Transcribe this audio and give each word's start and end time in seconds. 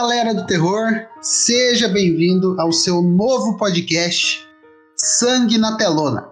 galera 0.00 0.32
do 0.32 0.46
terror, 0.46 0.88
seja 1.20 1.86
bem-vindo 1.86 2.58
ao 2.58 2.72
seu 2.72 3.02
novo 3.02 3.58
podcast 3.58 4.48
Sangue 4.96 5.58
na 5.58 5.76
Telona. 5.76 6.26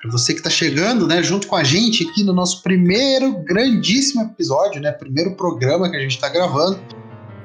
Para 0.00 0.10
você 0.10 0.32
que 0.32 0.40
está 0.40 0.48
chegando, 0.48 1.06
né, 1.06 1.22
junto 1.22 1.46
com 1.46 1.54
a 1.54 1.62
gente 1.62 2.08
aqui 2.08 2.24
no 2.24 2.32
nosso 2.32 2.62
primeiro 2.62 3.34
grandíssimo 3.44 4.22
episódio, 4.22 4.80
né, 4.80 4.92
primeiro 4.92 5.36
programa 5.36 5.90
que 5.90 5.96
a 5.98 6.00
gente 6.00 6.12
está 6.12 6.30
gravando, 6.30 6.80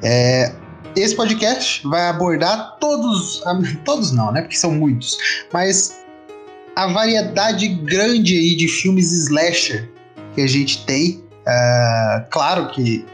é, 0.02 0.56
esse 0.96 1.14
podcast 1.14 1.86
vai 1.86 2.08
abordar 2.08 2.78
todos, 2.80 3.44
todos 3.84 4.14
não, 4.14 4.32
né, 4.32 4.44
porque 4.44 4.56
são 4.56 4.72
muitos, 4.72 5.18
mas 5.52 6.00
a 6.78 6.88
variedade 6.88 7.68
grande 7.68 8.38
aí 8.38 8.56
de 8.56 8.70
filmes 8.70 9.12
slasher 9.12 9.92
que 10.34 10.40
a 10.40 10.48
gente 10.48 10.86
tem. 10.86 11.22
Uh, 11.46 12.26
claro 12.30 12.70
que 12.70 13.06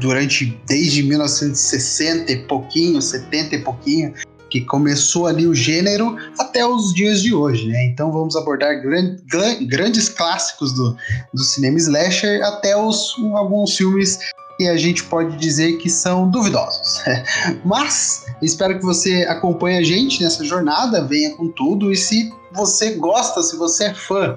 durante 0.00 0.58
desde 0.66 1.02
1960 1.02 2.32
e 2.32 2.36
pouquinho, 2.44 3.00
70 3.00 3.56
e 3.56 3.58
pouquinho, 3.62 4.14
que 4.50 4.62
começou 4.62 5.26
ali 5.26 5.46
o 5.46 5.54
gênero 5.54 6.16
até 6.38 6.66
os 6.66 6.92
dias 6.92 7.22
de 7.22 7.32
hoje, 7.32 7.68
né? 7.68 7.84
Então 7.86 8.10
vamos 8.10 8.34
abordar 8.34 8.82
gran, 8.82 9.16
gran, 9.30 9.64
grandes 9.66 10.08
clássicos 10.08 10.72
do, 10.72 10.96
do 11.32 11.42
cinema 11.44 11.78
slasher 11.78 12.42
até 12.42 12.76
os, 12.76 13.14
alguns 13.34 13.76
filmes 13.76 14.18
que 14.58 14.66
a 14.68 14.76
gente 14.76 15.04
pode 15.04 15.36
dizer 15.38 15.78
que 15.78 15.88
são 15.88 16.28
duvidosos. 16.28 17.00
Mas 17.64 18.26
espero 18.42 18.78
que 18.78 18.84
você 18.84 19.24
acompanhe 19.28 19.78
a 19.78 19.82
gente 19.82 20.22
nessa 20.22 20.44
jornada, 20.44 21.06
venha 21.06 21.34
com 21.36 21.48
tudo 21.48 21.92
e 21.92 21.96
se 21.96 22.30
você 22.52 22.94
gosta, 22.96 23.42
se 23.42 23.56
você 23.56 23.84
é 23.84 23.94
fã 23.94 24.36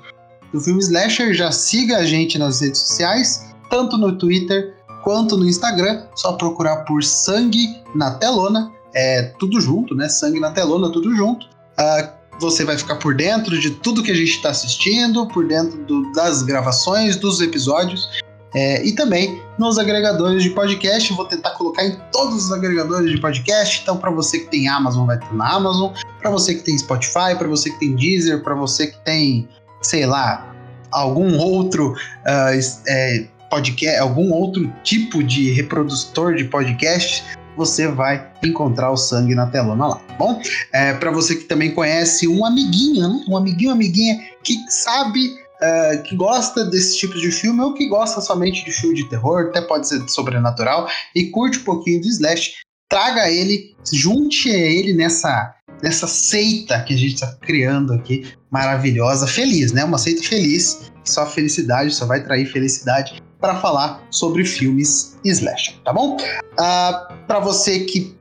do 0.54 0.62
filme 0.62 0.80
Slasher, 0.80 1.34
já 1.34 1.52
siga 1.52 1.98
a 1.98 2.06
gente 2.06 2.38
nas 2.38 2.62
redes 2.62 2.80
sociais, 2.82 3.48
tanto 3.70 3.98
no 3.98 4.16
Twitter 4.16 4.76
quanto 5.04 5.38
no 5.38 5.46
Instagram, 5.46 6.04
só 6.16 6.34
procurar 6.34 6.78
por 6.86 7.04
Sangue 7.04 7.82
na 7.94 8.12
Telona, 8.12 8.72
é 8.94 9.24
tudo 9.40 9.60
junto, 9.60 9.96
né? 9.96 10.08
Sangue 10.08 10.40
na 10.40 10.52
Telona, 10.52 10.92
tudo 10.92 11.16
junto. 11.16 11.46
Uh, 11.46 12.24
você 12.40 12.64
vai 12.64 12.78
ficar 12.78 12.96
por 12.96 13.16
dentro 13.16 13.60
de 13.60 13.72
tudo 13.72 14.04
que 14.04 14.12
a 14.12 14.16
gente 14.16 14.32
está 14.32 14.50
assistindo, 14.50 15.28
por 15.28 15.48
dentro 15.48 15.78
do, 15.86 16.12
das 16.14 16.42
gravações, 16.44 17.16
dos 17.16 17.42
episódios. 17.42 18.10
É, 18.56 18.86
e 18.86 18.92
também 18.92 19.42
nos 19.58 19.80
agregadores 19.80 20.44
de 20.44 20.52
podcast, 20.52 21.12
vou 21.14 21.26
tentar 21.26 21.52
colocar 21.52 21.84
em 21.84 22.00
todos 22.12 22.46
os 22.46 22.52
agregadores 22.52 23.10
de 23.10 23.20
podcast. 23.20 23.82
Então, 23.82 23.98
para 23.98 24.12
você 24.12 24.40
que 24.40 24.52
tem 24.52 24.68
Amazon, 24.68 25.08
vai 25.08 25.18
ter 25.18 25.34
na 25.34 25.54
Amazon. 25.54 25.92
Para 26.20 26.30
você 26.30 26.54
que 26.54 26.62
tem 26.62 26.78
Spotify, 26.78 27.36
para 27.38 27.48
você 27.48 27.72
que 27.72 27.80
tem 27.80 27.96
Deezer, 27.96 28.44
para 28.44 28.54
você 28.54 28.88
que 28.88 28.98
tem, 29.04 29.50
sei 29.82 30.06
lá, 30.06 30.54
algum 30.92 31.38
outro 31.40 31.94
uh, 31.94 32.84
é, 32.88 33.28
podcast, 33.54 34.00
algum 34.00 34.32
outro 34.32 34.74
tipo 34.84 35.24
de 35.24 35.52
reprodutor 35.52 36.34
de 36.34 36.46
podcast, 36.46 37.24
você 37.56 37.88
vai 37.88 38.32
encontrar 38.44 38.90
o 38.90 38.98
sangue 38.98 39.36
na 39.36 39.46
telona 39.46 39.90
lá, 39.90 39.96
tá 39.98 40.16
bom? 40.16 40.42
É, 40.74 40.94
para 40.96 41.12
você 41.12 41.36
que 41.36 41.44
também 41.44 41.70
conhece 41.70 42.28
um 42.28 42.44
amiguinho, 42.44 43.08
né? 43.08 43.24
um 43.28 43.38
amiguinho, 43.38 43.72
amiguinha 43.72 44.20
que 44.44 44.56
sabe, 44.70 45.28
uh, 45.28 46.02
que 46.02 46.16
gosta 46.16 46.66
desse 46.66 46.98
tipo 46.98 47.14
de 47.14 47.32
filme 47.32 47.62
ou 47.62 47.76
que 47.76 47.88
gosta 47.88 48.22
somente 48.22 48.66
de 48.66 48.72
filme 48.72 48.96
de 48.96 49.08
terror, 49.08 49.50
até 49.50 49.62
pode 49.62 49.88
ser 49.88 50.02
sobrenatural 50.10 50.90
e 51.16 51.26
curte 51.26 51.60
um 51.60 51.64
pouquinho 51.64 52.02
de 52.02 52.10
slash, 52.10 52.54
traga 52.90 53.30
ele, 53.30 53.76
junte 53.92 54.50
ele 54.50 54.94
nessa 54.94 55.54
nessa 55.82 56.08
seita 56.08 56.82
que 56.82 56.94
a 56.94 56.98
gente 56.98 57.16
está 57.16 57.36
criando 57.42 57.94
aqui, 57.94 58.26
maravilhosa, 58.50 59.28
feliz, 59.28 59.74
né? 59.74 59.84
Uma 59.84 59.98
seita 59.98 60.24
feliz, 60.24 60.92
só 61.04 61.26
felicidade, 61.26 61.94
só 61.94 62.06
vai 62.06 62.24
trair 62.24 62.46
felicidade 62.46 63.22
para 63.44 63.60
falar 63.60 64.02
sobre 64.10 64.46
filmes 64.46 65.18
slash, 65.26 65.78
tá 65.84 65.92
bom? 65.92 66.16
Uh, 66.16 66.18
ah, 66.58 67.14
para 67.28 67.40
você 67.40 67.82
que 67.82 68.18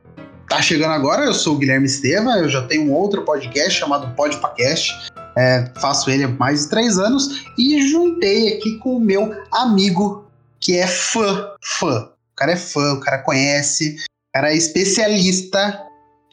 tá 0.49 0.61
chegando 0.61 0.91
agora, 0.91 1.23
eu 1.23 1.33
sou 1.33 1.55
o 1.55 1.57
Guilherme 1.57 1.85
Esteva, 1.85 2.31
eu 2.31 2.49
já 2.49 2.61
tenho 2.67 2.91
um 2.91 2.93
outro 2.93 3.23
podcast 3.23 3.79
chamado 3.79 4.13
Podpacast, 4.17 4.91
é, 5.37 5.71
faço 5.79 6.09
ele 6.09 6.25
há 6.25 6.27
mais 6.27 6.63
de 6.63 6.69
três 6.71 6.97
anos 6.97 7.45
e 7.57 7.89
juntei 7.89 8.57
aqui 8.57 8.77
com 8.79 8.97
o 8.97 8.99
meu 8.99 9.33
amigo 9.53 10.25
que 10.59 10.77
é 10.77 10.85
fã, 10.85 11.53
fã. 11.79 12.09
O 12.33 12.35
cara 12.35 12.51
é 12.51 12.57
fã, 12.57 12.91
o 12.95 12.99
cara 12.99 13.19
conhece, 13.19 13.95
o 13.95 14.33
cara 14.33 14.51
é 14.51 14.57
especialista 14.57 15.81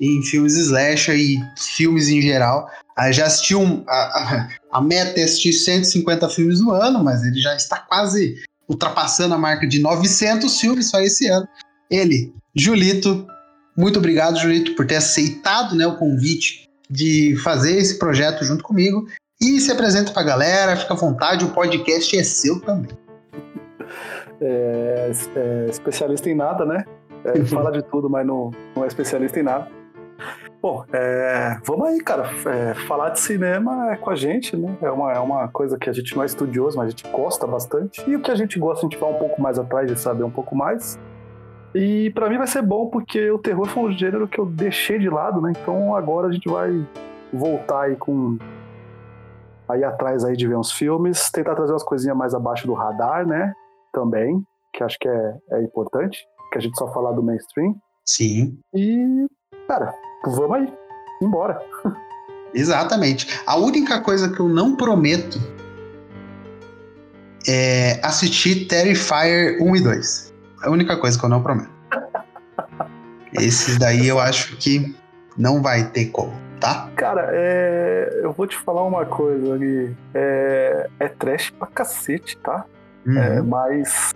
em 0.01 0.21
filmes 0.25 0.57
slasher 0.57 1.15
e 1.15 1.39
filmes 1.57 2.09
em 2.09 2.21
geral. 2.21 2.69
Ah, 2.97 3.13
já 3.13 3.27
assistiu 3.27 3.85
a, 3.87 3.95
a, 3.95 4.49
a 4.73 4.81
meta 4.81 5.21
é 5.21 5.23
assistir 5.23 5.53
150 5.53 6.29
filmes 6.31 6.61
no 6.61 6.73
ano, 6.73 7.05
mas 7.05 7.23
ele 7.23 7.41
já 7.41 7.55
está 7.55 7.79
quase 7.79 8.43
ultrapassando 8.71 9.35
a 9.35 9.39
marca 9.39 9.67
de 9.67 9.81
900 9.81 10.61
filmes 10.61 10.89
só 10.89 11.01
esse 11.01 11.27
ano. 11.27 11.47
Ele, 11.91 12.33
Julito, 12.55 13.27
muito 13.77 13.99
obrigado, 13.99 14.39
Julito, 14.39 14.77
por 14.77 14.87
ter 14.87 14.97
aceitado 14.97 15.75
né, 15.75 15.87
o 15.87 15.97
convite 15.97 16.69
de 16.89 17.37
fazer 17.43 17.77
esse 17.77 17.99
projeto 17.99 18.45
junto 18.45 18.63
comigo. 18.63 19.07
E 19.41 19.61
se 19.61 19.73
apresenta 19.73 20.13
para 20.13 20.23
a 20.23 20.25
galera, 20.25 20.77
fica 20.77 20.95
à 20.95 20.97
vontade, 20.97 21.45
o 21.45 21.51
podcast 21.51 22.17
é 22.17 22.23
seu 22.23 22.61
também. 22.61 22.91
É, 24.43 25.11
é 25.37 25.67
especialista 25.69 26.31
em 26.31 26.35
nada, 26.35 26.65
né? 26.65 26.83
É, 27.27 27.45
fala 27.45 27.71
de 27.71 27.83
tudo, 27.83 28.09
mas 28.09 28.27
não, 28.27 28.51
não 28.75 28.85
é 28.85 28.87
especialista 28.87 29.39
em 29.39 29.43
nada. 29.43 29.69
Bom, 30.63 30.85
é, 30.93 31.59
vamos 31.65 31.89
aí, 31.89 32.01
cara. 32.01 32.29
É, 32.47 32.75
falar 32.87 33.11
de 33.11 33.21
cinema 33.21 33.93
é 33.93 33.97
com 33.97 34.11
a 34.11 34.15
gente, 34.15 34.55
né? 34.57 34.77
É 34.83 34.91
uma, 34.91 35.13
é 35.13 35.19
uma 35.19 35.49
coisa 35.49 35.79
que 35.79 35.89
a 35.89 35.93
gente 35.93 36.15
não 36.15 36.23
é 36.23 36.27
estudioso, 36.27 36.77
mas 36.77 36.89
a 36.89 36.91
gente 36.91 37.09
gosta 37.11 37.47
bastante. 37.47 38.03
E 38.09 38.15
o 38.15 38.21
que 38.21 38.31
a 38.31 38.35
gente 38.35 38.59
gosta, 38.59 38.87
a 38.87 38.89
gente 38.89 39.01
vai 39.01 39.11
um 39.11 39.19
pouco 39.19 39.41
mais 39.41 39.59
atrás 39.59 39.91
de 39.91 39.99
saber 39.99 40.23
um 40.23 40.31
pouco 40.31 40.55
mais. 40.55 40.99
E 41.75 42.11
para 42.11 42.29
mim 42.29 42.37
vai 42.37 42.47
ser 42.47 42.61
bom 42.61 42.89
porque 42.89 43.31
o 43.31 43.39
terror 43.39 43.67
foi 43.69 43.85
um 43.85 43.93
gênero 43.93 44.29
que 44.29 44.39
eu 44.39 44.45
deixei 44.45 44.99
de 44.99 45.09
lado, 45.09 45.41
né? 45.41 45.53
Então 45.57 45.95
agora 45.95 46.29
a 46.29 46.33
gente 46.33 46.49
vai 46.49 46.87
voltar 47.33 47.83
aí 47.83 47.97
com 47.97 48.37
aí 49.67 49.85
atrás 49.85 50.25
aí 50.25 50.37
de 50.37 50.47
ver 50.47 50.57
uns 50.57 50.73
filmes, 50.73 51.31
tentar 51.31 51.55
trazer 51.55 51.73
umas 51.73 51.85
coisinhas 51.85 52.17
mais 52.17 52.35
abaixo 52.35 52.67
do 52.67 52.75
radar, 52.75 53.27
né? 53.27 53.55
Também, 53.93 54.43
que 54.75 54.83
acho 54.83 54.99
que 54.99 55.09
é, 55.09 55.37
é 55.53 55.63
importante, 55.63 56.27
que 56.53 56.59
a 56.59 56.61
gente 56.61 56.77
só 56.77 56.93
falar 56.93 57.13
do 57.13 57.23
mainstream. 57.23 57.75
Sim. 58.05 58.59
E, 58.75 59.27
cara, 59.69 59.95
vamos 60.25 60.57
aí, 60.57 60.73
embora. 61.23 61.61
Exatamente. 62.55 63.41
A 63.47 63.57
única 63.57 64.01
coisa 64.01 64.29
que 64.29 64.41
eu 64.41 64.49
não 64.49 64.77
prometo 64.77 65.39
é 67.49 68.01
assistir 68.03 68.67
Terrifier 68.67 69.59
1 69.61 69.77
e 69.77 69.81
2. 69.81 70.35
É 70.63 70.67
a 70.67 70.71
única 70.71 70.97
coisa 70.97 71.19
que 71.19 71.25
eu 71.25 71.29
não 71.29 71.43
prometo. 71.43 71.71
Esses 73.33 73.79
daí 73.79 74.09
eu 74.09 74.19
acho 74.19 74.57
que 74.57 74.95
não 75.37 75.63
vai 75.63 75.85
ter 75.85 76.07
como, 76.07 76.33
tá? 76.59 76.91
Cara, 76.97 77.31
é... 77.33 78.21
eu 78.23 78.33
vou 78.33 78.47
te 78.47 78.57
falar 78.57 78.83
uma 78.83 79.07
coisa 79.07 79.55
ali. 79.55 79.97
É, 80.13 80.91
é 80.99 81.09
trash 81.09 81.51
pra 81.51 81.69
cacete, 81.69 82.37
tá? 82.39 82.65
Uhum. 83.07 83.17
É, 83.17 83.41
mas 83.41 84.13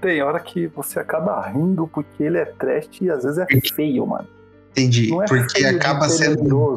tem 0.00 0.22
hora 0.22 0.38
que 0.38 0.66
você 0.68 1.00
acaba 1.00 1.40
rindo 1.48 1.88
porque 1.88 2.22
ele 2.22 2.38
é 2.38 2.44
trash 2.44 3.00
e 3.00 3.10
às 3.10 3.24
vezes 3.24 3.38
é 3.38 3.46
feio, 3.74 4.06
mano. 4.06 4.28
Entendi. 4.78 5.14
É 5.14 5.26
porque 5.26 5.64
acaba 5.64 6.08
sendo. 6.08 6.72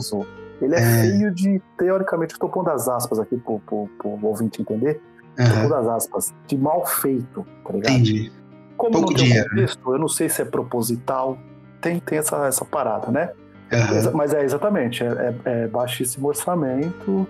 Ele 0.61 0.75
é, 0.75 0.79
é, 0.79 1.01
feio 1.01 1.33
de, 1.33 1.61
teoricamente, 1.77 2.33
estou 2.33 2.47
pondo 2.47 2.69
as 2.69 2.87
aspas 2.87 3.19
aqui 3.19 3.35
pro, 3.37 3.59
pro, 3.59 3.89
pro 3.97 4.19
ouvinte 4.27 4.61
entender. 4.61 5.01
Uhum. 5.37 5.45
Estou 5.45 5.61
pondo 5.63 5.75
as 5.75 5.87
aspas, 5.87 6.33
de 6.45 6.57
mal 6.57 6.85
feito, 6.85 7.45
tá 7.65 7.73
ligado? 7.73 7.93
Entendi. 7.93 8.31
Como 8.77 8.91
Pouco 8.91 9.09
não 9.09 9.15
tem 9.15 9.25
dinheiro, 9.25 9.49
contexto, 9.49 9.89
né? 9.89 9.95
eu 9.95 9.99
não 9.99 10.07
sei 10.07 10.29
se 10.29 10.41
é 10.41 10.45
proposital, 10.45 11.37
tem, 11.79 11.99
tem 11.99 12.17
essa, 12.17 12.47
essa 12.47 12.65
parada, 12.65 13.11
né? 13.11 13.31
Uhum. 13.71 14.11
Mas 14.13 14.33
é 14.33 14.43
exatamente, 14.43 15.03
é, 15.03 15.07
é, 15.07 15.35
é, 15.45 15.67
baixíssimo 15.67 16.27
orçamento. 16.27 17.27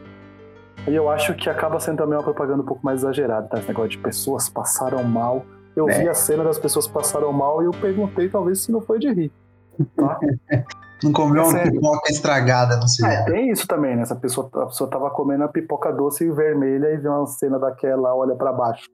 E 0.88 0.96
eu 0.96 1.10
acho 1.10 1.36
que 1.36 1.50
acaba 1.50 1.80
sendo 1.80 1.98
também 1.98 2.18
uma 2.18 2.24
propaganda 2.24 2.64
um 2.64 2.66
pouco 2.66 2.84
mais 2.84 3.02
exagerada, 3.02 3.48
tá? 3.48 3.60
Esse 3.60 3.68
negócio 3.68 3.92
de 3.92 3.98
pessoas 4.00 4.50
passaram 4.50 5.04
mal. 5.04 5.46
Eu 5.76 5.90
é. 5.90 6.00
vi 6.00 6.10
a 6.10 6.14
cena 6.14 6.44
das 6.44 6.58
pessoas 6.58 6.88
passaram 6.88 7.32
mal 7.32 7.62
e 7.62 7.66
eu 7.66 7.72
perguntei 7.72 8.28
talvez 8.28 8.62
se 8.62 8.72
não 8.72 8.82
foi 8.82 8.98
de 8.98 9.12
rir. 9.12 9.32
Tá? 9.96 10.20
Não 11.04 11.12
comeu 11.12 11.44
uma 11.44 11.60
é 11.60 11.72
pipoca 11.72 12.12
estragada 12.12 12.78
no 12.78 12.88
cinema. 12.88 13.14
É, 13.14 13.26
tem 13.26 13.52
isso 13.52 13.68
também, 13.68 13.96
né? 13.96 14.04
Essa 14.04 14.16
pessoa, 14.16 14.50
a 14.54 14.66
pessoa 14.68 14.90
tava 14.90 15.10
comendo 15.10 15.44
a 15.44 15.48
pipoca 15.48 15.92
doce 15.92 16.26
e 16.26 16.32
vermelha 16.32 16.94
e 16.94 16.98
vê 16.98 17.08
uma 17.08 17.26
cena 17.26 17.58
daquela, 17.58 18.16
olha 18.16 18.36
para 18.36 18.54
baixo. 18.54 18.88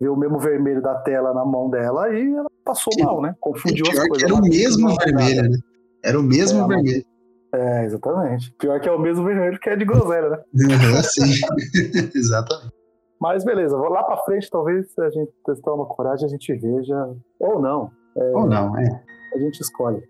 Vê 0.00 0.08
o 0.08 0.16
mesmo 0.16 0.38
vermelho 0.38 0.80
da 0.80 0.94
tela 0.96 1.34
na 1.34 1.44
mão 1.44 1.68
dela 1.68 2.08
e 2.12 2.34
ela 2.34 2.50
passou 2.64 2.92
mal, 3.00 3.20
né? 3.20 3.34
Confundiu 3.40 3.84
as 3.86 4.08
coisas. 4.08 4.22
Era 4.22 4.34
o 4.34 4.42
mesmo 4.42 4.96
vermelho, 4.96 5.50
né? 5.50 5.58
Era 6.02 6.18
o 6.18 6.22
mesmo 6.22 6.64
é, 6.64 6.66
vermelho. 6.66 7.04
É, 7.54 7.84
exatamente. 7.84 8.52
Pior 8.58 8.80
que 8.80 8.88
é 8.88 8.92
o 8.92 8.98
mesmo 8.98 9.24
vermelho 9.24 9.58
que 9.60 9.68
é 9.68 9.76
de 9.76 9.84
groselha, 9.84 10.30
né? 10.30 10.38
sim, 11.02 11.30
exatamente. 12.14 12.72
Mas 13.20 13.44
beleza, 13.44 13.76
vou 13.76 13.88
lá 13.88 14.02
pra 14.02 14.16
frente, 14.18 14.50
talvez 14.50 14.86
a 14.98 15.08
gente 15.10 15.32
testar 15.46 15.72
uma 15.72 15.86
coragem, 15.86 16.26
a 16.26 16.28
gente 16.28 16.52
veja. 16.54 16.96
Ou 17.38 17.60
não. 17.60 17.90
É, 18.16 18.24
ou 18.34 18.46
não, 18.46 18.76
é. 18.76 19.02
A 19.34 19.38
gente 19.38 19.60
escolhe. 19.60 20.02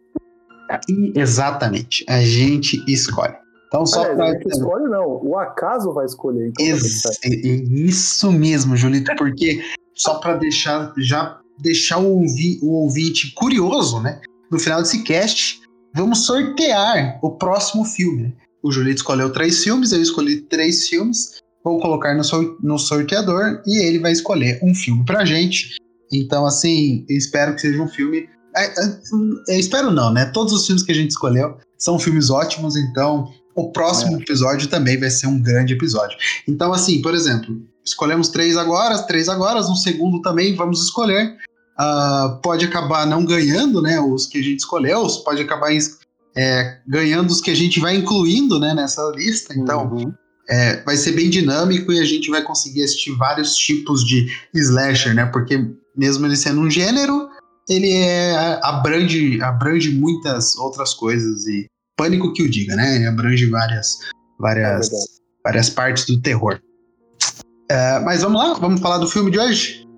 Exatamente, 1.15 2.05
a 2.09 2.21
gente 2.21 2.83
escolhe. 2.91 3.35
Então, 3.69 3.85
só 3.87 4.05
para. 4.15 4.25
A 4.25 4.33
gente 4.33 4.49
escolhe, 4.49 4.85
não, 4.85 5.21
o 5.23 5.39
acaso 5.39 5.93
vai 5.93 6.07
escolher. 6.07 6.49
Então 6.49 6.67
Ex 6.67 7.03
isso 7.25 8.31
mesmo, 8.31 8.77
Julito, 8.77 9.11
porque 9.17 9.63
só 9.95 10.19
para 10.21 10.37
deixar 10.37 10.93
já 10.99 11.41
deixar 11.59 11.99
o, 11.99 12.21
ouvi 12.21 12.59
o 12.63 12.73
ouvinte 12.73 13.33
curioso, 13.35 14.01
né? 14.01 14.21
no 14.55 14.61
final 14.61 14.81
desse 14.81 15.03
cast, 15.03 15.61
vamos 15.95 16.25
sortear 16.25 17.19
o 17.23 17.33
próximo 17.33 17.85
filme. 17.85 18.23
Né? 18.25 18.33
O 18.63 18.71
Julito 18.71 18.99
escolheu 18.99 19.33
três 19.33 19.63
filmes, 19.63 19.93
eu 19.93 20.01
escolhi 20.01 20.43
três 20.43 20.89
filmes. 20.89 21.43
Vou 21.65 21.81
colocar 21.81 22.15
no, 22.15 22.23
no 22.63 22.79
sorteador 22.79 23.63
e 23.67 23.85
ele 23.85 23.99
vai 23.99 24.13
escolher 24.13 24.61
um 24.63 24.75
filme 24.75 25.05
pra 25.05 25.25
gente. 25.25 25.77
Então, 26.13 26.47
assim, 26.47 27.05
eu 27.09 27.17
espero 27.17 27.55
que 27.55 27.63
seja 27.63 27.83
um 27.83 27.89
filme. 27.89 28.29
É, 28.57 28.67
é, 28.67 29.01
eu 29.49 29.59
espero 29.59 29.91
não, 29.91 30.13
né? 30.13 30.27
Todos 30.27 30.53
os 30.53 30.67
filmes 30.67 30.83
que 30.83 30.93
a 30.93 30.95
gente 30.95 31.11
escolheu 31.11 31.57
são 31.79 31.99
filmes 31.99 32.31
ótimos, 32.31 32.77
então 32.77 33.29
o 33.55 33.71
próximo 33.71 34.17
é. 34.17 34.21
episódio 34.21 34.69
também 34.69 34.99
vai 34.99 35.11
ser 35.11 35.27
um 35.27 35.41
grande 35.41 35.75
episódio. 35.75 36.17
Então, 36.47 36.73
assim, 36.73 37.01
por 37.01 37.15
exemplo, 37.15 37.57
escolhemos 37.85 38.29
três 38.29 38.57
agora, 38.57 38.99
três 39.03 39.29
agora, 39.29 39.61
um 39.61 39.77
segundo 39.77 40.21
também 40.23 40.55
vamos 40.55 40.83
escolher. 40.83 41.37
Uh, 41.79 42.41
pode 42.41 42.65
acabar 42.65 43.07
não 43.07 43.25
ganhando, 43.25 43.83
né? 43.83 44.01
Os 44.01 44.27
que 44.27 44.39
a 44.39 44.43
gente 44.43 44.61
escolheu, 44.61 45.07
pode 45.25 45.43
acabar 45.43 45.71
é, 46.37 46.79
ganhando 46.87 47.31
os 47.31 47.41
que 47.41 47.51
a 47.51 47.55
gente 47.55 47.81
vai 47.81 47.97
incluindo 47.97 48.59
né, 48.59 48.75
nessa 48.75 49.03
lista. 49.15 49.55
Então, 49.55 49.93
uhum. 49.93 50.13
é, 50.49 50.83
vai 50.83 50.97
ser 50.97 51.13
bem 51.13 51.31
dinâmico 51.31 51.93
e 51.93 52.01
a 52.01 52.05
gente 52.05 52.31
vai 52.31 52.43
conseguir 52.43 52.83
assistir 52.83 53.13
vários 53.17 53.57
tipos 53.57 54.05
de 54.05 54.29
slasher, 54.55 55.15
né? 55.15 55.27
Porque 55.27 55.65
mesmo 55.97 56.27
ele 56.27 56.37
sendo 56.37 56.61
um 56.61 56.71
gênero, 56.71 57.29
ele 57.69 57.93
é, 57.93 58.61
abrange, 58.63 59.41
abrange 59.43 59.91
muitas 59.91 60.57
outras 60.57 60.93
coisas 60.95 61.47
e 61.47 61.67
pânico 61.97 62.33
que 62.33 62.43
o 62.43 62.51
diga, 62.51 62.75
né? 62.77 62.97
Ele 62.97 63.07
abrange 63.07 63.47
várias, 63.47 63.99
várias, 64.39 64.93
é 64.93 64.97
várias 65.43 65.71
partes 65.71 66.07
do 66.07 66.21
terror. 66.21 66.61
É, 67.71 67.99
mas 68.01 68.23
vamos 68.23 68.43
lá, 68.43 68.55
vamos 68.55 68.81
falar 68.81 68.99
do 68.99 69.09
filme 69.09 69.31
de 69.31 69.39
hoje? 69.39 69.89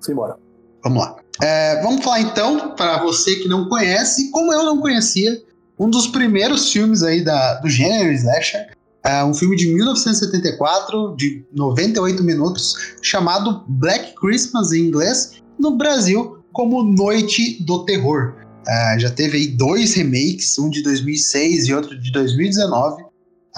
Simbora. 0.00 0.36
Vamos 0.82 1.02
lá. 1.02 1.16
É, 1.42 1.82
vamos 1.82 2.02
falar 2.02 2.20
então, 2.20 2.74
para 2.74 3.02
você 3.02 3.36
que 3.36 3.48
não 3.48 3.68
conhece, 3.68 4.30
como 4.30 4.52
eu 4.52 4.64
não 4.64 4.80
conhecia, 4.80 5.40
um 5.78 5.90
dos 5.90 6.06
primeiros 6.06 6.72
filmes 6.72 7.02
aí 7.02 7.22
da, 7.22 7.54
do 7.54 7.68
gênero 7.68 8.12
slasher, 8.12 8.74
é 9.04 9.22
um 9.22 9.34
filme 9.34 9.54
de 9.54 9.72
1974, 9.72 11.14
de 11.16 11.44
98 11.52 12.24
minutos, 12.24 12.74
chamado 13.02 13.62
Black 13.68 14.14
Christmas 14.16 14.72
em 14.72 14.86
inglês, 14.86 15.34
no 15.58 15.76
Brasil 15.76 16.35
como 16.56 16.82
Noite 16.82 17.62
do 17.62 17.84
Terror. 17.84 18.34
Uh, 18.66 18.98
já 18.98 19.10
teve 19.10 19.36
aí 19.36 19.46
dois 19.46 19.92
remakes, 19.92 20.58
um 20.58 20.70
de 20.70 20.82
2006 20.82 21.68
e 21.68 21.74
outro 21.74 22.00
de 22.00 22.10
2019. 22.10 23.02
Uh, 23.02 23.06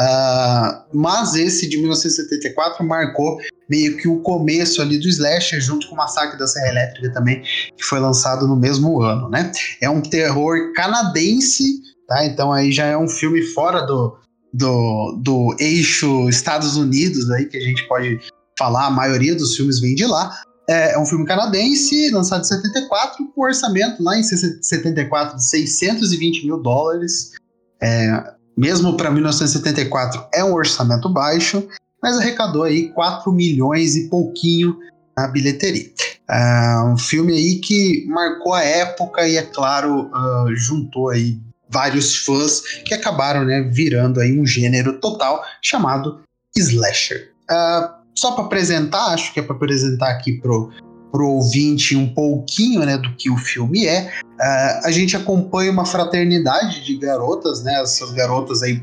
ah, 0.01 0.85
mas 0.93 1.37
esse 1.37 1.69
de 1.69 1.77
1974 1.77 2.85
marcou 2.85 3.39
meio 3.71 3.97
que 3.97 4.09
o 4.09 4.21
começo 4.21 4.83
ali 4.83 4.99
do 4.99 5.09
slasher, 5.09 5.61
junto 5.61 5.89
com 5.89 5.95
o 5.95 5.99
Massacre 5.99 6.37
da 6.37 6.47
Serra 6.49 6.71
Elétrica 6.71 7.13
também, 7.13 7.41
que 7.77 7.85
foi 7.85 8.01
lançado 8.01 8.49
no 8.49 8.57
mesmo 8.57 9.01
ano, 9.01 9.29
né? 9.29 9.53
É 9.81 9.89
um 9.89 10.01
terror 10.01 10.73
canadense, 10.75 11.81
tá? 12.07 12.27
Então 12.27 12.53
aí 12.53 12.73
já 12.73 12.87
é 12.87 12.97
um 12.99 13.09
filme 13.09 13.43
fora 13.43 13.83
do, 13.83 14.17
do, 14.53 15.21
do 15.23 15.57
eixo 15.61 16.29
Estados 16.29 16.77
Unidos 16.77 17.31
aí 17.31 17.47
que 17.47 17.57
a 17.57 17.61
gente 17.61 17.87
pode 17.87 18.19
falar, 18.59 18.87
a 18.87 18.91
maioria 18.91 19.37
dos 19.37 19.55
filmes 19.57 19.81
vem 19.81 19.95
de 19.95 20.05
lá, 20.05 20.37
é, 20.69 20.93
é 20.93 20.99
um 20.99 21.07
filme 21.07 21.25
canadense, 21.25 22.11
lançado 22.11 22.43
em 22.43 22.45
74, 22.45 23.27
com 23.35 23.43
orçamento 23.43 24.03
lá 24.03 24.19
em 24.19 24.23
74 24.23 25.37
de 25.37 25.49
620 25.49 26.45
mil 26.45 26.59
dólares. 26.63 27.33
É, 27.81 28.33
mesmo 28.57 28.97
para 28.97 29.11
1974 29.11 30.27
é 30.35 30.45
um 30.45 30.53
orçamento 30.53 31.09
baixo, 31.09 31.67
mas 32.03 32.19
arrecadou 32.19 32.65
aí 32.65 32.91
4 32.91 33.33
milhões 33.33 33.97
e 33.97 34.09
pouquinho 34.09 34.79
na 35.17 35.27
bilheteria. 35.29 35.91
É 36.29 36.83
um 36.83 36.99
filme 36.99 37.33
aí 37.33 37.61
que 37.61 38.05
marcou 38.07 38.53
a 38.53 38.63
época 38.63 39.27
e, 39.27 39.37
é 39.37 39.43
claro, 39.43 40.11
uh, 40.11 40.55
juntou 40.55 41.09
aí 41.09 41.39
vários 41.71 42.17
fãs 42.17 42.61
que 42.85 42.93
acabaram 42.93 43.45
né, 43.45 43.63
virando 43.63 44.21
aí 44.21 44.39
um 44.39 44.45
gênero 44.45 45.01
total 45.01 45.43
chamado 45.63 46.21
slasher. 46.57 47.33
Uh, 47.51 47.98
só 48.19 48.33
para 48.33 48.45
apresentar, 48.45 49.15
acho 49.15 49.33
que 49.33 49.39
é 49.39 49.43
para 49.43 49.55
apresentar 49.55 50.11
aqui 50.11 50.33
pro, 50.33 50.71
pro 51.13 51.27
ouvinte 51.27 51.97
um 51.97 52.13
pouquinho 52.13 52.85
né, 52.85 52.99
do 52.99 53.15
que 53.15 53.31
o 53.31 53.37
filme 53.37 53.87
é. 53.87 54.13
Uh, 54.25 54.87
a 54.87 54.91
gente 54.91 55.17
acompanha 55.17 55.71
uma 55.71 55.87
fraternidade 55.87 56.85
de 56.85 56.97
garotas, 56.97 57.63
né? 57.63 57.81
Essas 57.81 58.11
garotas 58.13 58.63
aí 58.63 58.83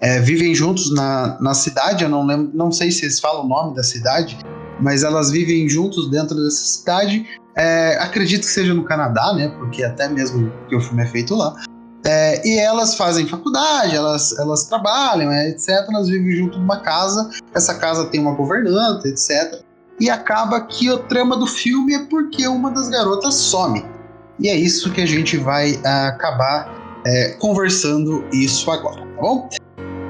é, 0.00 0.20
vivem 0.20 0.54
juntos 0.54 0.94
na, 0.94 1.36
na 1.40 1.52
cidade. 1.52 2.04
Eu 2.04 2.10
não 2.10 2.24
lembro, 2.24 2.50
não 2.54 2.70
sei 2.70 2.92
se 2.92 3.04
eles 3.04 3.18
falam 3.18 3.44
o 3.44 3.48
nome 3.48 3.74
da 3.74 3.82
cidade, 3.82 4.38
mas 4.80 5.02
elas 5.02 5.30
vivem 5.30 5.68
juntos 5.68 6.08
dentro 6.10 6.36
dessa 6.36 6.64
cidade. 6.64 7.26
É, 7.56 7.98
acredito 8.00 8.42
que 8.42 8.52
seja 8.52 8.72
no 8.72 8.84
Canadá, 8.84 9.32
né? 9.34 9.48
Porque 9.58 9.82
até 9.82 10.08
mesmo 10.08 10.52
que 10.68 10.76
o 10.76 10.80
filme 10.80 11.02
é 11.02 11.06
feito 11.06 11.34
lá. 11.34 11.56
É, 12.06 12.46
e 12.46 12.56
elas 12.58 12.94
fazem 12.94 13.26
faculdade, 13.26 13.96
elas, 13.96 14.38
elas 14.38 14.64
trabalham, 14.64 15.32
é, 15.32 15.50
etc. 15.50 15.68
Elas 15.88 16.08
vivem 16.08 16.36
junto 16.36 16.58
numa 16.58 16.80
casa. 16.80 17.30
Essa 17.52 17.74
casa 17.74 18.06
tem 18.06 18.20
uma 18.20 18.32
governanta, 18.32 19.08
etc. 19.08 19.60
E 19.98 20.08
acaba 20.08 20.60
que 20.60 20.88
o 20.88 20.98
trama 20.98 21.36
do 21.36 21.46
filme 21.46 21.94
é 21.94 22.04
porque 22.04 22.46
uma 22.46 22.70
das 22.70 22.88
garotas 22.88 23.34
some. 23.34 23.84
E 24.38 24.48
é 24.48 24.54
isso 24.54 24.92
que 24.92 25.00
a 25.00 25.06
gente 25.06 25.36
vai 25.36 25.80
ah, 25.84 26.08
acabar 26.08 27.00
é, 27.04 27.30
conversando 27.40 28.24
isso 28.32 28.70
agora, 28.70 29.00
tá 29.00 29.22
bom? 29.22 29.48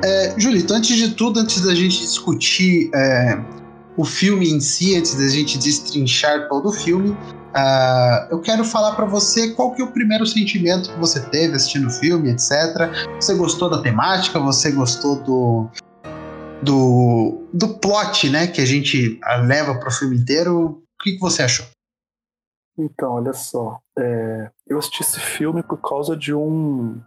É, 0.04 0.34
Julito, 0.36 0.74
antes 0.74 0.96
de 0.96 1.14
tudo, 1.14 1.40
antes 1.40 1.62
da 1.62 1.74
gente 1.74 2.00
discutir 2.00 2.90
é, 2.94 3.38
o 3.96 4.04
filme 4.04 4.50
em 4.50 4.60
si, 4.60 4.96
antes 4.96 5.14
da 5.14 5.28
gente 5.28 5.56
destrinchar 5.56 6.48
todo 6.48 6.68
o 6.68 6.72
filme, 6.72 7.16
Uh, 7.56 8.28
eu 8.30 8.40
quero 8.42 8.62
falar 8.64 8.94
para 8.94 9.06
você 9.06 9.54
qual 9.54 9.72
que 9.72 9.80
é 9.80 9.84
o 9.84 9.90
primeiro 9.90 10.26
sentimento 10.26 10.92
que 10.92 10.98
você 10.98 11.20
teve 11.30 11.54
assistindo 11.54 11.86
o 11.86 11.90
filme, 11.90 12.30
etc. 12.30 12.52
Você 13.18 13.34
gostou 13.34 13.70
da 13.70 13.80
temática? 13.80 14.38
Você 14.38 14.70
gostou 14.72 15.16
do 15.22 15.70
do, 16.62 17.46
do 17.52 17.78
plot, 17.78 18.28
né, 18.30 18.46
que 18.46 18.60
a 18.60 18.64
gente 18.64 19.20
leva 19.46 19.78
para 19.78 19.88
o 19.88 19.92
filme 19.92 20.16
inteiro? 20.16 20.82
O 21.00 21.02
que, 21.02 21.12
que 21.12 21.20
você 21.20 21.42
achou? 21.42 21.66
Então, 22.78 23.12
olha 23.12 23.32
só, 23.32 23.78
é, 23.98 24.50
eu 24.66 24.78
assisti 24.78 25.02
esse 25.02 25.18
filme 25.18 25.62
por 25.62 25.78
causa 25.78 26.16
de 26.16 26.34
um 26.34 27.00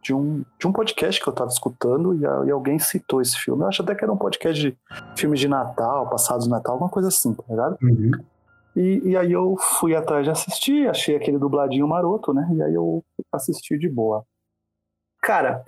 de 0.00 0.14
um, 0.14 0.44
de 0.58 0.66
um 0.66 0.72
podcast 0.72 1.20
que 1.20 1.28
eu 1.28 1.32
estava 1.32 1.50
escutando 1.50 2.14
e, 2.14 2.24
a, 2.24 2.44
e, 2.46 2.50
alguém 2.52 2.78
citou 2.78 3.20
esse 3.20 3.36
filme. 3.36 3.62
Eu 3.62 3.68
acho 3.68 3.82
até 3.82 3.96
que 3.96 4.04
era 4.04 4.12
um 4.12 4.16
podcast 4.16 4.62
de 4.62 4.76
filmes 5.16 5.40
de 5.40 5.48
Natal, 5.48 6.08
passados 6.08 6.44
de 6.44 6.50
Natal, 6.50 6.76
uma 6.76 6.88
coisa 6.88 7.08
assim, 7.08 7.34
tá 7.34 7.42
ligado? 7.48 7.76
Uhum. 7.82 8.12
E, 8.78 9.10
e, 9.10 9.16
aí 9.16 9.32
eu 9.32 9.56
fui 9.58 9.96
atrás 9.96 10.24
de 10.24 10.30
assistir, 10.30 10.88
achei 10.88 11.16
aquele 11.16 11.36
dubladinho 11.36 11.88
maroto, 11.88 12.32
né? 12.32 12.48
E 12.54 12.62
aí 12.62 12.74
eu 12.74 13.04
assisti 13.32 13.76
de 13.76 13.88
boa. 13.88 14.24
Cara, 15.20 15.64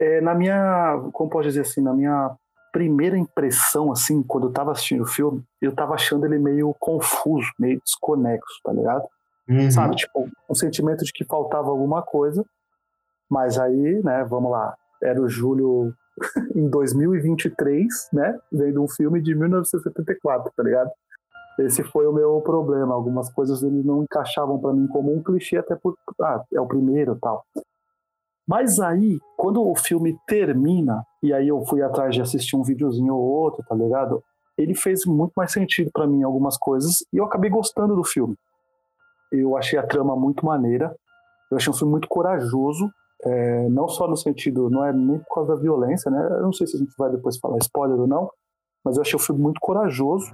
é, 0.00 0.22
na 0.22 0.34
minha, 0.34 0.98
como 1.12 1.28
pode 1.28 1.48
dizer 1.48 1.60
assim, 1.60 1.82
na 1.82 1.92
minha 1.92 2.34
primeira 2.72 3.18
impressão, 3.18 3.92
assim, 3.92 4.22
quando 4.22 4.46
eu 4.46 4.52
tava 4.52 4.72
assistindo 4.72 5.02
o 5.02 5.06
filme, 5.06 5.44
eu 5.60 5.74
tava 5.74 5.92
achando 5.92 6.24
ele 6.24 6.38
meio 6.38 6.74
confuso, 6.80 7.52
meio 7.58 7.78
desconexo, 7.84 8.60
tá 8.64 8.72
ligado? 8.72 9.04
Uhum. 9.46 9.70
Sabe, 9.70 9.96
tipo, 9.96 10.26
um 10.48 10.54
sentimento 10.54 11.04
de 11.04 11.12
que 11.12 11.24
faltava 11.24 11.68
alguma 11.68 12.00
coisa, 12.00 12.42
mas 13.28 13.58
aí, 13.58 14.02
né, 14.02 14.24
vamos 14.24 14.50
lá, 14.50 14.74
era 15.02 15.20
o 15.20 15.28
Júlio 15.28 15.94
em 16.56 16.66
2023, 16.70 18.08
né, 18.10 18.38
vendo 18.50 18.82
um 18.82 18.88
filme 18.88 19.20
de 19.20 19.34
1974, 19.34 20.50
tá 20.56 20.62
ligado? 20.62 20.90
Esse 21.58 21.84
foi 21.84 22.06
o 22.06 22.12
meu 22.12 22.40
problema. 22.40 22.94
Algumas 22.94 23.32
coisas 23.32 23.62
ele 23.62 23.82
não 23.82 24.02
encaixavam 24.02 24.58
para 24.58 24.72
mim 24.72 24.86
como 24.88 25.14
um 25.14 25.22
clichê, 25.22 25.56
até 25.56 25.76
por 25.76 25.96
ah, 26.20 26.42
é 26.52 26.60
o 26.60 26.66
primeiro 26.66 27.16
tal. 27.20 27.44
Mas 28.46 28.78
aí, 28.78 29.18
quando 29.36 29.66
o 29.66 29.74
filme 29.74 30.18
termina, 30.26 31.02
e 31.22 31.32
aí 31.32 31.48
eu 31.48 31.64
fui 31.64 31.82
atrás 31.82 32.14
de 32.14 32.20
assistir 32.20 32.56
um 32.56 32.62
videozinho 32.62 33.14
ou 33.14 33.22
outro, 33.22 33.64
tá 33.66 33.74
ligado? 33.74 34.22
Ele 34.58 34.74
fez 34.74 35.06
muito 35.06 35.32
mais 35.36 35.52
sentido 35.52 35.90
para 35.92 36.06
mim 36.06 36.22
algumas 36.22 36.58
coisas 36.58 37.04
e 37.12 37.16
eu 37.16 37.24
acabei 37.24 37.50
gostando 37.50 37.96
do 37.96 38.04
filme. 38.04 38.36
Eu 39.32 39.56
achei 39.56 39.78
a 39.78 39.86
trama 39.86 40.14
muito 40.14 40.44
maneira, 40.44 40.94
eu 41.50 41.56
achei 41.56 41.72
um 41.72 41.76
filme 41.76 41.90
muito 41.90 42.06
corajoso, 42.06 42.88
é, 43.24 43.68
não 43.70 43.88
só 43.88 44.06
no 44.06 44.16
sentido, 44.16 44.68
não 44.68 44.84
é 44.84 44.92
nem 44.92 45.18
por 45.18 45.34
causa 45.34 45.54
da 45.54 45.60
violência, 45.60 46.10
né? 46.10 46.28
Eu 46.32 46.42
não 46.42 46.52
sei 46.52 46.66
se 46.66 46.76
a 46.76 46.78
gente 46.78 46.94
vai 46.98 47.10
depois 47.10 47.38
falar 47.38 47.56
spoiler 47.58 47.98
ou 47.98 48.06
não, 48.06 48.30
mas 48.84 48.96
eu 48.96 49.02
achei 49.02 49.16
o 49.16 49.22
filme 49.22 49.40
muito 49.40 49.58
corajoso 49.60 50.26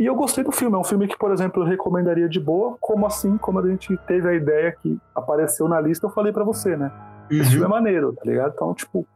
e 0.00 0.06
eu 0.06 0.14
gostei 0.14 0.42
do 0.42 0.50
filme. 0.50 0.74
É 0.74 0.78
um 0.78 0.84
filme 0.84 1.06
que, 1.06 1.18
por 1.18 1.30
exemplo, 1.30 1.62
eu 1.62 1.66
recomendaria 1.66 2.26
de 2.26 2.40
boa, 2.40 2.74
como 2.80 3.04
assim, 3.04 3.36
como 3.36 3.58
a 3.58 3.68
gente 3.68 3.94
teve 4.06 4.26
a 4.26 4.32
ideia 4.32 4.72
que 4.72 4.98
apareceu 5.14 5.68
na 5.68 5.78
lista, 5.78 6.06
eu 6.06 6.10
falei 6.10 6.32
para 6.32 6.42
você, 6.42 6.74
né? 6.74 6.90
Uhum. 7.30 7.38
Esse 7.38 7.50
filme 7.50 7.66
é 7.66 7.68
maneiro, 7.68 8.14
tá 8.14 8.22
ligado? 8.24 8.54
Então, 8.54 8.72
tipo, 8.72 9.06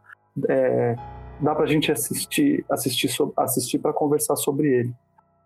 é, 0.46 0.94
dá 1.40 1.54
pra 1.54 1.64
gente 1.64 1.90
assistir, 1.90 2.66
assistir, 2.70 3.08
assistir 3.34 3.78
para 3.78 3.94
conversar 3.94 4.36
sobre 4.36 4.68
ele. 4.68 4.94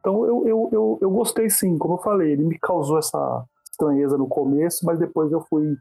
Então, 0.01 0.27
eu, 0.27 0.43
eu, 0.45 0.69
eu, 0.73 0.99
eu 1.03 1.11
gostei 1.11 1.49
sim, 1.49 1.79
como 1.79 1.95
eu 1.95 1.99
falei, 1.99 2.33
ele 2.33 2.43
me 2.43 2.59
causou 2.59 2.99
essa 2.99 3.45
estranheza 3.71 4.19
no 4.19 4.27
começo, 4.27 4.85
mas 4.85 4.99
depois 4.99 5.31
eu 5.31 5.41
fui, 5.49 5.77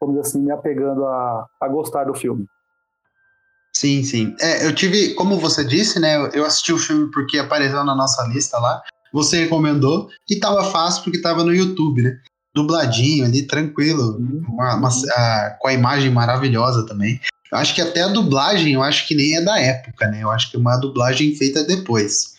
vamos 0.00 0.16
dizer 0.16 0.28
assim, 0.30 0.40
me 0.40 0.50
apegando 0.50 1.04
a, 1.04 1.46
a 1.60 1.68
gostar 1.68 2.04
do 2.04 2.14
filme. 2.14 2.46
Sim, 3.76 4.02
sim. 4.02 4.34
É, 4.40 4.66
eu 4.66 4.74
tive, 4.74 5.12
como 5.14 5.38
você 5.38 5.62
disse, 5.62 6.00
né? 6.00 6.30
Eu 6.32 6.46
assisti 6.46 6.72
o 6.72 6.78
filme 6.78 7.10
porque 7.10 7.38
apareceu 7.38 7.84
na 7.84 7.94
nossa 7.94 8.26
lista 8.28 8.58
lá 8.58 8.80
você 9.14 9.44
recomendou 9.44 10.08
e 10.28 10.36
tava 10.36 10.64
fácil 10.64 11.02
porque 11.04 11.22
tava 11.22 11.42
no 11.44 11.54
YouTube, 11.54 12.02
né? 12.02 12.18
dubladinho 12.56 13.24
ali, 13.24 13.42
tranquilo, 13.42 14.16
uma- 14.48 14.76
uma- 14.76 14.88
a- 14.88 15.56
com 15.60 15.66
a 15.66 15.72
imagem 15.72 16.08
maravilhosa 16.10 16.86
também. 16.86 17.20
Eu 17.50 17.58
acho 17.58 17.74
que 17.74 17.80
até 17.80 18.02
a 18.02 18.06
dublagem, 18.08 18.74
eu 18.74 18.82
acho 18.82 19.08
que 19.08 19.14
nem 19.16 19.36
é 19.36 19.40
da 19.40 19.58
época, 19.58 20.06
né? 20.06 20.22
Eu 20.22 20.30
acho 20.30 20.48
que 20.50 20.56
é 20.56 20.60
uma 20.60 20.76
dublagem 20.76 21.34
feita 21.34 21.64
depois. 21.64 22.34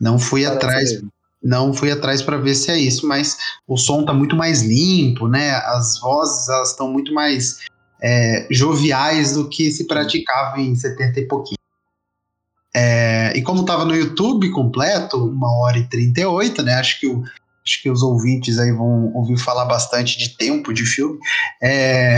Não 0.00 0.18
fui 0.18 0.42
Parece 0.42 0.56
atrás, 0.64 0.92
mesmo. 0.92 1.08
não 1.40 1.72
fui 1.72 1.92
atrás 1.92 2.20
para 2.20 2.36
ver 2.36 2.56
se 2.56 2.68
é 2.72 2.76
isso, 2.78 3.06
mas 3.06 3.36
o 3.68 3.76
som 3.76 4.04
tá 4.04 4.12
muito 4.12 4.34
mais 4.34 4.62
limpo, 4.62 5.28
né? 5.28 5.52
As 5.52 6.00
vozes 6.00 6.48
elas 6.48 6.70
estão 6.70 6.88
muito 6.92 7.14
mais 7.14 7.58
é, 8.02 8.48
joviais 8.50 9.34
do 9.34 9.48
que 9.48 9.70
se 9.70 9.86
praticava 9.86 10.60
em 10.60 10.74
70 10.74 11.20
e 11.20 11.28
pouquinho. 11.28 11.58
É, 12.76 13.32
e 13.36 13.42
como 13.42 13.64
tava 13.64 13.84
no 13.84 13.94
YouTube 13.94 14.50
completo, 14.50 15.16
uma 15.28 15.50
hora 15.58 15.78
e 15.78 15.88
38, 15.88 16.62
né? 16.62 16.74
Acho 16.74 16.98
que, 16.98 17.06
o, 17.06 17.22
acho 17.64 17.82
que 17.82 17.90
os 17.90 18.02
ouvintes 18.02 18.58
aí 18.58 18.72
vão 18.72 19.12
ouvir 19.14 19.38
falar 19.38 19.64
bastante 19.64 20.18
de 20.18 20.36
tempo 20.36 20.72
de 20.72 20.84
filme. 20.84 21.18
É, 21.62 22.16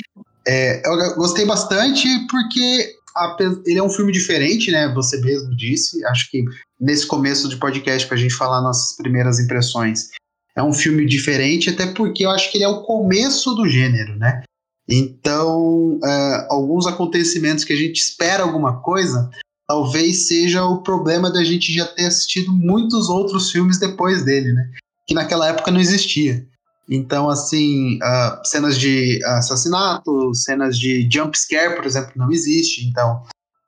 é, 0.48 0.88
eu 0.88 1.14
gostei 1.16 1.44
bastante 1.44 2.08
porque 2.30 2.94
ape- 3.14 3.60
ele 3.66 3.78
é 3.78 3.82
um 3.82 3.90
filme 3.90 4.10
diferente, 4.10 4.70
né? 4.70 4.88
Você 4.94 5.20
mesmo 5.20 5.54
disse. 5.54 6.02
Acho 6.06 6.30
que 6.30 6.44
nesse 6.80 7.06
começo 7.06 7.48
de 7.48 7.56
podcast 7.56 8.08
para 8.08 8.16
a 8.16 8.20
gente 8.20 8.34
falar 8.34 8.62
nossas 8.62 8.96
primeiras 8.96 9.38
impressões. 9.38 10.08
É 10.56 10.62
um 10.62 10.72
filme 10.72 11.06
diferente, 11.06 11.70
até 11.70 11.86
porque 11.86 12.24
eu 12.24 12.30
acho 12.30 12.50
que 12.50 12.58
ele 12.58 12.64
é 12.64 12.68
o 12.68 12.82
começo 12.82 13.54
do 13.54 13.68
gênero, 13.68 14.16
né? 14.16 14.42
Então, 14.88 16.00
é, 16.04 16.46
alguns 16.50 16.86
acontecimentos 16.86 17.64
que 17.64 17.72
a 17.72 17.76
gente 17.76 17.98
espera 17.98 18.42
alguma 18.42 18.80
coisa, 18.80 19.30
talvez 19.70 20.26
seja 20.26 20.64
o 20.64 20.82
problema 20.82 21.30
da 21.30 21.44
gente 21.44 21.72
já 21.72 21.86
ter 21.86 22.06
assistido 22.06 22.52
muitos 22.52 23.08
outros 23.08 23.52
filmes 23.52 23.78
depois 23.78 24.24
dele, 24.24 24.52
né? 24.52 24.68
Que 25.06 25.14
naquela 25.14 25.48
época 25.48 25.70
não 25.70 25.78
existia. 25.78 26.44
Então, 26.88 27.30
assim, 27.30 27.96
ah, 28.02 28.42
cenas 28.44 28.76
de 28.76 29.24
assassinato, 29.24 30.34
cenas 30.34 30.76
de 30.76 31.08
jump 31.08 31.38
scare, 31.38 31.76
por 31.76 31.86
exemplo, 31.86 32.10
não 32.16 32.32
existe. 32.32 32.84
Então, 32.84 33.22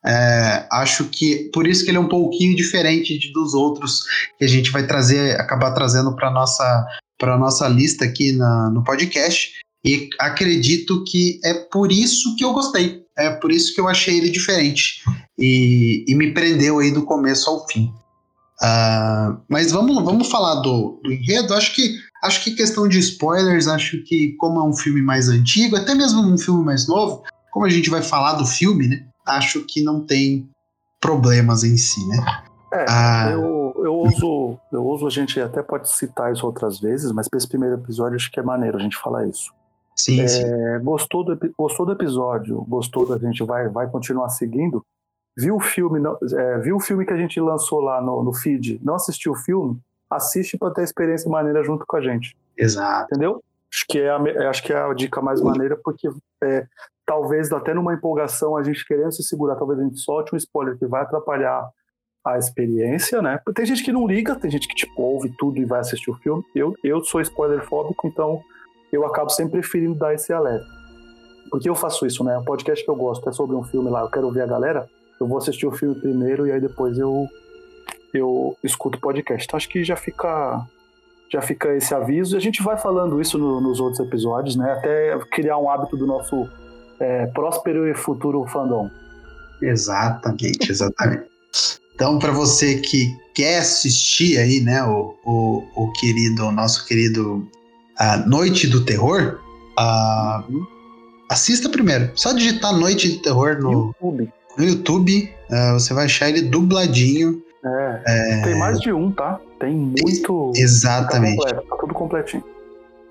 é, 0.05 0.67
acho 0.73 1.05
que 1.05 1.49
por 1.55 1.69
isso 1.69 1.85
que 1.85 1.93
ele 1.93 1.99
é 1.99 2.01
um 2.01 2.09
pouquinho 2.09 2.57
diferente 2.57 3.17
de, 3.17 3.33
dos 3.33 3.55
outros 3.55 4.03
que 4.37 4.45
a 4.45 4.49
gente 4.49 4.73
vai 4.73 4.85
trazer, 4.85 5.41
acabar 5.41 5.71
trazendo 5.71 6.17
para 6.17 6.33
nossa 6.33 6.85
para 7.17 7.39
nossa 7.39 7.69
lista 7.69 8.05
aqui 8.05 8.33
na, 8.33 8.71
no 8.71 8.83
podcast. 8.83 9.53
E 9.87 10.11
acredito 10.19 11.05
que 11.05 11.39
é 11.45 11.55
por 11.55 11.93
isso 11.93 12.35
que 12.35 12.45
eu 12.45 12.53
gostei. 12.53 13.02
É 13.17 13.31
por 13.31 13.53
isso 13.53 13.75
que 13.75 13.81
eu 13.81 13.89
achei 13.89 14.17
ele 14.19 14.31
diferente. 14.31 15.03
E, 15.39 16.05
e 16.09 16.15
me 16.15 16.33
prendeu 16.33 16.79
aí 16.79 16.91
do 16.91 17.03
começo 17.05 17.51
ao 17.51 17.67
fim. 17.67 17.93
Ah, 18.61 19.37
mas 19.49 19.73
vamos, 19.73 20.03
vamos 20.05 20.29
falar 20.31 20.57
do, 20.57 21.01
do 21.03 21.13
enredo. 21.13 21.53
Acho 21.55 21.75
que, 21.75 21.97
acho 22.23 22.45
que 22.45 22.53
questão 22.55 22.87
de 22.89 22.99
spoilers, 22.99 23.67
acho 23.67 24.03
que 24.05 24.33
como 24.37 24.61
é 24.61 24.65
um 24.65 24.73
filme 24.75 25.03
mais 25.03 25.29
antigo, 25.29 25.77
até 25.77 25.95
mesmo 25.95 26.23
um 26.23 26.39
filme 26.39 26.65
mais 26.65 26.87
novo, 26.87 27.23
como 27.51 27.67
a 27.67 27.69
gente 27.69 27.91
vai 27.91 28.03
falar 28.03 28.35
do 28.35 28.47
filme, 28.47 28.87
né? 28.89 29.05
Acho 29.27 29.65
que 29.67 29.83
não 29.83 30.01
tem 30.07 30.49
problemas 31.01 31.65
em 31.65 31.77
si, 31.77 32.07
né? 32.07 32.17
É, 32.73 32.87
Ah. 32.89 33.31
eu, 33.33 33.75
eu 33.85 33.95
uso, 33.99 34.59
eu 34.73 34.87
uso, 34.87 35.07
a 35.07 35.11
gente 35.11 35.39
até 35.41 35.63
pode 35.63 35.91
citar 35.91 36.33
isso 36.33 36.47
outras 36.47 36.79
vezes, 36.81 37.13
mas 37.13 37.29
para 37.29 37.37
esse 37.37 37.49
primeiro 37.49 37.75
episódio 37.75 38.17
acho 38.17 38.31
que 38.31 38.41
é 38.41 38.43
maneiro 38.43 38.79
a 38.79 38.81
gente 38.81 38.97
falar 38.97 39.27
isso. 39.27 39.53
Sim, 40.05 40.27
sim. 40.27 40.43
É, 40.45 40.79
gostou, 40.81 41.23
do, 41.25 41.39
gostou 41.57 41.87
do 41.87 41.93
episódio, 41.93 42.61
gostou 42.69 43.07
da 43.07 43.19
gente 43.19 43.43
vai, 43.45 43.69
vai 43.69 43.89
continuar 43.89 44.29
seguindo, 44.31 44.85
viu 45.37 45.57
o 45.57 45.61
filme, 45.61 46.01
não- 46.01 46.19
é, 46.37 46.59
viu 46.59 46.77
o 46.77 46.81
filme 46.81 47.05
que 47.07 47.13
a 47.13 47.17
gente 47.17 47.39
lançou 47.41 47.81
lá 47.81 48.01
no, 48.01 48.23
no 48.23 48.33
feed, 48.33 48.81
não 48.83 48.95
assistiu 48.95 49.33
o 49.33 49.37
filme, 49.37 49.79
assiste 50.11 50.59
para 50.59 50.73
ter 50.73 50.81
a 50.81 50.85
experiência 50.85 51.31
maneira 51.31 51.63
junto 51.63 51.85
com 51.87 51.97
a 51.97 52.01
gente, 52.01 52.37
Exato. 52.59 53.07
entendeu? 53.11 53.43
Acho 53.73 53.87
que 53.89 53.99
é 54.01 54.11
a, 54.11 54.19
me- 54.19 54.37
acho 54.47 54.63
que 54.63 54.73
é 54.73 54.77
a 54.77 54.93
dica 54.93 55.23
mais 55.23 55.41
maneira, 55.41 55.79
porque 55.83 56.09
é, 56.43 56.67
talvez 57.07 57.51
até 57.53 57.73
numa 57.73 57.95
empolgação 57.95 58.57
a 58.57 58.63
gente 58.63 58.85
querendo 58.87 59.13
se 59.13 59.23
segurar, 59.23 59.57
talvez 59.57 59.79
a 59.81 59.85
gente 59.85 59.99
solte 60.01 60.35
um 60.35 60.37
spoiler 60.37 60.77
que 60.77 60.87
vai 60.87 61.03
atrapalhar 61.03 61.67
a 62.25 62.39
experiência, 62.39 63.21
né? 63.23 63.41
Tem 63.55 63.65
gente 63.67 63.83
que 63.83 63.91
não 63.93 64.07
liga, 64.07 64.35
tem 64.37 64.51
gente 64.51 64.69
que 64.69 64.75
tipo 64.75 65.01
ouve 65.03 65.33
tudo 65.39 65.59
e 65.59 65.65
vai 65.65 65.81
assistir 65.81 66.11
o 66.11 66.15
filme. 66.17 66.45
Eu, 66.55 66.75
eu 66.85 67.03
sou 67.03 67.21
spoiler 67.21 67.65
fóbico, 67.67 68.07
então 68.07 68.41
eu 68.93 69.05
acabo 69.07 69.31
sempre 69.31 69.61
preferindo 69.61 69.95
dar 69.95 70.15
esse 70.15 70.33
alerta. 70.33 70.67
Porque 71.51 71.69
eu 71.69 71.75
faço 71.75 72.07
isso, 72.07 72.23
né? 72.23 72.37
O 72.39 72.45
podcast 72.45 72.85
que 72.85 72.91
eu 72.91 72.97
gosto 72.97 73.29
é 73.29 73.33
sobre 73.33 73.57
um 73.57 73.63
filme 73.63 73.91
lá, 73.91 74.01
eu 74.03 74.11
quero 74.11 74.27
ouvir 74.27 74.43
a 74.43 74.47
galera, 74.47 74.89
eu 75.21 75.27
vou 75.27 75.39
assistir 75.39 75.67
o 75.67 75.73
filme 75.73 75.95
primeiro 75.95 76.47
e 76.47 76.53
aí 76.53 76.61
depois 76.61 76.99
eu 76.99 77.27
eu 78.15 78.57
escuto 78.63 79.01
podcast. 79.01 79.49
Acho 79.57 79.69
que 79.69 79.83
já 79.83 79.97
fica 79.97 80.67
já 81.31 81.41
fica 81.41 81.75
esse 81.75 81.95
aviso 81.95 82.37
e 82.37 82.39
a 82.39 82.41
gente 82.41 82.63
vai 82.63 82.77
falando 82.77 83.21
isso 83.21 83.39
no- 83.39 83.61
nos 83.61 83.81
outros 83.81 84.01
episódios, 84.01 84.55
né? 84.55 84.71
Até 84.73 85.19
criar 85.31 85.57
um 85.57 85.71
hábito 85.71 85.97
do 85.97 86.07
nosso 86.07 86.47
é, 87.01 87.27
próspero 87.27 87.89
e 87.89 87.95
futuro 87.95 88.45
fandom. 88.47 88.91
Exatamente, 89.61 90.71
exatamente. 90.71 91.25
Então, 91.95 92.19
para 92.19 92.33
você 92.33 92.81
que 92.81 93.09
quer 93.35 93.59
assistir 93.59 94.37
aí, 94.39 94.61
né, 94.61 94.83
o, 94.85 95.15
o, 95.25 95.65
o 95.77 95.93
querido, 95.93 96.47
o 96.47 96.53
nosso 96.53 96.87
querido 96.87 97.47
a 97.99 98.17
Noite 98.19 98.67
do 98.67 98.85
Terror, 98.85 99.39
ah, 99.79 100.45
assista 101.29 101.69
primeiro. 101.69 102.11
Só 102.15 102.33
digitar 102.33 102.73
Noite 102.73 103.09
do 103.09 103.23
Terror 103.23 103.59
no, 103.61 103.73
YouTube. 103.73 104.33
no 104.57 104.65
YouTube, 104.65 105.35
ah, 105.51 105.73
você 105.75 105.95
vai 105.95 106.07
achar 106.07 106.29
ele 106.29 106.43
dubladinho. 106.43 107.43
É, 107.65 108.43
Tem 108.43 108.59
mais 108.59 108.81
de 108.81 108.93
um, 108.93 109.13
tá? 109.13 109.41
Tem 109.61 109.73
muito. 109.73 110.53
Exatamente. 110.57 111.37
Tá, 111.37 111.45
completo, 111.45 111.69
tá 111.69 111.77
tudo 111.77 111.95
completinho. 111.95 112.45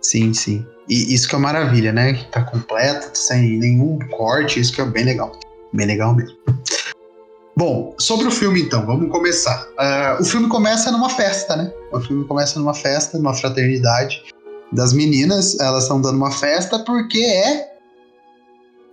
Sim, 0.01 0.33
sim. 0.33 0.65
E 0.89 1.13
isso 1.13 1.29
que 1.29 1.35
é 1.35 1.37
maravilha, 1.37 1.93
né? 1.93 2.13
Que 2.13 2.25
tá 2.25 2.43
completo, 2.43 3.17
sem 3.17 3.57
nenhum 3.57 3.97
corte, 4.09 4.59
isso 4.59 4.73
que 4.73 4.81
é 4.81 4.85
bem 4.85 5.05
legal. 5.05 5.31
Bem 5.71 5.87
legal 5.87 6.13
mesmo. 6.13 6.35
Bom, 7.55 7.95
sobre 7.97 8.27
o 8.27 8.31
filme 8.31 8.61
então, 8.61 8.85
vamos 8.85 9.09
começar. 9.09 9.65
Ah, 9.77 10.17
o 10.19 10.25
filme 10.25 10.49
começa 10.49 10.91
numa 10.91 11.09
festa, 11.09 11.55
né? 11.55 11.71
O 11.93 12.01
filme 12.01 12.25
começa 12.25 12.59
numa 12.59 12.73
festa, 12.73 13.17
numa 13.17 13.33
fraternidade 13.33 14.23
das 14.71 14.93
meninas. 14.93 15.59
Elas 15.59 15.83
estão 15.83 16.01
dando 16.01 16.17
uma 16.17 16.31
festa 16.31 16.79
porque 16.79 17.19
é 17.19 17.71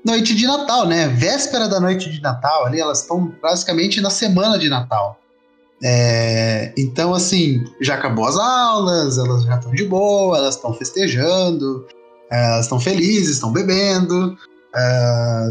noite 0.04 0.35
de 0.35 0.47
Natal, 0.47 0.87
né? 0.87 1.08
Véspera 1.08 1.68
da 1.68 1.80
noite 1.80 2.11
de 2.11 2.20
Natal 2.20 2.66
ali, 2.66 2.80
elas 2.80 3.02
estão 3.02 3.32
basicamente 3.42 4.00
na 4.00 4.11
semana 4.11 4.58
de 4.58 4.68
Natal. 4.68 5.18
É, 5.82 6.73
então, 6.76 7.14
assim, 7.14 7.64
já 7.80 7.94
acabou 7.94 8.26
as 8.26 8.37
aulas, 8.37 9.16
elas 9.18 9.44
já 9.44 9.56
estão 9.56 9.73
de 9.73 9.85
boa, 9.85 10.38
elas 10.38 10.56
estão 10.56 10.75
festejando, 10.75 11.87
elas 12.30 12.64
estão 12.64 12.80
felizes, 12.80 13.35
estão 13.35 13.52
bebendo, 13.52 14.37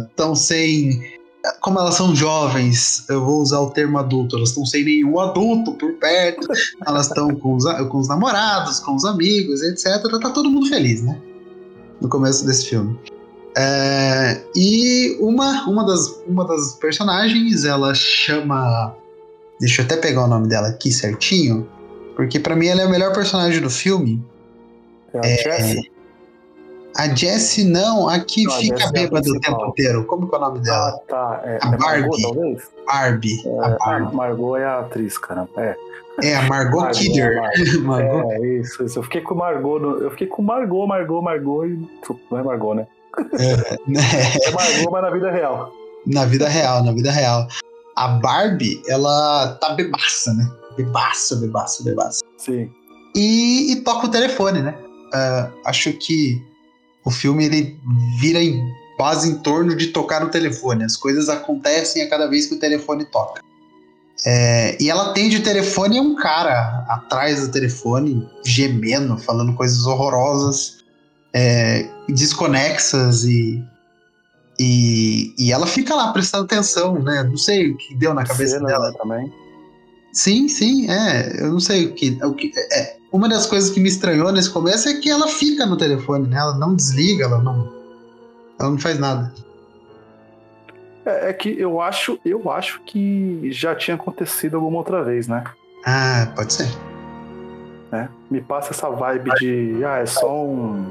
estão 0.09 0.35
sem. 0.35 1.16
Como 1.61 1.79
elas 1.79 1.95
são 1.95 2.15
jovens, 2.15 3.05
eu 3.09 3.23
vou 3.23 3.41
usar 3.41 3.59
o 3.59 3.69
termo 3.69 3.97
adulto, 3.97 4.35
elas 4.35 4.49
estão 4.49 4.65
sem 4.65 4.83
nenhum 4.83 5.19
adulto 5.19 5.73
por 5.73 5.93
perto, 5.93 6.47
elas 6.85 7.07
estão 7.07 7.33
com 7.35 7.55
os, 7.55 7.63
com 7.89 7.99
os 7.99 8.07
namorados, 8.07 8.79
com 8.79 8.95
os 8.95 9.05
amigos, 9.05 9.61
etc. 9.61 10.01
Tá 10.21 10.29
todo 10.29 10.49
mundo 10.49 10.67
feliz, 10.67 11.01
né? 11.03 11.17
No 12.01 12.09
começo 12.09 12.45
desse 12.45 12.65
filme. 12.65 12.99
É, 13.55 14.39
e 14.55 15.17
uma, 15.19 15.67
uma, 15.67 15.83
das, 15.83 16.21
uma 16.27 16.45
das 16.45 16.73
personagens, 16.73 17.65
ela 17.65 17.93
chama. 17.95 18.95
Deixa 19.59 19.81
eu 19.81 19.85
até 19.85 19.97
pegar 19.97 20.25
o 20.25 20.27
nome 20.27 20.47
dela 20.47 20.67
aqui 20.67 20.91
certinho. 20.91 21.67
Porque 22.15 22.39
pra 22.39 22.55
mim 22.55 22.67
ela 22.67 22.81
é 22.81 22.85
a 22.85 22.89
melhor 22.89 23.13
personagem 23.13 23.59
do 23.59 23.69
filme. 23.69 24.23
É 25.13 25.19
a 25.19 25.57
Jessie? 25.57 25.91
A 26.97 27.07
Jessie 27.13 27.63
não, 27.63 28.09
a 28.09 28.19
que 28.19 28.43
Não, 28.45 28.51
fica 28.53 28.83
é 28.83 28.87
a 28.87 28.91
bêbada 28.91 29.19
o 29.29 29.31
principal. 29.33 29.57
tempo 29.59 29.69
inteiro. 29.71 30.05
Como 30.05 30.27
que 30.27 30.35
é 30.35 30.37
o 30.37 30.41
nome 30.41 30.59
Ah, 30.59 30.61
dela? 30.63 30.99
tá. 31.07 31.41
É, 31.43 31.59
A 31.61 31.67
é 31.67 31.77
Margot, 31.77 32.09
Barbie. 32.09 32.21
talvez? 32.23 32.63
Barbie. 32.87 33.43
a 33.45 33.49
É, 33.49 33.65
a 33.73 33.77
Barbie. 33.77 34.15
Margot 34.15 34.55
é 34.57 34.65
a 34.65 34.79
atriz, 34.79 35.17
cara. 35.17 35.47
É. 35.57 35.75
É, 36.23 36.35
a 36.35 36.41
Margot 36.43 36.79
Margot, 36.81 36.97
Kidder. 36.99 37.35
Margot. 37.83 37.83
Margot. 37.83 38.31
É, 38.31 38.39
isso, 38.59 38.83
isso. 38.83 38.97
Eu 38.99 39.03
fiquei 39.03 39.21
com 39.21 39.35
Margot. 39.35 39.79
Eu 40.01 40.09
fiquei 40.11 40.25
com 40.27 40.41
Margot, 40.41 40.87
Margot, 40.87 41.21
Margot 41.21 41.65
e. 41.65 41.87
Não 42.31 42.39
é 42.39 42.43
Margot, 42.43 42.73
né? 42.73 42.87
né? 43.87 44.01
É 44.43 44.51
Margot, 44.51 44.91
mas 44.91 45.01
na 45.03 45.09
vida 45.11 45.31
real. 45.31 45.71
na 46.07 46.25
vida 46.25 46.47
real, 46.49 46.83
na 46.83 46.91
vida 46.93 47.11
real. 47.11 47.47
A 47.95 48.07
Barbie, 48.07 48.81
ela 48.87 49.55
tá 49.61 49.73
bebaça, 49.73 50.33
né? 50.33 50.47
Bebaça, 50.75 51.35
bebaça, 51.35 51.83
bebaça. 51.83 52.21
Sim. 52.37 52.69
E, 53.15 53.71
e 53.71 53.75
toca 53.81 54.07
o 54.07 54.11
telefone, 54.11 54.61
né? 54.61 54.75
Ah, 55.13 55.49
acho 55.65 55.91
que 55.93 56.39
o 57.07 57.09
filme 57.09 57.45
ele 57.45 57.79
vira 58.19 58.43
em 58.43 58.69
base 58.97 59.29
em 59.29 59.35
torno 59.35 59.73
de 59.77 59.87
tocar 59.87 60.25
o 60.25 60.29
telefone. 60.29 60.83
As 60.83 60.97
coisas 60.97 61.29
acontecem 61.29 62.03
a 62.03 62.09
cada 62.09 62.27
vez 62.27 62.47
que 62.47 62.55
o 62.55 62.59
telefone 62.59 63.05
toca. 63.05 63.41
É, 64.25 64.75
e 64.77 64.89
ela 64.89 65.11
atende 65.11 65.37
o 65.37 65.41
telefone 65.43 65.95
e 65.95 65.99
é 65.99 66.01
um 66.01 66.15
cara 66.15 66.85
atrás 66.89 67.39
do 67.39 67.49
telefone, 67.49 68.27
gemendo, 68.43 69.17
falando 69.17 69.53
coisas 69.53 69.85
horrorosas, 69.85 70.79
é, 71.33 71.87
desconexas 72.09 73.23
e, 73.23 73.63
e, 74.59 75.33
e 75.37 75.53
ela 75.53 75.65
fica 75.65 75.95
lá 75.95 76.11
prestando 76.11 76.43
atenção, 76.43 77.01
né? 77.01 77.23
Não 77.23 77.37
sei 77.37 77.71
o 77.71 77.77
que 77.77 77.95
deu 77.95 78.13
na 78.13 78.25
cabeça 78.25 78.57
Cena, 78.57 78.67
dela. 78.67 78.91
né, 78.91 78.97
também. 79.01 79.33
Sim, 80.11 80.49
sim, 80.49 80.91
é. 80.91 81.41
Eu 81.41 81.53
não 81.53 81.59
sei 81.61 81.85
o 81.85 81.93
que. 81.93 82.19
O 82.21 82.33
que 82.33 82.51
é, 82.73 82.96
uma 83.11 83.29
das 83.29 83.45
coisas 83.45 83.69
que 83.69 83.79
me 83.79 83.87
estranhou 83.87 84.31
nesse 84.31 84.49
começo 84.49 84.89
é 84.89 84.95
que 84.95 85.09
ela 85.09 85.27
fica 85.27 85.65
no 85.65 85.77
telefone, 85.77 86.27
né? 86.27 86.37
Ela 86.37 86.55
não 86.57 86.75
desliga, 86.75 87.25
ela 87.25 87.39
não, 87.39 87.71
ela 88.59 88.69
não 88.69 88.77
faz 88.77 88.99
nada. 88.99 89.33
É, 91.05 91.29
é 91.29 91.33
que 91.33 91.49
eu 91.59 91.79
acho, 91.79 92.19
eu 92.25 92.51
acho 92.51 92.81
que 92.85 93.49
já 93.51 93.73
tinha 93.73 93.95
acontecido 93.95 94.55
alguma 94.55 94.77
outra 94.77 95.03
vez, 95.03 95.27
né? 95.27 95.43
Ah, 95.85 96.31
pode 96.35 96.53
ser. 96.53 96.67
É, 97.91 98.09
me 98.29 98.41
passa 98.41 98.71
essa 98.71 98.89
vibe 98.89 99.31
de, 99.39 99.85
ah, 99.85 99.99
é 99.99 100.05
só 100.05 100.43
um, 100.43 100.85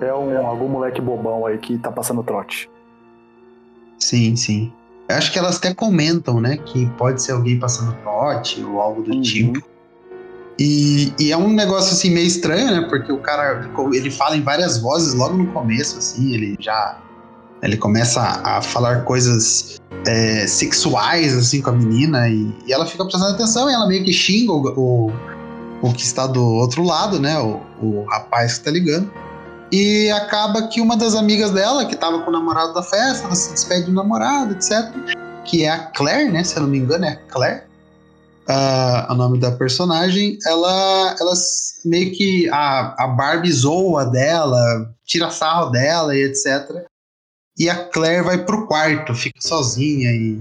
é 0.00 0.14
um 0.14 0.46
algum 0.46 0.68
moleque 0.68 1.00
bobão 1.00 1.44
aí 1.44 1.58
que 1.58 1.76
tá 1.78 1.90
passando 1.90 2.22
trote. 2.22 2.70
Sim, 3.98 4.36
sim. 4.36 4.72
Eu 5.08 5.16
acho 5.16 5.32
que 5.32 5.38
elas 5.38 5.56
até 5.56 5.74
comentam, 5.74 6.40
né, 6.40 6.56
que 6.58 6.86
pode 6.90 7.20
ser 7.20 7.32
alguém 7.32 7.58
passando 7.58 7.92
trote 8.02 8.62
ou 8.62 8.80
algo 8.80 9.02
do 9.02 9.12
uhum. 9.12 9.20
tipo. 9.20 9.77
E, 10.58 11.12
e, 11.20 11.30
é 11.30 11.36
um 11.36 11.52
negócio 11.52 11.92
assim 11.92 12.10
meio 12.10 12.26
estranho, 12.26 12.66
né? 12.66 12.86
Porque 12.88 13.12
o 13.12 13.18
cara 13.18 13.70
ele 13.92 14.10
fala 14.10 14.36
em 14.36 14.42
várias 14.42 14.78
vozes 14.78 15.14
logo 15.14 15.36
no 15.36 15.46
começo, 15.52 15.98
assim, 15.98 16.34
ele 16.34 16.56
já 16.58 16.98
ele 17.62 17.76
começa 17.76 18.20
a, 18.20 18.60
falar 18.62 19.02
coisas 19.04 19.80
é, 20.06 20.46
sexuais 20.46 21.36
assim 21.36 21.60
com 21.60 21.70
a 21.70 21.72
menina 21.72 22.28
e, 22.28 22.54
e, 22.66 22.72
ela 22.72 22.86
fica 22.86 23.04
prestando 23.04 23.34
atenção 23.34 23.70
e 23.70 23.74
ela 23.74 23.86
meio 23.86 24.04
que 24.04 24.12
xinga 24.12 24.52
o, 24.52 24.66
o, 24.76 25.12
o 25.82 25.92
que 25.92 26.02
está 26.02 26.26
do 26.26 26.44
outro 26.44 26.82
lado, 26.82 27.20
né? 27.20 27.38
O, 27.38 27.60
o 27.80 28.04
rapaz 28.04 28.58
que 28.58 28.64
tá 28.64 28.70
ligando. 28.70 29.10
E 29.70 30.10
acaba 30.10 30.66
que 30.68 30.80
uma 30.80 30.96
das 30.96 31.14
amigas 31.14 31.50
dela, 31.50 31.84
que 31.84 31.94
tava 31.94 32.20
com 32.20 32.30
o 32.30 32.32
namorado 32.32 32.72
da 32.72 32.82
festa, 32.82 33.26
ela 33.26 33.34
se 33.34 33.52
despede 33.52 33.84
do 33.84 33.92
namorado, 33.92 34.54
etc. 34.54 34.90
Que 35.44 35.64
é 35.64 35.70
a 35.70 35.78
Claire, 35.78 36.32
né? 36.32 36.42
Se 36.42 36.56
eu 36.56 36.62
não 36.62 36.70
me 36.70 36.78
engano, 36.78 37.04
é 37.04 37.10
a 37.10 37.16
Claire. 37.16 37.67
Uh, 38.48 39.12
o 39.12 39.14
nome 39.14 39.38
da 39.38 39.52
personagem, 39.52 40.38
ela, 40.46 41.14
ela 41.20 41.32
meio 41.84 42.12
que 42.12 42.48
a, 42.48 43.04
a 43.04 43.06
Barbie 43.08 43.52
zoa 43.52 44.06
dela, 44.06 44.90
tira 45.04 45.30
sarro 45.30 45.70
dela 45.70 46.16
e 46.16 46.22
etc. 46.22 46.86
E 47.58 47.68
a 47.68 47.84
Claire 47.90 48.24
vai 48.24 48.42
pro 48.42 48.66
quarto, 48.66 49.14
fica 49.14 49.38
sozinha 49.42 50.10
e 50.12 50.40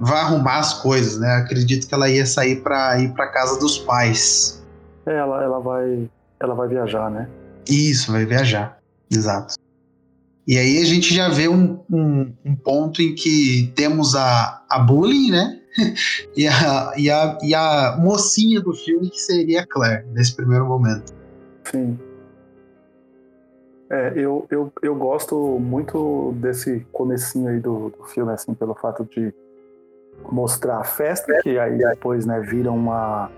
vai 0.00 0.20
arrumar 0.20 0.60
as 0.60 0.74
coisas, 0.80 1.18
né? 1.18 1.36
Acredito 1.36 1.86
que 1.86 1.94
ela 1.94 2.08
ia 2.08 2.24
sair 2.24 2.62
para 2.62 2.98
ir 3.00 3.12
para 3.12 3.26
casa 3.26 3.58
dos 3.58 3.78
pais. 3.78 4.64
É, 5.04 5.14
ela, 5.14 5.42
ela 5.42 5.60
vai 5.60 6.08
ela 6.40 6.54
vai 6.54 6.68
viajar, 6.68 7.10
né? 7.10 7.28
Isso, 7.68 8.10
vai 8.10 8.24
viajar. 8.24 8.78
Exato. 9.10 9.56
E 10.46 10.58
aí 10.58 10.78
a 10.80 10.84
gente 10.84 11.14
já 11.14 11.28
vê 11.28 11.48
um, 11.48 11.80
um, 11.90 12.32
um 12.44 12.54
ponto 12.54 13.00
em 13.00 13.14
que 13.14 13.72
temos 13.74 14.14
a, 14.14 14.62
a 14.68 14.78
bullying, 14.78 15.30
né? 15.30 15.60
e, 16.36 16.46
a, 16.46 16.92
e, 16.96 17.10
a, 17.10 17.38
e 17.42 17.54
a 17.54 17.96
mocinha 17.98 18.60
do 18.60 18.72
filme, 18.72 19.10
que 19.10 19.20
seria 19.20 19.62
a 19.62 19.66
Claire, 19.66 20.06
nesse 20.12 20.34
primeiro 20.34 20.66
momento. 20.66 21.12
Sim. 21.64 21.98
É, 23.90 24.12
eu, 24.16 24.46
eu, 24.50 24.72
eu 24.82 24.94
gosto 24.94 25.36
muito 25.58 26.32
desse 26.36 26.86
comecinho 26.92 27.48
aí 27.48 27.60
do, 27.60 27.90
do 27.90 28.04
filme, 28.04 28.32
assim, 28.32 28.54
pelo 28.54 28.74
fato 28.74 29.04
de 29.04 29.32
mostrar 30.30 30.78
a 30.78 30.84
festa, 30.84 31.40
que 31.42 31.58
aí 31.58 31.76
depois, 31.76 32.24
né, 32.24 32.40
vira 32.40 32.70
uma 32.70 33.30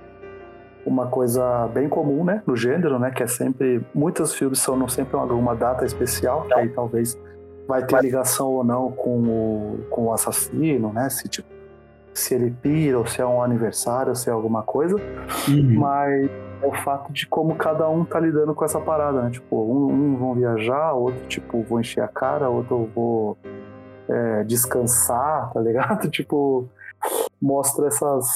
uma 0.84 1.08
coisa 1.08 1.66
bem 1.74 1.88
comum, 1.88 2.22
né, 2.22 2.44
no 2.46 2.56
gênero, 2.56 2.96
né, 2.96 3.10
que 3.10 3.20
é 3.20 3.26
sempre 3.26 3.84
muitos 3.92 4.32
filmes 4.32 4.60
são 4.60 4.88
sempre 4.88 5.16
alguma 5.16 5.56
data 5.56 5.84
especial, 5.84 6.42
que 6.42 6.54
aí 6.54 6.68
talvez 6.68 7.18
vai 7.66 7.84
ter 7.84 8.00
ligação 8.00 8.52
ou 8.52 8.62
não 8.62 8.92
com 8.92 9.18
o, 9.18 9.80
com 9.90 10.04
o 10.04 10.12
assassino, 10.12 10.92
né, 10.92 11.10
se 11.10 11.28
tipo 11.28 11.55
se 12.16 12.34
ele 12.34 12.50
pira 12.50 12.98
ou 12.98 13.06
se 13.06 13.20
é 13.20 13.26
um 13.26 13.42
aniversário, 13.42 14.10
ou 14.10 14.14
se 14.14 14.28
é 14.28 14.32
alguma 14.32 14.62
coisa, 14.62 14.96
uhum. 15.48 15.78
mas 15.78 16.30
é 16.62 16.66
o 16.66 16.72
fato 16.82 17.12
de 17.12 17.26
como 17.26 17.54
cada 17.56 17.88
um 17.88 18.04
tá 18.04 18.18
lidando 18.18 18.54
com 18.54 18.64
essa 18.64 18.80
parada, 18.80 19.22
né? 19.22 19.30
Tipo, 19.30 19.56
um, 19.56 19.92
um 19.92 20.16
vão 20.16 20.34
viajar, 20.34 20.92
outro, 20.94 21.26
tipo, 21.26 21.62
vou 21.62 21.80
encher 21.80 22.02
a 22.02 22.08
cara, 22.08 22.48
outro 22.48 22.90
vou 22.94 23.36
é, 24.08 24.44
descansar, 24.44 25.52
tá 25.52 25.60
ligado? 25.60 26.08
tipo, 26.10 26.68
mostra 27.40 27.86
essas 27.86 28.26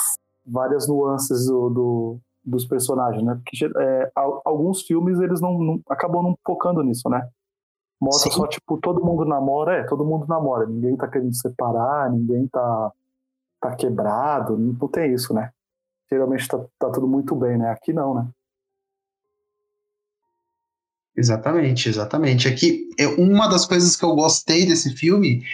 várias 0.46 0.86
nuances 0.86 1.46
do, 1.46 1.70
do, 1.70 2.18
dos 2.44 2.66
personagens, 2.66 3.22
né? 3.24 3.40
Porque 3.42 3.64
é, 3.64 4.12
alguns 4.44 4.82
filmes 4.82 5.18
eles 5.20 5.40
não, 5.40 5.58
não, 5.58 5.80
acabam 5.88 6.22
não 6.22 6.38
focando 6.44 6.82
nisso, 6.82 7.08
né? 7.08 7.26
Mostra 8.00 8.30
Sim. 8.30 8.38
só, 8.38 8.46
tipo, 8.46 8.78
todo 8.78 9.04
mundo 9.04 9.24
namora, 9.24 9.76
é, 9.76 9.84
todo 9.84 10.04
mundo 10.04 10.26
namora, 10.26 10.66
ninguém 10.66 10.96
tá 10.96 11.06
querendo 11.06 11.34
separar, 11.34 12.10
ninguém 12.10 12.46
tá, 12.48 12.92
tá 13.60 13.74
quebrado, 13.74 14.56
não 14.56 14.88
tem 14.88 15.12
isso, 15.12 15.34
né? 15.34 15.50
Geralmente 16.10 16.48
tá, 16.48 16.58
tá 16.78 16.90
tudo 16.90 17.06
muito 17.06 17.34
bem, 17.34 17.58
né? 17.58 17.70
Aqui 17.70 17.92
não, 17.92 18.14
né? 18.14 18.28
Exatamente, 21.16 21.88
exatamente. 21.88 22.48
Aqui, 22.48 22.88
é 22.98 23.06
uma 23.06 23.48
das 23.48 23.66
coisas 23.66 23.94
que 23.94 24.04
eu 24.04 24.14
gostei 24.14 24.66
desse 24.66 24.94
filme 24.94 25.44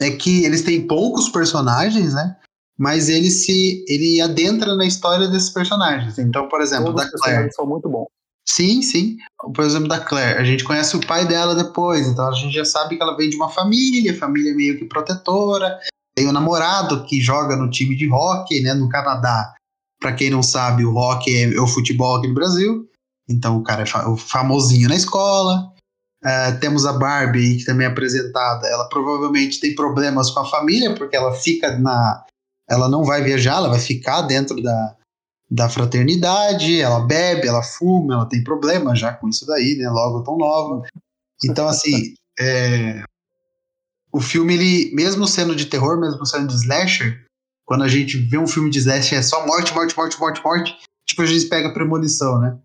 é 0.00 0.10
que 0.10 0.44
eles 0.44 0.62
têm 0.62 0.86
poucos 0.86 1.28
personagens, 1.28 2.14
né? 2.14 2.36
mas 2.82 3.08
ele 3.08 3.30
se 3.30 3.84
ele 3.86 4.20
adentra 4.20 4.74
na 4.74 4.84
história 4.84 5.28
desses 5.28 5.50
personagens. 5.50 6.18
Então, 6.18 6.48
por 6.48 6.60
exemplo, 6.60 6.86
Todos 6.86 7.04
da 7.04 7.18
Claire. 7.18 7.52
são 7.52 7.66
muito 7.66 7.88
bons. 7.88 8.08
Sim, 8.44 8.82
sim. 8.82 9.18
Por 9.54 9.64
exemplo, 9.64 9.86
da 9.86 10.00
Claire, 10.00 10.40
a 10.40 10.44
gente 10.44 10.64
conhece 10.64 10.96
o 10.96 11.06
pai 11.06 11.24
dela 11.24 11.54
depois, 11.54 12.08
então 12.08 12.28
a 12.28 12.32
gente 12.32 12.52
já 12.52 12.64
sabe 12.64 12.96
que 12.96 13.02
ela 13.02 13.16
vem 13.16 13.30
de 13.30 13.36
uma 13.36 13.48
família, 13.48 14.18
família 14.18 14.52
meio 14.54 14.76
que 14.76 14.84
protetora. 14.84 15.78
Tem 16.14 16.28
um 16.28 16.32
namorado 16.32 17.04
que 17.04 17.20
joga 17.20 17.56
no 17.56 17.70
time 17.70 17.96
de 17.96 18.10
hockey, 18.10 18.60
né, 18.62 18.74
no 18.74 18.88
Canadá. 18.88 19.54
Para 20.00 20.12
quem 20.12 20.30
não 20.30 20.42
sabe, 20.42 20.84
o 20.84 20.94
hockey 20.94 21.54
é 21.54 21.60
o 21.60 21.66
futebol 21.66 22.16
aqui 22.16 22.28
no 22.28 22.34
Brasil. 22.34 22.88
Então 23.28 23.56
o 23.56 23.62
cara 23.62 23.82
é 23.82 24.06
o 24.06 24.16
famosinho 24.16 24.88
na 24.88 24.96
escola. 24.96 25.72
Uh, 26.24 26.58
temos 26.60 26.86
a 26.86 26.92
Barbie, 26.92 27.58
que 27.58 27.64
também 27.64 27.86
é 27.86 27.90
apresentada. 27.90 28.66
Ela 28.68 28.88
provavelmente 28.88 29.58
tem 29.58 29.74
problemas 29.74 30.30
com 30.30 30.40
a 30.40 30.48
família, 30.48 30.94
porque 30.94 31.16
ela 31.16 31.32
fica 31.34 31.76
na, 31.78 32.24
ela 32.68 32.88
não 32.88 33.04
vai 33.04 33.22
viajar, 33.22 33.56
ela 33.56 33.68
vai 33.68 33.80
ficar 33.80 34.22
dentro 34.22 34.62
da, 34.62 34.96
da 35.50 35.68
fraternidade, 35.68 36.80
ela 36.80 37.00
bebe, 37.00 37.46
ela 37.46 37.62
fuma, 37.62 38.14
ela 38.14 38.26
tem 38.26 38.42
problema 38.42 38.94
já 38.94 39.12
com 39.12 39.28
isso 39.28 39.44
daí, 39.46 39.76
né? 39.76 39.88
Logo 39.90 40.22
tão 40.22 40.38
nova. 40.38 40.82
Então, 41.44 41.68
assim, 41.68 42.14
é, 42.38 43.02
o 44.12 44.20
filme, 44.20 44.54
ele, 44.54 44.94
mesmo 44.94 45.26
sendo 45.26 45.56
de 45.56 45.66
terror, 45.66 45.98
mesmo 45.98 46.24
sendo 46.26 46.48
de 46.48 46.54
slasher, 46.54 47.24
quando 47.64 47.82
a 47.82 47.88
gente 47.88 48.18
vê 48.18 48.36
um 48.36 48.46
filme 48.46 48.70
de 48.70 48.78
slasher 48.78 49.18
é 49.18 49.22
só 49.22 49.46
morte, 49.46 49.72
morte, 49.72 49.96
morte, 49.96 50.20
morte, 50.20 50.42
morte, 50.44 50.76
tipo, 51.06 51.22
a 51.22 51.26
gente 51.26 51.46
pega 51.46 51.72
premonição, 51.72 52.38
né? 52.38 52.58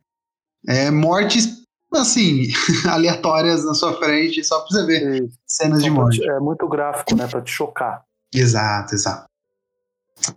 É, 0.67 0.91
mortes, 0.91 1.63
assim, 1.93 2.49
aleatórias 2.89 3.63
na 3.63 3.73
sua 3.73 3.97
frente, 3.97 4.43
só 4.43 4.59
pra 4.59 4.67
você 4.67 4.85
ver 4.85 5.29
cenas 5.47 5.81
de 5.81 5.89
morte. 5.89 6.21
É 6.29 6.39
muito 6.39 6.67
gráfico, 6.67 7.15
né? 7.15 7.25
Pra 7.27 7.41
te 7.41 7.51
chocar. 7.51 8.03
Exato, 8.33 8.93
exato. 8.93 9.25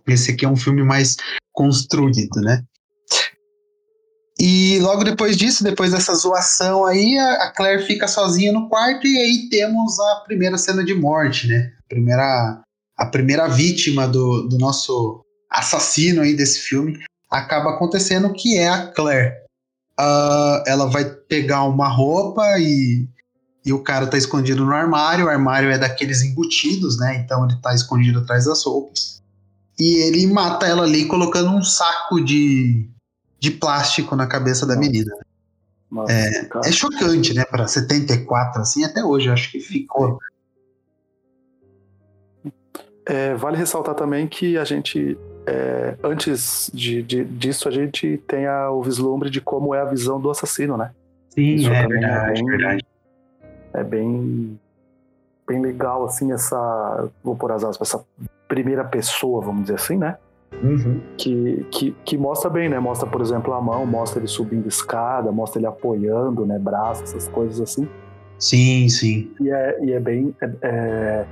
Esse 0.07 0.31
aqui 0.31 0.45
é 0.45 0.49
um 0.49 0.55
filme 0.55 0.83
mais 0.83 1.17
construído, 1.51 2.39
né? 2.39 2.63
E 4.43 4.79
logo 4.79 5.03
depois 5.03 5.37
disso, 5.37 5.63
depois 5.63 5.91
dessa 5.91 6.15
zoação 6.15 6.83
aí, 6.83 7.15
a 7.15 7.51
Claire 7.51 7.85
fica 7.85 8.07
sozinha 8.07 8.51
no 8.51 8.67
quarto 8.67 9.05
e 9.05 9.15
aí 9.15 9.49
temos 9.51 9.99
a 9.99 10.15
primeira 10.25 10.57
cena 10.57 10.83
de 10.83 10.95
morte, 10.95 11.47
né? 11.47 11.71
A 11.77 11.87
primeira, 11.87 12.61
a 12.97 13.05
primeira 13.05 13.47
vítima 13.47 14.07
do, 14.07 14.47
do 14.47 14.57
nosso 14.57 15.23
assassino 15.47 16.23
aí 16.23 16.35
desse 16.35 16.61
filme 16.61 16.97
acaba 17.29 17.75
acontecendo, 17.75 18.33
que 18.33 18.57
é 18.57 18.67
a 18.67 18.87
Claire. 18.87 19.35
Uh, 19.99 20.63
ela 20.65 20.87
vai 20.87 21.05
pegar 21.05 21.65
uma 21.65 21.87
roupa 21.87 22.57
e, 22.57 23.07
e 23.63 23.71
o 23.71 23.83
cara 23.83 24.07
tá 24.07 24.17
escondido 24.17 24.65
no 24.65 24.73
armário. 24.73 25.27
O 25.27 25.29
armário 25.29 25.69
é 25.69 25.77
daqueles 25.77 26.23
embutidos, 26.23 26.97
né? 26.97 27.15
Então 27.23 27.45
ele 27.45 27.61
tá 27.61 27.75
escondido 27.75 28.17
atrás 28.17 28.45
das 28.45 28.63
roupas 28.65 29.21
e 29.79 29.95
ele 30.03 30.27
mata 30.27 30.67
ela 30.67 30.83
ali 30.83 31.05
colocando 31.05 31.49
um 31.49 31.63
saco 31.63 32.23
de, 32.23 32.87
de 33.41 33.49
plástico 33.49 34.15
na 34.15 34.27
cabeça 34.27 34.67
da 34.67 34.77
menina. 34.77 35.11
Nossa, 35.89 36.13
é, 36.13 36.47
é, 36.63 36.71
chocante, 36.71 37.33
né? 37.33 37.43
Para 37.43 37.67
74, 37.67 38.61
assim, 38.61 38.85
até 38.85 39.03
hoje 39.03 39.27
eu 39.27 39.33
acho 39.33 39.51
que 39.51 39.59
ficou. 39.59 40.19
É, 43.03 43.33
vale 43.33 43.57
ressaltar 43.57 43.95
também 43.95 44.27
que 44.27 44.59
a 44.59 44.63
gente, 44.63 45.17
é, 45.47 45.97
antes 46.03 46.69
de, 46.71 47.01
de, 47.01 47.25
disso, 47.25 47.67
a 47.67 47.71
gente 47.71 48.21
tem 48.27 48.45
a, 48.45 48.69
o 48.69 48.83
vislumbre 48.83 49.29
de 49.29 49.41
como 49.41 49.73
é 49.73 49.81
a 49.81 49.85
visão 49.85 50.21
do 50.21 50.29
assassino, 50.29 50.77
né? 50.77 50.91
Sim, 51.31 51.55
Isso 51.55 51.73
é 51.73 51.87
verdade, 51.87 52.29
é 52.29 52.33
bem, 52.33 52.45
verdade. 52.45 52.85
É 53.73 53.83
bem, 53.83 54.59
bem 55.47 55.61
legal, 55.61 56.05
assim, 56.05 56.31
essa, 56.31 57.09
vou 57.23 57.35
por 57.35 57.51
as 57.51 57.63
aspas, 57.63 57.89
essa 57.89 58.05
primeira 58.47 58.83
pessoa, 58.83 59.41
vamos 59.41 59.63
dizer 59.63 59.75
assim, 59.75 59.97
né? 59.97 60.17
Uhum. 60.63 61.01
Que, 61.17 61.65
que, 61.71 61.95
que, 62.05 62.17
mostra 62.17 62.49
bem, 62.49 62.69
né? 62.69 62.79
Mostra, 62.79 63.07
por 63.07 63.21
exemplo, 63.21 63.53
a 63.53 63.61
mão, 63.61 63.85
mostra 63.85 64.19
ele 64.19 64.27
subindo 64.27 64.67
escada, 64.67 65.31
mostra 65.31 65.59
ele 65.59 65.65
apoiando, 65.65 66.45
né? 66.45 66.59
Braços, 66.59 67.03
essas 67.09 67.27
coisas 67.27 67.59
assim. 67.59 67.87
Sim, 68.37 68.89
sim. 68.89 69.31
E 69.39 69.49
é, 69.49 69.77
e 69.83 69.91
é 69.93 69.99
bem. 69.99 70.35
É, 70.41 70.51
é, 70.61 71.25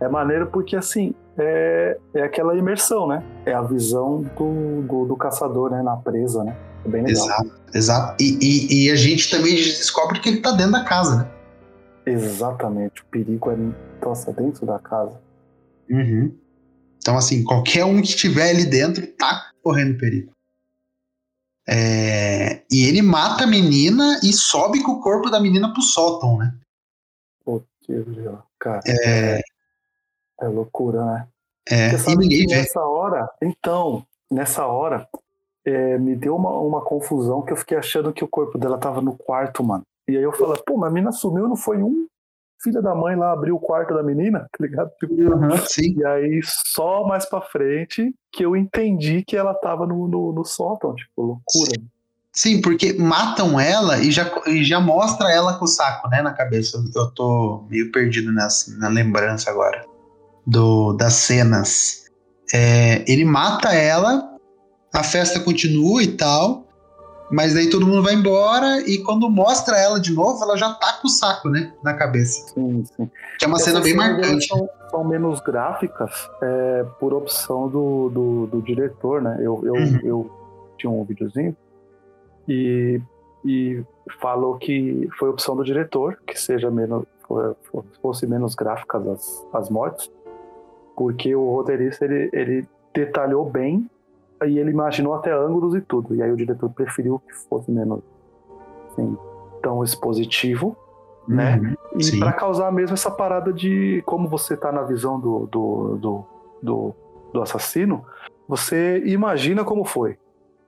é 0.00 0.08
maneiro 0.08 0.46
porque, 0.46 0.74
assim, 0.74 1.14
é, 1.38 1.98
é 2.14 2.22
aquela 2.22 2.56
imersão, 2.56 3.06
né? 3.06 3.22
É 3.46 3.52
a 3.52 3.62
visão 3.62 4.22
do, 4.36 4.82
do, 4.82 5.04
do, 5.06 5.16
caçador, 5.16 5.70
né? 5.70 5.82
Na 5.82 5.96
presa, 5.96 6.42
né? 6.42 6.56
É 6.84 6.88
bem 6.88 7.02
legal. 7.02 7.24
Exato, 7.24 7.50
exato. 7.74 8.22
E, 8.22 8.38
e, 8.40 8.86
e, 8.86 8.90
a 8.90 8.96
gente 8.96 9.30
também 9.30 9.54
descobre 9.54 10.18
que 10.20 10.28
ele 10.28 10.40
tá 10.40 10.52
dentro 10.52 10.72
da 10.72 10.84
casa, 10.84 11.16
né? 11.16 11.30
Exatamente. 12.04 13.02
O 13.02 13.04
perigo 13.06 13.50
é 13.50 13.56
nossa, 14.04 14.32
dentro 14.32 14.66
da 14.66 14.78
casa. 14.78 15.20
Uhum. 15.88 16.32
Então, 17.02 17.18
assim, 17.18 17.42
qualquer 17.42 17.84
um 17.84 18.00
que 18.00 18.08
estiver 18.08 18.50
ali 18.50 18.64
dentro 18.64 19.04
tá 19.18 19.50
correndo 19.60 19.98
perigo. 19.98 20.32
É... 21.68 22.62
E 22.70 22.86
ele 22.86 23.02
mata 23.02 23.42
a 23.42 23.46
menina 23.46 24.20
e 24.22 24.32
sobe 24.32 24.82
com 24.82 24.92
o 24.92 25.00
corpo 25.00 25.28
da 25.28 25.40
menina 25.40 25.72
pro 25.72 25.82
sótão, 25.82 26.38
né? 26.38 26.54
Pô, 27.44 27.60
cara. 28.58 28.80
É... 28.86 29.40
é 30.40 30.48
loucura, 30.48 31.04
né? 31.04 31.28
É, 31.68 31.90
e 31.90 32.16
ninguém 32.16 32.46
vê. 32.46 32.56
Nessa 32.56 32.80
hora, 32.80 33.30
então, 33.40 34.04
nessa 34.30 34.66
hora, 34.66 35.08
é, 35.64 35.98
me 35.98 36.16
deu 36.16 36.34
uma, 36.36 36.50
uma 36.58 36.80
confusão 36.80 37.42
que 37.42 37.52
eu 37.52 37.56
fiquei 37.56 37.78
achando 37.78 38.12
que 38.12 38.24
o 38.24 38.28
corpo 38.28 38.58
dela 38.58 38.78
tava 38.78 39.00
no 39.00 39.16
quarto, 39.16 39.62
mano. 39.62 39.84
E 40.08 40.16
aí 40.16 40.22
eu 40.22 40.32
falei, 40.32 40.60
pô, 40.66 40.76
mas 40.76 40.90
a 40.90 40.92
menina 40.92 41.12
sumiu, 41.12 41.48
não 41.48 41.56
foi 41.56 41.82
um 41.82 42.06
filha 42.62 42.80
da 42.80 42.94
mãe 42.94 43.16
lá 43.16 43.32
abriu 43.32 43.56
o 43.56 43.60
quarto 43.60 43.94
da 43.94 44.02
menina, 44.02 44.48
tá 44.56 44.64
ligado? 44.64 44.90
Uhum, 45.02 45.56
sim. 45.66 45.94
E 45.98 46.04
aí, 46.04 46.40
só 46.44 47.06
mais 47.06 47.26
pra 47.26 47.40
frente, 47.40 48.14
que 48.32 48.44
eu 48.44 48.56
entendi 48.56 49.22
que 49.24 49.36
ela 49.36 49.54
tava 49.54 49.86
no, 49.86 50.08
no, 50.08 50.32
no 50.32 50.44
sótão, 50.44 50.94
tipo, 50.94 51.22
loucura. 51.22 51.80
Sim, 52.34 52.62
porque 52.62 52.94
matam 52.94 53.60
ela 53.60 53.98
e 53.98 54.10
já, 54.10 54.30
e 54.46 54.64
já 54.64 54.80
mostra 54.80 55.30
ela 55.30 55.58
com 55.58 55.66
o 55.66 55.68
saco, 55.68 56.08
né, 56.08 56.22
na 56.22 56.32
cabeça. 56.32 56.82
Eu 56.94 57.10
tô 57.10 57.64
meio 57.68 57.92
perdido 57.92 58.32
nessa, 58.32 58.74
na 58.78 58.88
lembrança 58.88 59.50
agora 59.50 59.84
do, 60.46 60.94
das 60.94 61.14
cenas. 61.14 62.04
É, 62.52 63.04
ele 63.10 63.24
mata 63.24 63.74
ela, 63.74 64.30
a 64.94 65.02
festa 65.02 65.40
continua 65.40 66.02
e 66.02 66.08
tal, 66.08 66.61
mas 67.32 67.56
aí 67.56 67.70
todo 67.70 67.86
mundo 67.86 68.02
vai 68.02 68.12
embora 68.12 68.82
e 68.86 68.98
quando 68.98 69.28
mostra 69.30 69.78
ela 69.78 69.98
de 69.98 70.12
novo, 70.12 70.44
ela 70.44 70.54
já 70.54 70.74
tá 70.74 70.98
com 71.00 71.08
o 71.08 71.10
saco, 71.10 71.48
né? 71.48 71.72
Na 71.82 71.94
cabeça. 71.94 72.52
Sim, 72.52 72.84
sim. 72.84 73.10
Que 73.38 73.46
é 73.46 73.48
uma 73.48 73.58
cena 73.58 73.80
bem 73.80 73.96
marcante. 73.96 74.46
São, 74.46 74.68
são, 74.90 75.02
menos 75.02 75.40
gráficas 75.40 76.28
é, 76.42 76.84
por 77.00 77.14
opção 77.14 77.68
do, 77.68 78.10
do, 78.10 78.46
do, 78.48 78.60
diretor, 78.60 79.22
né? 79.22 79.38
Eu, 79.38 79.62
eu, 79.64 79.72
uhum. 79.72 80.00
eu 80.02 80.30
tinha 80.76 80.90
um 80.90 81.02
videozinho 81.04 81.56
e, 82.46 83.00
e 83.42 83.82
falou 84.20 84.58
que 84.58 85.08
foi 85.18 85.30
opção 85.30 85.56
do 85.56 85.64
diretor 85.64 86.18
que 86.26 86.38
seja 86.38 86.70
menos 86.70 87.04
fosse 88.02 88.26
menos 88.26 88.54
gráficas 88.54 89.06
as, 89.08 89.46
as 89.54 89.70
mortes 89.70 90.10
porque 90.94 91.34
o 91.34 91.50
roteirista 91.50 92.04
ele, 92.04 92.28
ele 92.30 92.68
detalhou 92.92 93.48
bem 93.48 93.88
e 94.46 94.58
ele 94.58 94.70
imaginou 94.70 95.14
até 95.14 95.32
ângulos 95.32 95.74
e 95.74 95.80
tudo. 95.80 96.14
E 96.14 96.22
aí 96.22 96.30
o 96.30 96.36
diretor 96.36 96.70
preferiu 96.70 97.18
que 97.18 97.34
fosse 97.48 97.70
menos 97.70 98.00
assim, 98.90 99.16
tão 99.62 99.82
expositivo, 99.82 100.76
né? 101.26 101.56
uhum, 101.56 101.62
né? 101.62 101.76
E 101.96 102.18
para 102.18 102.32
causar 102.32 102.70
mesmo 102.72 102.94
essa 102.94 103.10
parada 103.10 103.52
de 103.52 104.02
como 104.06 104.28
você 104.28 104.56
tá 104.56 104.72
na 104.72 104.82
visão 104.82 105.18
do, 105.18 105.46
do, 105.46 105.96
do, 105.96 106.24
do, 106.62 106.94
do 107.32 107.42
assassino, 107.42 108.04
você 108.48 109.02
imagina 109.06 109.64
como 109.64 109.84
foi. 109.84 110.18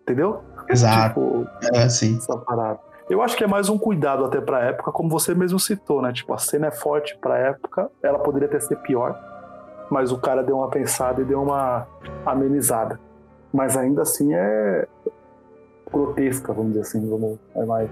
Entendeu? 0.02 0.40
Exato. 0.68 1.20
Tipo, 1.20 1.46
é, 1.74 1.88
sim. 1.88 2.16
Essa 2.16 2.36
parada. 2.36 2.78
Eu 3.08 3.20
acho 3.20 3.36
que 3.36 3.44
é 3.44 3.46
mais 3.46 3.68
um 3.68 3.76
cuidado 3.76 4.24
até 4.24 4.40
pra 4.40 4.62
época, 4.62 4.90
como 4.90 5.10
você 5.10 5.34
mesmo 5.34 5.58
citou, 5.58 6.00
né? 6.00 6.12
Tipo, 6.12 6.32
a 6.32 6.38
cena 6.38 6.68
é 6.68 6.70
forte 6.70 7.16
pra 7.18 7.36
época, 7.36 7.90
ela 8.02 8.18
poderia 8.18 8.48
ter 8.48 8.62
sido 8.62 8.78
pior, 8.78 9.18
mas 9.90 10.10
o 10.10 10.18
cara 10.18 10.42
deu 10.42 10.56
uma 10.56 10.68
pensada 10.68 11.20
e 11.20 11.24
deu 11.24 11.42
uma 11.42 11.86
amenizada 12.24 12.98
mas 13.54 13.76
ainda 13.76 14.02
assim 14.02 14.34
é 14.34 14.86
grotesca, 15.90 16.52
vamos 16.52 16.72
dizer 16.72 16.82
assim, 16.82 17.08
vamos 17.08 17.38
é 17.54 17.64
mais. 17.64 17.88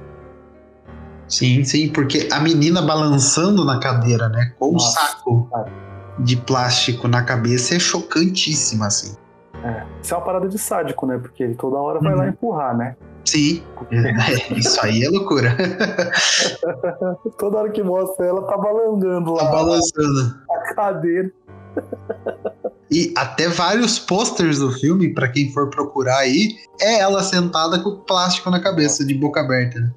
Sim, 1.29 1.63
sim, 1.63 1.89
porque 1.89 2.29
a 2.33 2.41
menina 2.41 2.83
balançando 2.83 3.65
na 3.65 3.79
cadeira, 3.79 4.29
né, 4.29 4.53
com 4.59 4.73
Nossa, 4.73 4.89
um 4.89 4.91
saco 4.91 5.49
cara. 5.51 5.73
de 6.19 6.37
plástico 6.37 7.07
na 7.07 7.23
cabeça 7.23 7.77
é 7.77 7.79
chocantíssima, 7.79 8.89
assim. 8.89 9.17
É, 9.63 9.87
isso 10.03 10.13
é 10.13 10.17
uma 10.17 10.25
parada 10.25 10.49
de 10.49 10.59
sádico, 10.59 11.07
né, 11.07 11.17
porque 11.17 11.45
ele 11.45 11.55
toda 11.55 11.77
hora 11.77 12.01
vai 12.01 12.13
uhum. 12.13 12.19
lá 12.19 12.29
empurrar, 12.29 12.77
né. 12.77 12.97
Sim, 13.25 13.63
é, 13.93 14.59
isso 14.59 14.85
aí 14.85 15.05
é 15.05 15.09
loucura. 15.09 15.57
toda 17.39 17.59
hora 17.59 17.71
que 17.71 17.85
mostra 17.85 18.27
ela 18.27 18.43
tá 18.43 18.59
balançando 18.59 19.33
lá. 19.35 19.45
Tá 19.45 19.51
balançando. 19.53 20.35
A 20.51 20.75
cadeira. 20.75 21.33
E 22.91 23.13
até 23.17 23.49
vários 23.49 23.99
posters 23.99 24.59
do 24.59 24.71
filme, 24.73 25.15
para 25.15 25.29
quem 25.29 25.51
for 25.51 25.71
procurar 25.71 26.19
aí, 26.19 26.57
é 26.81 26.99
ela 26.99 27.23
sentada 27.23 27.79
com 27.81 27.97
plástico 27.97 28.51
na 28.51 28.61
cabeça, 28.61 29.05
de 29.05 29.15
boca 29.15 29.41
aberta. 29.41 29.81
Né? 29.81 29.91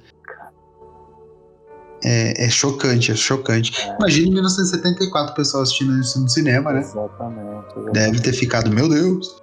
É, 2.04 2.46
é, 2.46 2.50
chocante, 2.50 3.12
é 3.12 3.16
chocante. 3.16 3.74
É. 3.82 3.96
Imagina 3.96 4.28
em 4.28 4.34
1974 4.34 5.34
o 5.34 5.36
pessoal 5.36 5.64
assistindo 5.64 6.00
isso 6.00 6.22
no 6.22 6.30
cinema, 6.30 6.72
né? 6.72 6.82
Exatamente, 6.82 7.66
exatamente. 7.66 7.94
Deve 7.94 8.20
ter 8.20 8.34
ficado, 8.34 8.70
meu 8.70 8.88
Deus. 8.88 9.42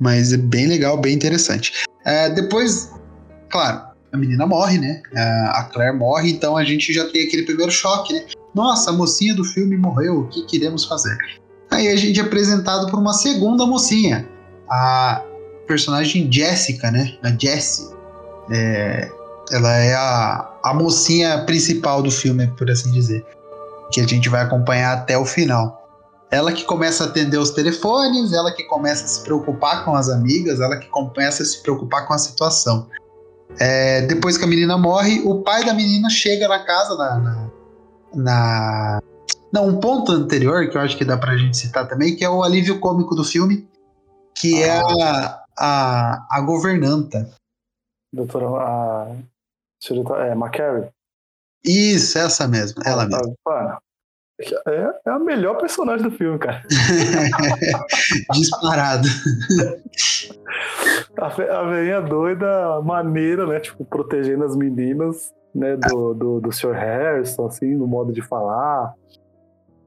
Mas 0.00 0.32
é 0.32 0.36
bem 0.36 0.66
legal, 0.66 0.98
bem 0.98 1.14
interessante. 1.14 1.72
É, 2.04 2.28
depois, 2.30 2.92
claro, 3.48 3.80
a 4.12 4.16
menina 4.16 4.46
morre, 4.46 4.78
né? 4.78 5.02
A 5.14 5.68
Claire 5.72 5.96
morre, 5.96 6.32
então 6.32 6.56
a 6.56 6.64
gente 6.64 6.92
já 6.92 7.08
tem 7.10 7.26
aquele 7.26 7.44
primeiro 7.44 7.70
choque, 7.70 8.12
né? 8.12 8.24
Nossa, 8.56 8.88
a 8.88 8.92
mocinha 8.94 9.34
do 9.34 9.44
filme 9.44 9.76
morreu, 9.76 10.20
o 10.20 10.28
que 10.28 10.42
queremos 10.46 10.86
fazer? 10.86 11.14
Aí 11.70 11.88
a 11.88 11.96
gente 11.96 12.18
é 12.18 12.22
apresentado 12.22 12.90
por 12.90 12.98
uma 12.98 13.12
segunda 13.12 13.66
mocinha, 13.66 14.26
a 14.66 15.22
personagem 15.66 16.32
Jessica, 16.32 16.90
né? 16.90 17.18
A 17.22 17.28
Jessie. 17.28 17.94
É, 18.50 19.12
ela 19.52 19.76
é 19.76 19.94
a, 19.94 20.50
a 20.64 20.72
mocinha 20.72 21.44
principal 21.44 22.00
do 22.02 22.10
filme, 22.10 22.46
por 22.56 22.70
assim 22.70 22.90
dizer. 22.92 23.26
Que 23.92 24.00
a 24.00 24.06
gente 24.06 24.26
vai 24.30 24.40
acompanhar 24.40 24.94
até 24.94 25.18
o 25.18 25.26
final. 25.26 25.86
Ela 26.30 26.50
que 26.50 26.64
começa 26.64 27.04
a 27.04 27.08
atender 27.08 27.36
os 27.36 27.50
telefones, 27.50 28.32
ela 28.32 28.50
que 28.50 28.64
começa 28.64 29.04
a 29.04 29.06
se 29.06 29.20
preocupar 29.20 29.84
com 29.84 29.94
as 29.94 30.08
amigas, 30.08 30.60
ela 30.60 30.78
que 30.78 30.88
começa 30.88 31.42
a 31.42 31.46
se 31.46 31.62
preocupar 31.62 32.06
com 32.06 32.14
a 32.14 32.18
situação. 32.18 32.88
É, 33.60 34.00
depois 34.06 34.38
que 34.38 34.44
a 34.44 34.46
menina 34.46 34.78
morre, 34.78 35.20
o 35.26 35.42
pai 35.42 35.62
da 35.62 35.74
menina 35.74 36.08
chega 36.08 36.48
na 36.48 36.60
casa, 36.60 36.96
na, 36.96 37.18
na, 37.18 37.45
na 38.16 39.00
não, 39.52 39.68
um 39.68 39.80
ponto 39.80 40.12
anterior 40.12 40.68
que 40.68 40.76
eu 40.76 40.80
acho 40.80 40.96
que 40.96 41.04
dá 41.04 41.16
pra 41.16 41.36
gente 41.36 41.56
citar 41.56 41.88
também, 41.88 42.14
que 42.16 42.24
é 42.24 42.28
o 42.28 42.42
alívio 42.42 42.80
cômico 42.80 43.14
do 43.14 43.24
filme, 43.24 43.68
que 44.34 44.62
é 44.62 44.70
ah. 44.70 44.82
é 44.98 45.02
a, 45.02 45.44
a, 45.58 46.26
a 46.30 46.40
governanta. 46.40 47.30
Doutora 48.12 48.46
a, 48.46 49.16
é, 50.26 50.32
McCary. 50.32 50.88
Isso, 51.64 52.18
essa 52.18 52.46
mesmo, 52.46 52.82
ela 52.84 53.04
ah, 53.04 53.08
mesmo. 53.08 53.34
É, 54.40 54.90
é 55.06 55.10
a 55.10 55.18
melhor 55.18 55.56
personagem 55.56 56.08
do 56.08 56.16
filme, 56.16 56.38
cara. 56.38 56.62
Disparado. 58.32 59.08
a, 61.18 61.26
a 61.26 61.62
velhinha 61.70 62.00
doida, 62.00 62.80
maneira, 62.82 63.46
né? 63.46 63.60
Tipo, 63.60 63.84
protegendo 63.84 64.44
as 64.44 64.56
meninas, 64.56 65.32
né? 65.54 65.76
Do, 65.76 66.14
do, 66.14 66.40
do 66.40 66.52
Sr. 66.52 66.72
Harrison, 66.72 67.46
assim, 67.46 67.74
no 67.74 67.86
modo 67.86 68.12
de 68.12 68.22
falar 68.22 68.94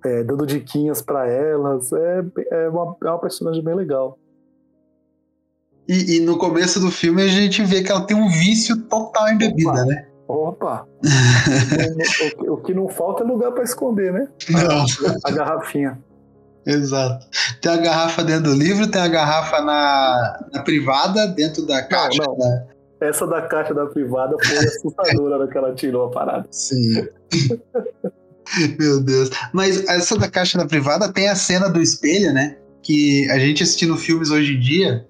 é, 0.04 0.24
dando 0.24 0.46
diquinhas 0.46 1.02
para 1.02 1.28
elas. 1.28 1.92
É, 1.92 2.24
é, 2.52 2.70
uma, 2.70 2.96
é 3.04 3.10
uma 3.10 3.20
personagem 3.20 3.64
bem 3.64 3.76
legal. 3.76 4.18
E, 5.88 6.18
e, 6.18 6.20
no 6.20 6.38
começo 6.38 6.80
do 6.80 6.92
filme 6.92 7.24
a 7.24 7.28
gente 7.28 7.64
vê 7.64 7.82
que 7.82 7.92
ela 7.92 8.06
tem 8.06 8.16
um 8.16 8.30
vício 8.30 8.80
total 8.84 9.28
em 9.30 9.38
bebida, 9.38 9.72
Opa. 9.72 9.86
né? 9.86 10.08
Opa! 10.30 10.88
o, 12.46 12.54
o, 12.54 12.58
que 12.58 12.72
não 12.72 12.88
falta 12.88 13.24
é 13.24 13.26
lugar 13.26 13.52
para 13.52 13.64
esconder, 13.64 14.14
né? 14.14 14.28
Não. 14.48 14.82
A, 14.82 14.86
a 15.26 15.32
garrafinha. 15.32 16.00
Exato. 16.68 17.26
Tem 17.60 17.72
a 17.72 17.78
garrafa 17.78 18.24
dentro 18.24 18.52
do 18.52 18.54
livro, 18.54 18.86
tem 18.86 19.02
a 19.02 19.08
garrafa 19.08 19.60
na, 19.64 20.48
na 20.54 20.62
privada, 20.62 21.26
dentro 21.30 21.66
da 21.66 21.82
caixa. 21.82 22.22
Não, 22.22 22.38
não. 22.38 22.38
Da... 22.38 23.08
Essa 23.08 23.26
da 23.26 23.42
caixa 23.42 23.74
da 23.74 23.88
privada 23.88 24.36
foi 24.40 24.58
assustadora 24.68 25.48
que 25.48 25.58
ela 25.58 25.74
tirou 25.74 26.06
a 26.06 26.12
parada. 26.12 26.46
Sim. 26.52 27.08
Meu 28.78 29.02
Deus. 29.02 29.32
Mas 29.52 29.84
essa 29.88 30.16
da 30.16 30.30
caixa 30.30 30.60
da 30.60 30.68
privada 30.68 31.12
tem 31.12 31.28
a 31.28 31.36
cena 31.36 31.68
do 31.68 31.82
espelho, 31.82 32.32
né? 32.34 32.56
Que 32.84 33.28
a 33.32 33.40
gente 33.40 33.64
assistindo 33.64 33.98
filmes 33.98 34.30
hoje 34.30 34.54
em 34.54 34.60
dia, 34.60 35.08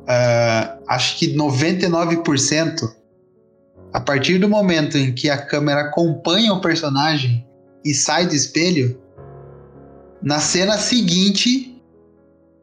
uh, 0.00 0.82
acho 0.86 1.18
que 1.18 1.34
99%, 1.34 3.03
a 3.94 4.00
partir 4.00 4.38
do 4.38 4.48
momento 4.48 4.98
em 4.98 5.14
que 5.14 5.30
a 5.30 5.38
câmera 5.38 5.82
acompanha 5.82 6.52
o 6.52 6.60
personagem 6.60 7.46
e 7.84 7.94
sai 7.94 8.26
do 8.26 8.34
espelho, 8.34 9.00
na 10.20 10.40
cena 10.40 10.76
seguinte, 10.76 11.80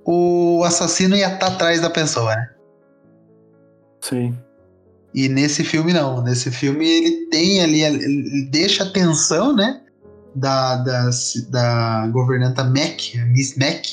o 0.05 0.61
assassino 0.65 1.15
ia 1.15 1.27
estar 1.27 1.39
tá 1.39 1.47
atrás 1.47 1.79
da 1.79 1.89
pessoa, 1.89 2.35
né? 2.35 2.49
Sim. 4.01 4.37
E 5.13 5.29
nesse 5.29 5.63
filme 5.63 5.93
não. 5.93 6.21
Nesse 6.21 6.51
filme 6.51 6.85
ele 6.85 7.27
tem 7.29 7.61
ali, 7.61 7.81
ele 7.81 8.49
deixa 8.51 8.83
a 8.83 8.91
tensão, 8.91 9.55
né? 9.55 9.81
da, 10.35 10.77
da, 10.77 11.09
da 11.49 12.07
governanta 12.07 12.63
Mac, 12.63 13.15
Miss 13.27 13.55
Mac, 13.57 13.85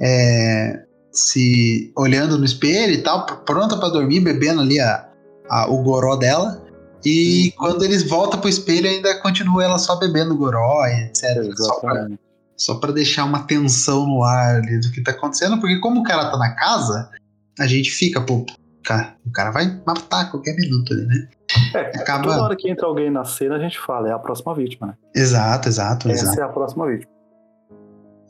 é, 0.00 0.82
se 1.12 1.92
olhando 1.96 2.38
no 2.38 2.44
espelho 2.44 2.92
e 2.92 3.02
tal, 3.02 3.26
pronta 3.44 3.76
para 3.76 3.90
dormir, 3.90 4.20
bebendo 4.20 4.60
ali 4.60 4.80
a, 4.80 5.08
a, 5.50 5.70
o 5.70 5.82
goró 5.82 6.16
dela. 6.16 6.63
E 7.04 7.46
uhum. 7.46 7.52
quando 7.56 7.84
eles 7.84 8.08
voltam 8.08 8.40
pro 8.40 8.48
espelho, 8.48 8.88
ainda 8.88 9.20
continua 9.20 9.64
ela 9.64 9.78
só 9.78 9.96
bebendo 9.96 10.36
goró 10.36 10.86
etc. 10.86 11.36
Exatamente. 11.36 12.18
Só 12.56 12.76
para 12.76 12.92
deixar 12.92 13.24
uma 13.24 13.42
tensão 13.46 14.06
no 14.06 14.22
ar 14.22 14.56
ali 14.56 14.78
do 14.80 14.90
que 14.90 15.02
tá 15.02 15.10
acontecendo, 15.10 15.60
porque 15.60 15.80
como 15.80 16.00
o 16.00 16.04
cara 16.04 16.30
tá 16.30 16.38
na 16.38 16.54
casa, 16.54 17.10
a 17.58 17.66
gente 17.66 17.90
fica, 17.90 18.20
pô, 18.20 18.46
cara, 18.84 19.16
o 19.26 19.32
cara 19.32 19.50
vai 19.50 19.80
matar 19.84 20.20
a 20.20 20.24
qualquer 20.26 20.54
minuto 20.54 20.92
ali, 20.92 21.04
né? 21.06 21.28
É, 21.74 21.98
Acaba... 21.98 22.24
toda 22.24 22.42
hora 22.42 22.56
que 22.56 22.70
entra 22.70 22.86
alguém 22.86 23.10
na 23.10 23.24
cena, 23.24 23.56
a 23.56 23.58
gente 23.58 23.78
fala, 23.78 24.08
é 24.08 24.12
a 24.12 24.18
próxima 24.18 24.54
vítima, 24.54 24.88
né? 24.88 24.94
Exato, 25.14 25.68
exato. 25.68 26.08
Essa 26.08 26.24
exato. 26.24 26.40
é 26.40 26.44
a 26.44 26.48
próxima 26.48 26.86
vítima. 26.86 27.12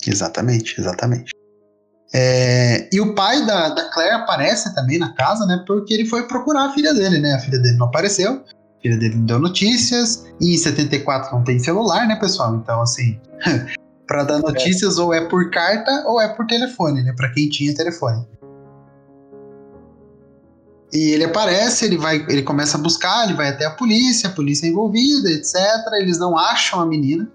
Exatamente, 0.06 0.80
exatamente. 0.80 1.32
É, 2.12 2.88
e 2.92 3.00
o 3.00 3.14
pai 3.14 3.44
da, 3.44 3.70
da 3.70 3.90
Claire 3.90 4.14
aparece 4.14 4.74
também 4.74 4.98
na 4.98 5.12
casa, 5.14 5.44
né? 5.46 5.64
Porque 5.66 5.92
ele 5.92 6.06
foi 6.06 6.26
procurar 6.28 6.66
a 6.66 6.72
filha 6.72 6.94
dele, 6.94 7.18
né? 7.18 7.34
A 7.34 7.40
filha 7.40 7.58
dele 7.58 7.76
não 7.76 7.86
apareceu, 7.86 8.42
filha 8.84 8.98
dele 8.98 9.14
não 9.16 9.24
deu 9.24 9.38
notícias. 9.38 10.26
E 10.40 10.54
em 10.54 10.58
74 10.58 11.34
não 11.34 11.42
tem 11.42 11.58
celular, 11.58 12.06
né, 12.06 12.16
pessoal? 12.16 12.54
Então, 12.56 12.82
assim, 12.82 13.18
para 14.06 14.24
dar 14.24 14.38
notícias 14.40 14.98
é. 14.98 15.00
ou 15.00 15.14
é 15.14 15.22
por 15.26 15.50
carta 15.50 16.04
ou 16.06 16.20
é 16.20 16.28
por 16.28 16.46
telefone, 16.46 17.02
né? 17.02 17.14
Para 17.16 17.30
quem 17.30 17.48
tinha 17.48 17.74
telefone. 17.74 18.26
E 20.92 21.10
ele 21.10 21.24
aparece, 21.24 21.86
ele 21.86 21.96
vai, 21.96 22.24
ele 22.28 22.42
começa 22.42 22.78
a 22.78 22.80
buscar, 22.80 23.24
ele 23.24 23.34
vai 23.34 23.48
até 23.48 23.64
a 23.64 23.70
polícia, 23.70 24.28
a 24.28 24.32
polícia 24.32 24.66
é 24.66 24.70
envolvida, 24.70 25.28
etc. 25.30 25.56
Eles 25.94 26.18
não 26.18 26.38
acham 26.38 26.80
a 26.80 26.86
menina. 26.86 27.28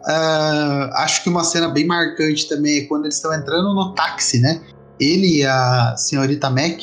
Uh, 0.00 0.94
acho 0.94 1.22
que 1.22 1.28
uma 1.28 1.44
cena 1.44 1.68
bem 1.68 1.86
marcante 1.86 2.48
também 2.48 2.78
é 2.78 2.84
quando 2.86 3.04
eles 3.04 3.16
estão 3.16 3.34
entrando 3.34 3.74
no 3.74 3.92
táxi, 3.94 4.40
né? 4.40 4.62
Ele 4.98 5.40
e 5.40 5.44
a 5.44 5.94
senhorita 5.96 6.48
Mac, 6.48 6.80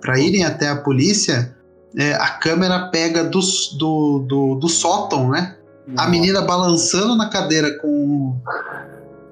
para 0.00 0.18
irem 0.18 0.44
até 0.44 0.68
a 0.68 0.76
polícia, 0.76 1.56
é, 1.96 2.14
a 2.14 2.30
câmera 2.30 2.88
pega 2.88 3.24
do, 3.24 3.40
do, 3.78 4.18
do, 4.20 4.54
do 4.56 4.68
sótão, 4.68 5.30
né? 5.30 5.56
A 5.96 6.08
menina 6.08 6.40
balançando 6.40 7.16
na 7.16 7.28
cadeira 7.28 7.78
com, 7.78 8.36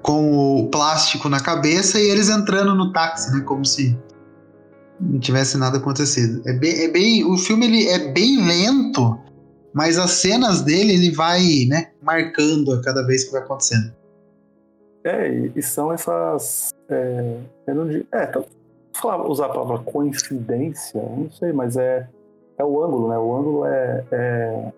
com 0.01 0.59
o 0.59 0.69
plástico 0.69 1.29
na 1.29 1.39
cabeça 1.39 1.99
e 1.99 2.09
eles 2.09 2.29
entrando 2.29 2.75
no 2.75 2.91
táxi, 2.91 3.31
né? 3.31 3.41
Como 3.41 3.65
se 3.65 3.97
não 4.99 5.19
tivesse 5.19 5.57
nada 5.57 5.77
acontecido. 5.77 6.47
É 6.47 6.53
bem, 6.53 6.83
é 6.83 6.87
bem, 6.87 7.23
o 7.25 7.37
filme 7.37 7.65
ele 7.65 7.87
é 7.87 8.11
bem 8.11 8.45
lento, 8.45 9.19
mas 9.73 9.97
as 9.97 10.11
cenas 10.11 10.61
dele 10.61 10.93
ele 10.93 11.11
vai, 11.11 11.65
né, 11.67 11.91
marcando 12.01 12.73
a 12.73 12.81
cada 12.81 13.05
vez 13.05 13.23
que 13.23 13.31
vai 13.31 13.41
acontecendo. 13.41 13.91
É, 15.03 15.49
e, 15.55 15.61
são 15.63 15.91
essas, 15.91 16.69
é, 16.87 17.37
eu 17.65 17.75
não 17.75 17.87
digo, 17.87 18.05
é, 18.11 18.31
falar, 18.93 19.27
usar 19.27 19.47
a 19.47 19.49
palavra 19.49 19.79
coincidência, 19.79 21.01
não 21.01 21.31
sei, 21.31 21.51
mas 21.51 21.75
é, 21.75 22.07
é 22.61 22.65
o 22.65 22.83
ângulo, 22.83 23.09
né? 23.09 23.17
O 23.17 23.35
ângulo 23.35 23.65
é, 23.65 24.05
é 24.11 24.71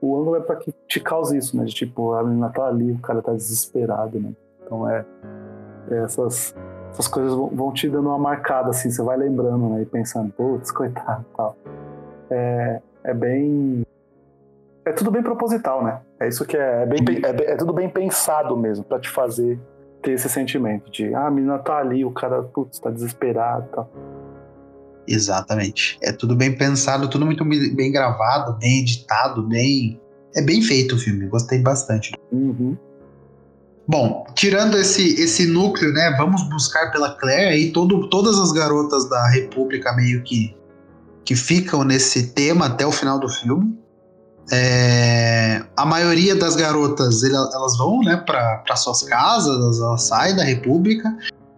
o 0.00 0.18
ângulo 0.18 0.36
é 0.36 0.40
para 0.40 0.56
que 0.56 0.72
te 0.88 0.98
cause 0.98 1.36
isso, 1.36 1.56
né? 1.56 1.64
De 1.64 1.74
tipo, 1.74 2.14
a 2.14 2.24
menina 2.24 2.48
tá 2.48 2.66
ali, 2.66 2.92
o 2.92 2.98
cara 2.98 3.20
tá 3.20 3.32
desesperado, 3.32 4.18
né? 4.18 4.32
Então 4.64 4.88
é, 4.88 5.04
é 5.90 5.96
essas 5.98 6.54
essas 6.90 7.06
coisas 7.06 7.32
vão, 7.32 7.72
te 7.72 7.88
dando 7.88 8.08
uma 8.08 8.18
marcada, 8.18 8.70
assim, 8.70 8.90
você 8.90 9.02
vai 9.02 9.16
lembrando, 9.16 9.68
né? 9.68 9.82
E 9.82 9.86
pensando, 9.86 10.32
putz, 10.32 10.72
coitado 10.72 11.24
tal. 11.36 11.56
É, 12.28 12.80
é 13.04 13.14
bem. 13.14 13.86
É 14.84 14.92
tudo 14.92 15.10
bem 15.10 15.22
proposital, 15.22 15.84
né? 15.84 16.00
É 16.18 16.26
isso 16.26 16.44
que 16.44 16.56
é. 16.56 16.82
É, 16.82 16.86
bem, 16.86 17.00
é, 17.24 17.52
é 17.52 17.56
tudo 17.56 17.72
bem 17.72 17.88
pensado 17.88 18.56
mesmo, 18.56 18.84
para 18.84 18.98
te 18.98 19.08
fazer 19.08 19.58
ter 20.02 20.12
esse 20.12 20.28
sentimento 20.28 20.90
de, 20.90 21.14
ah, 21.14 21.26
a 21.26 21.30
menina 21.30 21.58
tá 21.58 21.76
ali, 21.76 22.04
o 22.04 22.10
cara, 22.10 22.42
putz, 22.42 22.78
tá 22.78 22.90
desesperado 22.90 23.68
tal. 23.70 23.90
Exatamente. 25.06 25.98
É 26.02 26.12
tudo 26.12 26.36
bem 26.36 26.56
pensado, 26.56 27.08
tudo 27.08 27.26
muito 27.26 27.44
bem 27.44 27.90
gravado, 27.90 28.58
bem 28.58 28.80
editado, 28.80 29.42
bem. 29.42 30.00
É 30.34 30.42
bem 30.42 30.62
feito 30.62 30.94
o 30.94 30.98
filme, 30.98 31.26
gostei 31.26 31.58
bastante. 31.58 32.12
Uhum. 32.30 32.76
Bom, 33.88 34.24
tirando 34.36 34.78
esse, 34.78 35.20
esse 35.20 35.46
núcleo, 35.46 35.92
né? 35.92 36.14
Vamos 36.16 36.48
buscar 36.48 36.92
pela 36.92 37.10
Claire 37.16 37.48
aí 37.48 37.72
todo, 37.72 38.08
todas 38.08 38.38
as 38.38 38.52
garotas 38.52 39.08
da 39.08 39.28
República 39.28 39.92
meio 39.94 40.22
que, 40.22 40.56
que 41.24 41.34
ficam 41.34 41.82
nesse 41.82 42.28
tema 42.28 42.66
até 42.66 42.86
o 42.86 42.92
final 42.92 43.18
do 43.18 43.28
filme. 43.28 43.76
É, 44.52 45.64
a 45.76 45.84
maioria 45.84 46.36
das 46.36 46.54
garotas 46.54 47.22
elas 47.24 47.76
vão 47.76 48.00
né, 48.00 48.16
para 48.16 48.76
suas 48.76 49.02
casas, 49.02 49.80
elas 49.80 50.02
saem 50.02 50.36
da 50.36 50.44
República 50.44 51.08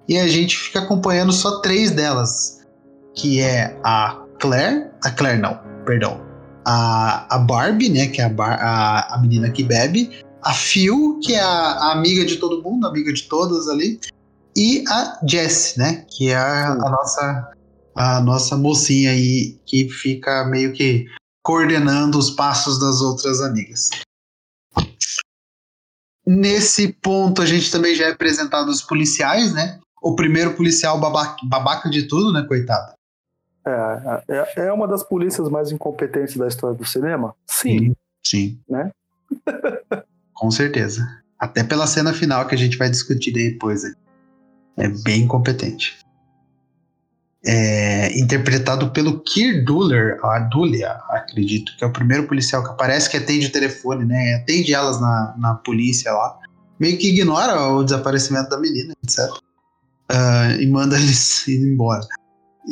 e 0.08 0.18
a 0.18 0.26
gente 0.26 0.56
fica 0.56 0.80
acompanhando 0.80 1.32
só 1.32 1.60
três 1.60 1.90
delas, 1.90 2.61
que 3.14 3.40
é 3.40 3.78
a 3.84 4.22
Claire, 4.40 4.90
a 5.04 5.10
Claire 5.10 5.40
não, 5.40 5.58
perdão, 5.84 6.20
a, 6.64 7.34
a 7.34 7.38
Barbie, 7.38 7.88
né, 7.88 8.06
que 8.06 8.20
é 8.20 8.24
a, 8.24 8.28
Bar, 8.28 8.58
a, 8.60 9.14
a 9.14 9.18
menina 9.18 9.50
que 9.50 9.62
bebe, 9.62 10.22
a 10.42 10.52
Phil, 10.52 11.20
que 11.22 11.34
é 11.34 11.40
a, 11.40 11.48
a, 11.48 11.92
amiga 11.92 12.24
de 12.24 12.36
todo 12.36 12.62
mundo, 12.62 12.86
amiga 12.86 13.12
de 13.12 13.22
todas 13.24 13.68
ali, 13.68 14.00
e 14.56 14.84
a 14.88 15.18
Jess, 15.26 15.76
né? 15.76 16.04
Que 16.10 16.30
é 16.30 16.36
a, 16.36 16.72
a, 16.72 16.74
nossa 16.74 17.52
a 17.94 18.20
nossa 18.20 18.56
mocinha 18.56 19.10
aí 19.10 19.58
que 19.64 19.88
fica 19.88 20.44
meio 20.44 20.72
que 20.72 21.06
coordenando 21.42 22.18
os 22.18 22.30
passos 22.30 22.78
das 22.78 23.00
outras 23.00 23.40
amigas. 23.40 23.88
Nesse 26.26 26.92
ponto 27.02 27.42
a 27.42 27.46
gente 27.46 27.70
também 27.70 27.94
já 27.94 28.06
é 28.06 28.12
apresentado 28.12 28.68
os 28.68 28.82
policiais, 28.82 29.52
né? 29.52 29.78
O 30.02 30.14
primeiro 30.14 30.54
policial 30.54 30.98
babaca, 31.00 31.36
babaca 31.44 31.90
de 31.90 32.04
tudo, 32.04 32.32
né, 32.32 32.44
coitado? 32.46 32.92
É, 33.64 34.22
é, 34.28 34.66
é 34.66 34.72
uma 34.72 34.88
das 34.88 35.02
polícias 35.02 35.48
mais 35.48 35.70
incompetentes 35.70 36.36
da 36.36 36.48
história 36.48 36.76
do 36.76 36.84
cinema? 36.84 37.34
Sim. 37.46 37.94
Sim. 38.22 38.60
Né? 38.68 38.90
Com 40.34 40.50
certeza. 40.50 41.06
Até 41.38 41.62
pela 41.62 41.86
cena 41.86 42.12
final 42.12 42.46
que 42.46 42.54
a 42.54 42.58
gente 42.58 42.76
vai 42.76 42.90
discutir 42.90 43.32
depois. 43.32 43.82
É 44.76 44.88
bem 44.88 45.26
competente. 45.26 45.98
É, 47.44 48.16
interpretado 48.18 48.90
pelo 48.90 49.20
Keir 49.20 49.64
Duller, 49.64 50.18
a 50.24 50.38
Dulia, 50.38 50.92
acredito, 51.08 51.76
que 51.76 51.82
é 51.82 51.86
o 51.86 51.92
primeiro 51.92 52.28
policial 52.28 52.62
que 52.62 52.70
aparece 52.70 53.10
que 53.10 53.16
atende 53.16 53.48
o 53.48 53.52
telefone, 53.52 54.04
né? 54.04 54.34
Atende 54.36 54.72
elas 54.72 55.00
na, 55.00 55.34
na 55.36 55.54
polícia 55.56 56.12
lá. 56.12 56.38
Meio 56.78 56.96
que 56.98 57.08
ignora 57.08 57.68
o 57.68 57.82
desaparecimento 57.82 58.48
da 58.48 58.60
menina, 58.60 58.94
etc. 59.04 59.28
Uh, 60.10 60.60
e 60.60 60.66
manda 60.68 60.94
eles 60.98 61.46
ir 61.48 61.58
embora. 61.72 62.06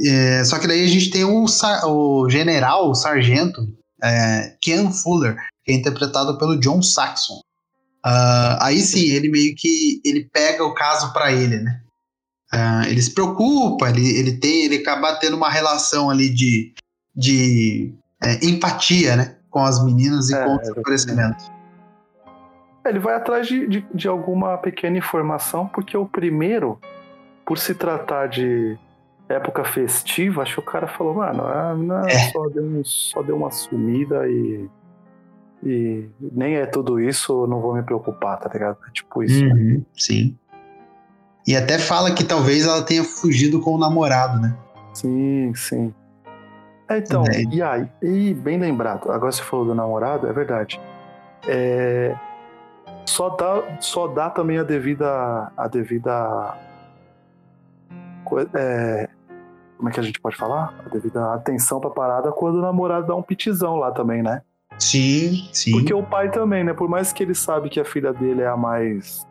É, 0.06 0.44
só 0.44 0.58
que 0.58 0.66
daí 0.66 0.84
a 0.84 0.88
gente 0.88 1.10
tem 1.10 1.24
o, 1.24 1.44
o 1.44 2.30
general, 2.30 2.90
o 2.90 2.94
sargento, 2.94 3.60
é, 4.02 4.56
Ken 4.60 4.90
Fuller, 4.92 5.36
que 5.64 5.72
é 5.72 5.74
interpretado 5.74 6.38
pelo 6.38 6.58
John 6.58 6.82
Saxon. 6.82 7.40
Uh, 8.04 8.56
aí 8.60 8.78
sim, 8.80 9.10
ele 9.10 9.28
meio 9.28 9.54
que 9.54 10.00
ele 10.04 10.24
pega 10.32 10.64
o 10.64 10.74
caso 10.74 11.12
para 11.12 11.32
ele, 11.32 11.58
né? 11.58 11.82
Uh, 12.52 12.88
ele 12.88 13.00
se 13.00 13.12
preocupa, 13.12 13.90
ele, 13.90 14.18
ele 14.18 14.38
tem, 14.38 14.64
ele 14.64 14.76
acaba 14.76 15.16
tendo 15.16 15.36
uma 15.36 15.50
relação 15.50 16.08
ali 16.08 16.30
de, 16.30 16.72
de 17.14 17.92
é, 18.22 18.44
empatia, 18.44 19.16
né? 19.16 19.36
Com 19.50 19.62
as 19.62 19.84
meninas 19.84 20.30
e 20.30 20.34
é, 20.34 20.44
com 20.44 20.54
o 20.54 20.58
desaparecimento. 20.58 21.44
Ele 22.84 22.98
vai 22.98 23.14
atrás 23.14 23.46
de, 23.46 23.66
de, 23.68 23.86
de, 23.94 24.08
alguma 24.08 24.56
pequena 24.56 24.96
informação, 24.96 25.68
porque 25.68 25.94
o 25.94 26.06
primeiro, 26.06 26.80
por 27.44 27.58
se 27.58 27.74
tratar 27.74 28.28
de 28.28 28.78
época 29.34 29.64
festiva, 29.64 30.42
acho 30.42 30.54
que 30.54 30.60
o 30.60 30.64
cara 30.64 30.86
falou, 30.86 31.14
mano, 31.14 31.44
menina 31.76 32.04
é. 32.08 32.30
só, 32.30 32.48
deu 32.48 32.64
um, 32.64 32.84
só 32.84 33.22
deu 33.22 33.36
uma 33.36 33.50
sumida 33.50 34.28
e 34.28 34.68
e 35.62 36.08
nem 36.20 36.56
é 36.56 36.64
tudo 36.64 36.98
isso, 36.98 37.44
eu 37.44 37.46
não 37.46 37.60
vou 37.60 37.74
me 37.74 37.82
preocupar, 37.82 38.38
tá 38.38 38.48
ligado? 38.50 38.78
É 38.88 38.90
tipo 38.92 39.22
isso. 39.22 39.44
Uhum, 39.44 39.74
né? 39.74 39.80
Sim. 39.94 40.36
E 41.46 41.54
até 41.54 41.78
fala 41.78 42.14
que 42.14 42.24
talvez 42.24 42.66
ela 42.66 42.82
tenha 42.82 43.04
fugido 43.04 43.60
com 43.60 43.74
o 43.74 43.78
namorado, 43.78 44.40
né? 44.40 44.56
Sim, 44.94 45.52
sim. 45.54 45.94
É, 46.88 46.98
então, 46.98 47.24
é. 47.26 47.42
e 47.52 47.62
aí, 47.62 47.88
e 48.02 48.34
bem 48.34 48.58
lembrado, 48.58 49.10
agora 49.12 49.30
você 49.30 49.42
falou 49.42 49.66
do 49.66 49.74
namorado, 49.74 50.26
é 50.26 50.32
verdade. 50.32 50.80
É, 51.46 52.16
só 53.06 53.30
dá, 53.30 53.80
só 53.80 54.08
dá 54.08 54.30
também 54.30 54.58
a 54.58 54.62
devida, 54.62 55.52
a 55.56 55.68
devida, 55.68 56.54
é, 58.54 59.08
como 59.80 59.88
é 59.88 59.92
que 59.92 59.98
a 59.98 60.02
gente 60.02 60.20
pode 60.20 60.36
falar? 60.36 60.74
A 60.84 60.90
devida 60.90 61.32
atenção 61.32 61.80
pra 61.80 61.88
parada 61.88 62.30
quando 62.30 62.56
o 62.56 62.60
namorado 62.60 63.06
dá 63.06 63.16
um 63.16 63.22
pitizão 63.22 63.76
lá 63.76 63.90
também, 63.90 64.22
né? 64.22 64.42
Sim, 64.78 65.48
sim. 65.54 65.72
Porque 65.72 65.94
o 65.94 66.02
pai 66.02 66.30
também, 66.30 66.62
né? 66.62 66.74
Por 66.74 66.86
mais 66.86 67.14
que 67.14 67.22
ele 67.22 67.34
sabe 67.34 67.70
que 67.70 67.80
a 67.80 67.84
filha 67.84 68.12
dele 68.12 68.42
é 68.42 68.46
a 68.46 68.58
mais. 68.58 69.26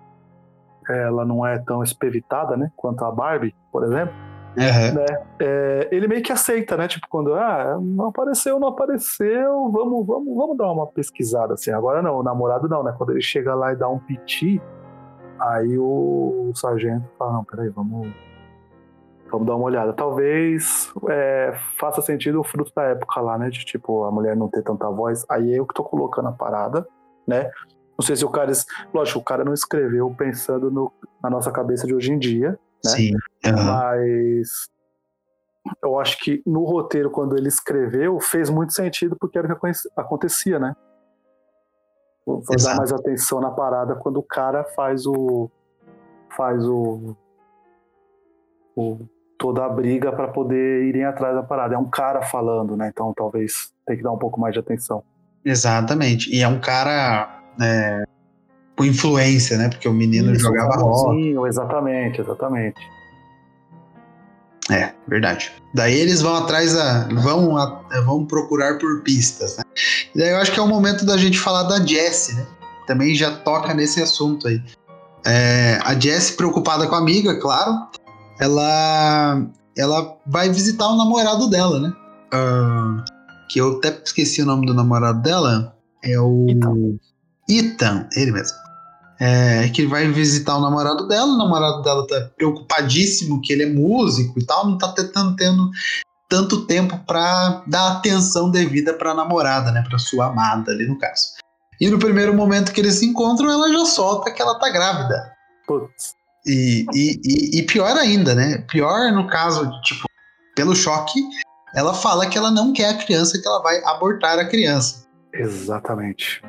Ela 0.90 1.24
não 1.24 1.46
é 1.46 1.60
tão 1.60 1.84
espevitada, 1.84 2.58
né? 2.58 2.72
Quanto 2.76 3.06
a 3.06 3.12
Barbie, 3.12 3.56
por 3.72 3.84
exemplo. 3.84 4.14
Uhum. 4.58 4.96
Né? 4.96 5.06
É, 5.40 5.88
ele 5.92 6.08
meio 6.08 6.24
que 6.24 6.32
aceita, 6.32 6.76
né? 6.76 6.88
Tipo, 6.88 7.08
quando 7.08 7.36
ah, 7.36 7.78
não 7.80 8.08
apareceu, 8.08 8.60
não 8.60 8.70
apareceu, 8.70 9.70
vamos, 9.72 10.04
vamos, 10.08 10.36
vamos 10.36 10.58
dar 10.58 10.72
uma 10.72 10.88
pesquisada 10.88 11.54
assim. 11.54 11.70
Agora 11.70 12.02
não, 12.02 12.18
o 12.18 12.24
namorado 12.24 12.68
não, 12.68 12.82
né? 12.82 12.92
Quando 12.98 13.12
ele 13.12 13.22
chega 13.22 13.54
lá 13.54 13.72
e 13.72 13.76
dá 13.76 13.88
um 13.88 14.00
piti, 14.00 14.60
aí 15.40 15.78
o, 15.78 16.50
o 16.50 16.56
sargento 16.56 17.06
fala, 17.20 17.34
não, 17.34 17.44
peraí, 17.44 17.70
vamos, 17.70 18.08
Vamos 19.32 19.48
dar 19.48 19.56
uma 19.56 19.66
olhada. 19.66 19.94
Talvez 19.94 20.92
é, 21.10 21.54
faça 21.78 22.02
sentido 22.02 22.40
o 22.40 22.44
fruto 22.44 22.72
da 22.76 22.84
época 22.84 23.22
lá, 23.22 23.38
né? 23.38 23.50
De 23.50 23.64
tipo, 23.64 24.04
a 24.04 24.12
mulher 24.12 24.36
não 24.36 24.48
ter 24.48 24.64
tanta 24.64 24.90
voz. 24.90 25.26
Aí 25.30 25.56
eu 25.56 25.66
que 25.66 25.74
tô 25.74 25.84
colocando 25.84 26.30
a 26.30 26.32
parada, 26.32 26.88
né? 27.28 27.52
Não 27.98 28.06
sei 28.06 28.16
se 28.16 28.26
o 28.26 28.30
cara. 28.30 28.52
Lógico, 28.94 29.20
o 29.20 29.24
cara 29.24 29.44
não 29.44 29.54
escreveu 29.54 30.14
pensando 30.18 30.72
no, 30.72 30.92
na 31.22 31.30
nossa 31.30 31.52
cabeça 31.52 31.86
de 31.86 31.94
hoje 31.94 32.12
em 32.12 32.18
dia, 32.18 32.52
né? 32.84 32.92
Sim. 32.92 33.14
Uhum. 33.46 33.64
Mas 33.66 34.70
eu 35.84 36.00
acho 36.00 36.18
que 36.20 36.42
no 36.46 36.64
roteiro, 36.64 37.12
quando 37.12 37.38
ele 37.38 37.48
escreveu, 37.48 38.20
fez 38.20 38.50
muito 38.50 38.74
sentido 38.74 39.16
porque 39.20 39.38
era 39.38 39.54
o 39.54 39.60
que 39.60 39.72
acontecia, 39.96 40.58
né? 40.60 40.76
Vou 42.26 42.42
Exato. 42.52 42.64
dar 42.64 42.78
mais 42.78 42.92
atenção 42.92 43.42
na 43.42 43.52
parada 43.52 43.96
quando 43.96 44.18
o 44.18 44.24
cara 44.24 44.64
faz 44.64 45.06
o. 45.06 45.50
faz 46.36 46.66
o. 46.68 47.16
o 48.76 49.00
toda 49.40 49.66
a 49.66 49.70
briga 49.70 50.12
para 50.12 50.28
poder 50.28 50.84
irem 50.84 51.06
atrás 51.06 51.34
da 51.34 51.42
parada. 51.42 51.74
É 51.74 51.78
um 51.78 51.90
cara 51.90 52.22
falando, 52.22 52.76
né? 52.76 52.92
Então 52.94 53.14
talvez 53.16 53.72
tem 53.88 53.98
que 53.98 54.04
dar 54.04 54.12
um 54.12 54.18
pouco 54.18 54.40
mais 54.40 54.54
de 54.54 54.60
atenção. 54.60 55.02
Exatamente. 55.44 56.30
E 56.30 56.42
é 56.42 56.48
um 56.48 56.60
cara 56.60 57.42
é, 57.60 58.04
com 58.78 58.84
influência, 58.84 59.58
né? 59.58 59.70
Porque 59.70 59.88
o 59.88 59.94
menino 59.94 60.34
Isso, 60.34 60.44
jogava 60.44 60.76
rock. 60.76 61.36
Exatamente, 61.48 62.22
exatamente. 62.22 62.80
É, 64.70 64.94
verdade. 65.08 65.52
Daí 65.74 65.98
eles 65.98 66.22
vão 66.22 66.36
atrás, 66.36 66.78
a, 66.78 67.08
vão, 67.08 67.58
a, 67.58 67.82
vão 68.06 68.26
procurar 68.26 68.78
por 68.78 69.02
pistas, 69.02 69.58
né? 69.58 69.64
E 70.14 70.20
daí 70.20 70.30
eu 70.30 70.38
acho 70.38 70.52
que 70.52 70.60
é 70.60 70.64
o 70.64 70.68
momento 70.68 71.06
da 71.06 71.18
gente 71.18 71.40
falar 71.40 71.64
da 71.64 71.84
Jessie, 71.84 72.36
né? 72.36 72.46
Também 72.86 73.16
já 73.16 73.32
toca 73.38 73.74
nesse 73.74 74.02
assunto 74.02 74.48
aí. 74.48 74.62
É, 75.26 75.80
a 75.84 75.98
Jessie, 75.98 76.36
preocupada 76.36 76.88
com 76.88 76.96
a 76.96 76.98
amiga, 77.00 77.40
claro, 77.40 77.88
ela, 78.40 79.46
ela 79.78 80.18
vai 80.26 80.50
visitar 80.50 80.88
o 80.88 80.98
namorado 80.98 81.50
dela, 81.50 81.80
né? 81.80 81.94
Uh, 82.34 83.04
que 83.50 83.60
eu 83.60 83.78
até 83.78 84.02
esqueci 84.04 84.42
o 84.42 84.46
nome 84.46 84.66
do 84.66 84.74
namorado 84.74 85.22
dela. 85.22 85.76
É 86.04 86.20
o. 86.20 86.48
Ethan. 86.50 87.00
Ethan, 87.50 88.10
ele 88.16 88.32
mesmo 88.32 88.58
é, 89.20 89.68
que 89.70 89.86
vai 89.86 90.08
visitar 90.08 90.56
o 90.58 90.62
namorado 90.62 91.08
dela, 91.08 91.34
o 91.34 91.38
namorado 91.38 91.82
dela 91.84 92.08
tá 92.08 92.30
preocupadíssimo 92.38 93.42
que 93.42 93.52
ele 93.52 93.64
é 93.64 93.70
músico 93.70 94.40
e 94.40 94.46
tal, 94.46 94.66
não 94.68 94.78
tá 94.78 94.94
tentando 94.94 95.36
tendo 95.36 95.70
tanto 96.30 96.66
tempo 96.66 96.98
para 97.06 97.64
dar 97.68 97.94
atenção 97.94 98.50
devida 98.50 98.94
para 98.94 99.12
a 99.12 99.16
namorada, 99.16 99.72
né, 99.72 99.84
para 99.88 99.98
sua 99.98 100.28
amada 100.28 100.72
ali 100.72 100.88
no 100.88 100.98
caso. 100.98 101.34
E 101.82 101.90
no 101.90 102.00
primeiro 102.00 102.34
momento 102.34 102.72
que 102.72 102.80
eles 102.80 102.96
se 102.96 103.06
encontram, 103.06 103.52
ela 103.52 103.72
já 103.72 103.86
solta 103.86 104.32
que 104.32 104.42
ela 104.42 104.60
tá 104.60 104.70
grávida. 104.70 105.34
Putz. 105.66 106.14
E, 106.50 106.86
e, 106.94 107.22
e, 107.24 107.60
e 107.60 107.64
pior 107.64 107.96
ainda, 107.98 108.34
né? 108.34 108.66
Pior 108.70 109.12
no 109.12 109.28
caso 109.28 109.70
tipo, 109.82 110.08
pelo 110.56 110.76
choque, 110.76 111.20
ela 111.76 111.94
fala 111.94 112.26
que 112.28 112.38
ela 112.38 112.50
não 112.50 112.74
quer 112.74 112.90
a 112.90 112.98
criança, 112.98 113.40
que 113.40 113.48
ela 113.48 113.62
vai 113.62 113.84
abortar 113.84 114.40
a 114.40 114.46
criança. 114.46 115.06
Exatamente 115.34 116.42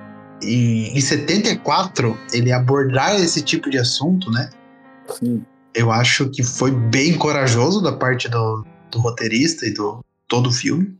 em, 0.43 0.97
em 0.97 1.01
74 1.01 2.19
ele 2.33 2.53
abordar 2.53 3.21
esse 3.21 3.43
tipo 3.43 3.71
de 3.71 3.79
assunto, 3.79 4.31
né? 4.31 4.51
Sim. 5.09 5.45
Eu 5.75 5.91
acho 5.91 6.29
que 6.31 6.43
foi 6.43 6.71
bem 6.71 7.17
corajoso 7.17 7.81
da 7.81 7.93
parte 7.93 8.29
do, 8.29 8.65
do 8.91 8.99
roteirista 8.99 9.67
e 9.67 9.73
do 9.73 10.05
todo 10.27 10.49
o 10.49 10.53
filme. 10.53 10.97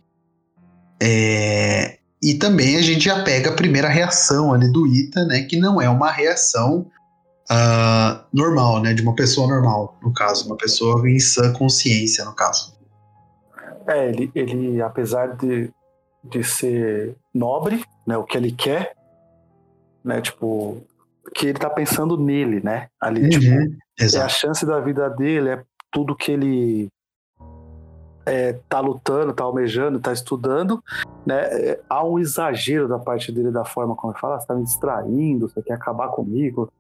É, 1.03 1.99
e 2.23 2.35
também 2.35 2.77
a 2.77 2.83
gente 2.83 3.05
já 3.05 3.23
pega 3.23 3.51
a 3.51 3.55
primeira 3.55 3.89
reação 3.89 4.53
ali 4.53 4.71
do 4.71 4.87
Ita, 4.87 5.25
né? 5.25 5.43
Que 5.43 5.59
não 5.59 5.81
é 5.81 5.89
uma 5.89 6.11
reação 6.11 6.87
uh, 7.51 8.25
normal, 8.33 8.81
né? 8.81 8.95
De 8.95 9.03
uma 9.03 9.15
pessoa 9.15 9.49
normal, 9.49 9.99
no 10.03 10.13
caso. 10.13 10.47
Uma 10.47 10.57
pessoa 10.57 11.09
em 11.09 11.19
sã 11.19 11.53
consciência, 11.53 12.25
no 12.25 12.35
caso. 12.35 12.79
É, 13.87 14.09
ele, 14.09 14.31
ele 14.35 14.83
apesar 14.83 15.37
de, 15.37 15.71
de 16.23 16.45
ser 16.45 17.17
nobre, 17.35 17.85
né? 18.07 18.17
O 18.17 18.25
que 18.25 18.37
ele 18.37 18.53
quer, 18.53 18.95
né? 20.05 20.21
Tipo, 20.21 20.83
que 21.35 21.49
ele 21.49 21.59
tá 21.59 21.69
pensando 21.69 22.17
nele, 22.17 22.61
né? 22.63 22.89
Ali, 23.01 23.23
uhum, 23.23 23.29
tipo, 23.29 23.77
exato. 23.99 24.23
é 24.23 24.27
a 24.27 24.29
chance 24.29 24.65
da 24.65 24.81
vida 24.81 25.09
dele, 25.11 25.51
é 25.51 25.63
tudo 25.91 26.17
que 26.17 26.33
ele 26.33 26.89
é, 28.25 28.53
tá 28.69 28.81
lutando, 28.81 29.33
tá 29.33 29.45
almejando, 29.45 29.99
tá 29.99 30.13
estudando, 30.13 30.83
né? 31.27 31.41
É, 31.41 31.81
há 31.89 32.05
um 32.05 32.19
exagero 32.19 32.87
da 32.87 32.99
parte 32.99 33.33
dele 33.33 33.51
da 33.51 33.65
forma 33.65 33.97
como 33.97 34.13
ele 34.13 34.21
fala, 34.21 34.37
ah, 34.37 34.41
você 34.41 34.47
tá 34.47 34.55
me 34.55 34.63
distraindo, 34.63 35.49
você 35.49 35.63
quer 35.63 35.75
acabar 35.75 36.09
comigo, 36.09 36.71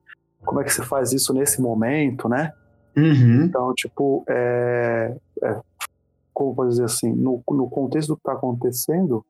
como 0.44 0.60
é 0.60 0.64
que 0.64 0.72
você 0.72 0.82
faz 0.82 1.12
isso 1.12 1.32
nesse 1.32 1.60
momento, 1.60 2.28
né? 2.28 2.52
Uhum. 2.96 3.44
Então, 3.44 3.72
tipo, 3.74 4.24
é, 4.28 5.16
é, 5.42 5.60
como 6.32 6.54
pode 6.54 6.70
dizer 6.70 6.84
assim, 6.84 7.12
no, 7.12 7.42
no 7.48 7.68
contexto 7.68 8.08
do 8.08 8.16
que 8.16 8.22
tá 8.22 8.32
acontecendo, 8.32 9.24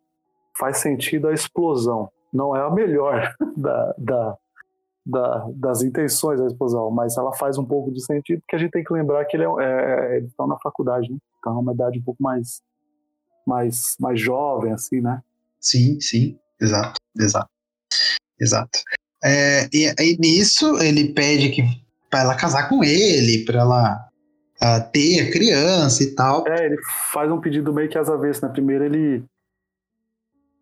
faz 0.56 0.78
sentido 0.78 1.28
a 1.28 1.32
explosão, 1.32 2.10
não 2.32 2.54
é 2.54 2.60
a 2.60 2.70
melhor 2.70 3.34
da, 3.56 3.94
da, 3.98 4.38
da, 5.04 5.48
das 5.54 5.82
intenções 5.82 6.40
da 6.40 6.46
explosão, 6.46 6.90
mas 6.90 7.16
ela 7.16 7.32
faz 7.32 7.58
um 7.58 7.64
pouco 7.64 7.90
de 7.90 8.04
sentido, 8.04 8.40
porque 8.40 8.56
a 8.56 8.58
gente 8.58 8.70
tem 8.70 8.84
que 8.84 8.92
lembrar 8.92 9.24
que 9.24 9.36
ele 9.36 9.44
é, 9.44 9.48
é, 9.60 10.16
eles 10.18 10.30
estão 10.30 10.46
na 10.46 10.58
faculdade, 10.58 11.10
né? 11.10 11.18
Então 11.38 11.56
é 11.56 11.58
uma 11.58 11.72
idade 11.72 11.98
um 11.98 12.02
pouco 12.02 12.22
mais, 12.22 12.62
mais, 13.46 13.96
mais 13.98 14.20
jovem, 14.20 14.72
assim, 14.72 15.00
né? 15.00 15.22
Sim, 15.58 16.00
sim, 16.00 16.38
exato, 16.60 16.98
exato, 17.18 17.50
exato. 18.38 18.78
É, 19.22 19.68
e, 19.72 19.86
e 19.98 20.16
nisso 20.18 20.80
ele 20.82 21.12
pede 21.12 21.50
que 21.50 21.62
para 22.10 22.20
ela 22.20 22.34
casar 22.34 22.68
com 22.68 22.82
ele, 22.82 23.44
para 23.44 23.60
ela 23.60 24.08
uh, 24.60 24.90
ter 24.92 25.20
a 25.20 25.30
criança 25.30 26.02
e 26.02 26.14
tal. 26.14 26.46
É, 26.46 26.66
ele 26.66 26.76
faz 27.12 27.30
um 27.30 27.40
pedido 27.40 27.72
meio 27.72 27.88
que 27.88 27.96
às 27.96 28.10
avessas, 28.10 28.42
né? 28.42 28.48
Primeiro 28.48 28.84
ele 28.84 29.24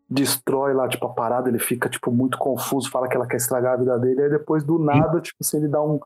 destrói 0.08 0.72
lá, 0.72 0.88
tipo, 0.88 1.04
a 1.04 1.10
parada, 1.10 1.48
ele 1.48 1.58
fica, 1.58 1.88
tipo, 1.88 2.10
muito 2.10 2.38
confuso, 2.38 2.90
fala 2.90 3.08
que 3.08 3.16
ela 3.16 3.26
quer 3.26 3.36
estragar 3.36 3.74
a 3.74 3.76
vida 3.76 3.98
dele, 3.98 4.22
aí 4.22 4.30
depois 4.30 4.64
do 4.64 4.78
nada, 4.78 5.20
tipo, 5.20 5.36
assim, 5.42 5.58
ele 5.58 5.68
dá 5.68 5.82
um, 5.82 6.00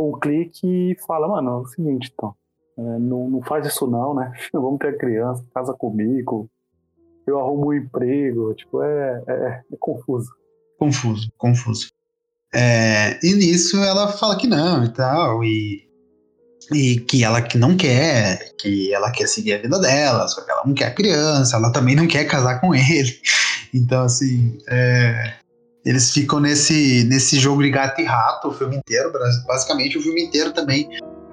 um 0.00 0.18
clique 0.18 0.66
e 0.66 0.96
fala, 1.06 1.28
mano, 1.28 1.50
é 1.50 1.54
o 1.58 1.66
seguinte, 1.66 2.10
então, 2.12 2.34
é, 2.76 2.82
não, 2.82 3.30
não 3.30 3.42
faz 3.42 3.64
isso 3.64 3.86
não, 3.86 4.12
né? 4.12 4.32
Vamos 4.52 4.78
ter 4.80 4.98
criança, 4.98 5.44
casa 5.54 5.72
comigo, 5.72 6.50
eu 7.26 7.38
arrumo 7.38 7.68
um 7.68 7.72
emprego, 7.72 8.54
tipo, 8.54 8.82
é, 8.82 9.22
é, 9.26 9.62
é 9.72 9.76
confuso. 9.78 10.32
Confuso, 10.76 11.30
confuso. 11.38 11.93
É, 12.54 13.18
e 13.20 13.34
nisso 13.34 13.82
ela 13.82 14.12
fala 14.12 14.36
que 14.36 14.46
não 14.46 14.84
e 14.84 14.88
tal, 14.88 15.42
e, 15.42 15.82
e 16.72 17.00
que 17.00 17.24
ela 17.24 17.42
que 17.42 17.58
não 17.58 17.76
quer, 17.76 18.54
que 18.56 18.94
ela 18.94 19.10
quer 19.10 19.26
seguir 19.26 19.54
a 19.54 19.58
vida 19.58 19.78
dela, 19.80 20.28
só 20.28 20.40
que 20.40 20.50
ela 20.50 20.62
não 20.64 20.72
quer 20.72 20.86
a 20.86 20.94
criança, 20.94 21.56
ela 21.56 21.72
também 21.72 21.96
não 21.96 22.06
quer 22.06 22.24
casar 22.24 22.60
com 22.60 22.74
ele. 22.74 23.12
Então, 23.76 24.04
assim, 24.04 24.56
é, 24.68 25.32
eles 25.84 26.12
ficam 26.12 26.38
nesse, 26.38 27.02
nesse 27.10 27.40
jogo 27.40 27.60
de 27.60 27.70
gato 27.70 28.00
e 28.00 28.04
rato 28.04 28.46
o 28.46 28.52
filme 28.52 28.76
inteiro, 28.76 29.12
basicamente 29.48 29.98
o 29.98 30.00
filme 30.00 30.22
inteiro 30.22 30.52
também 30.52 30.88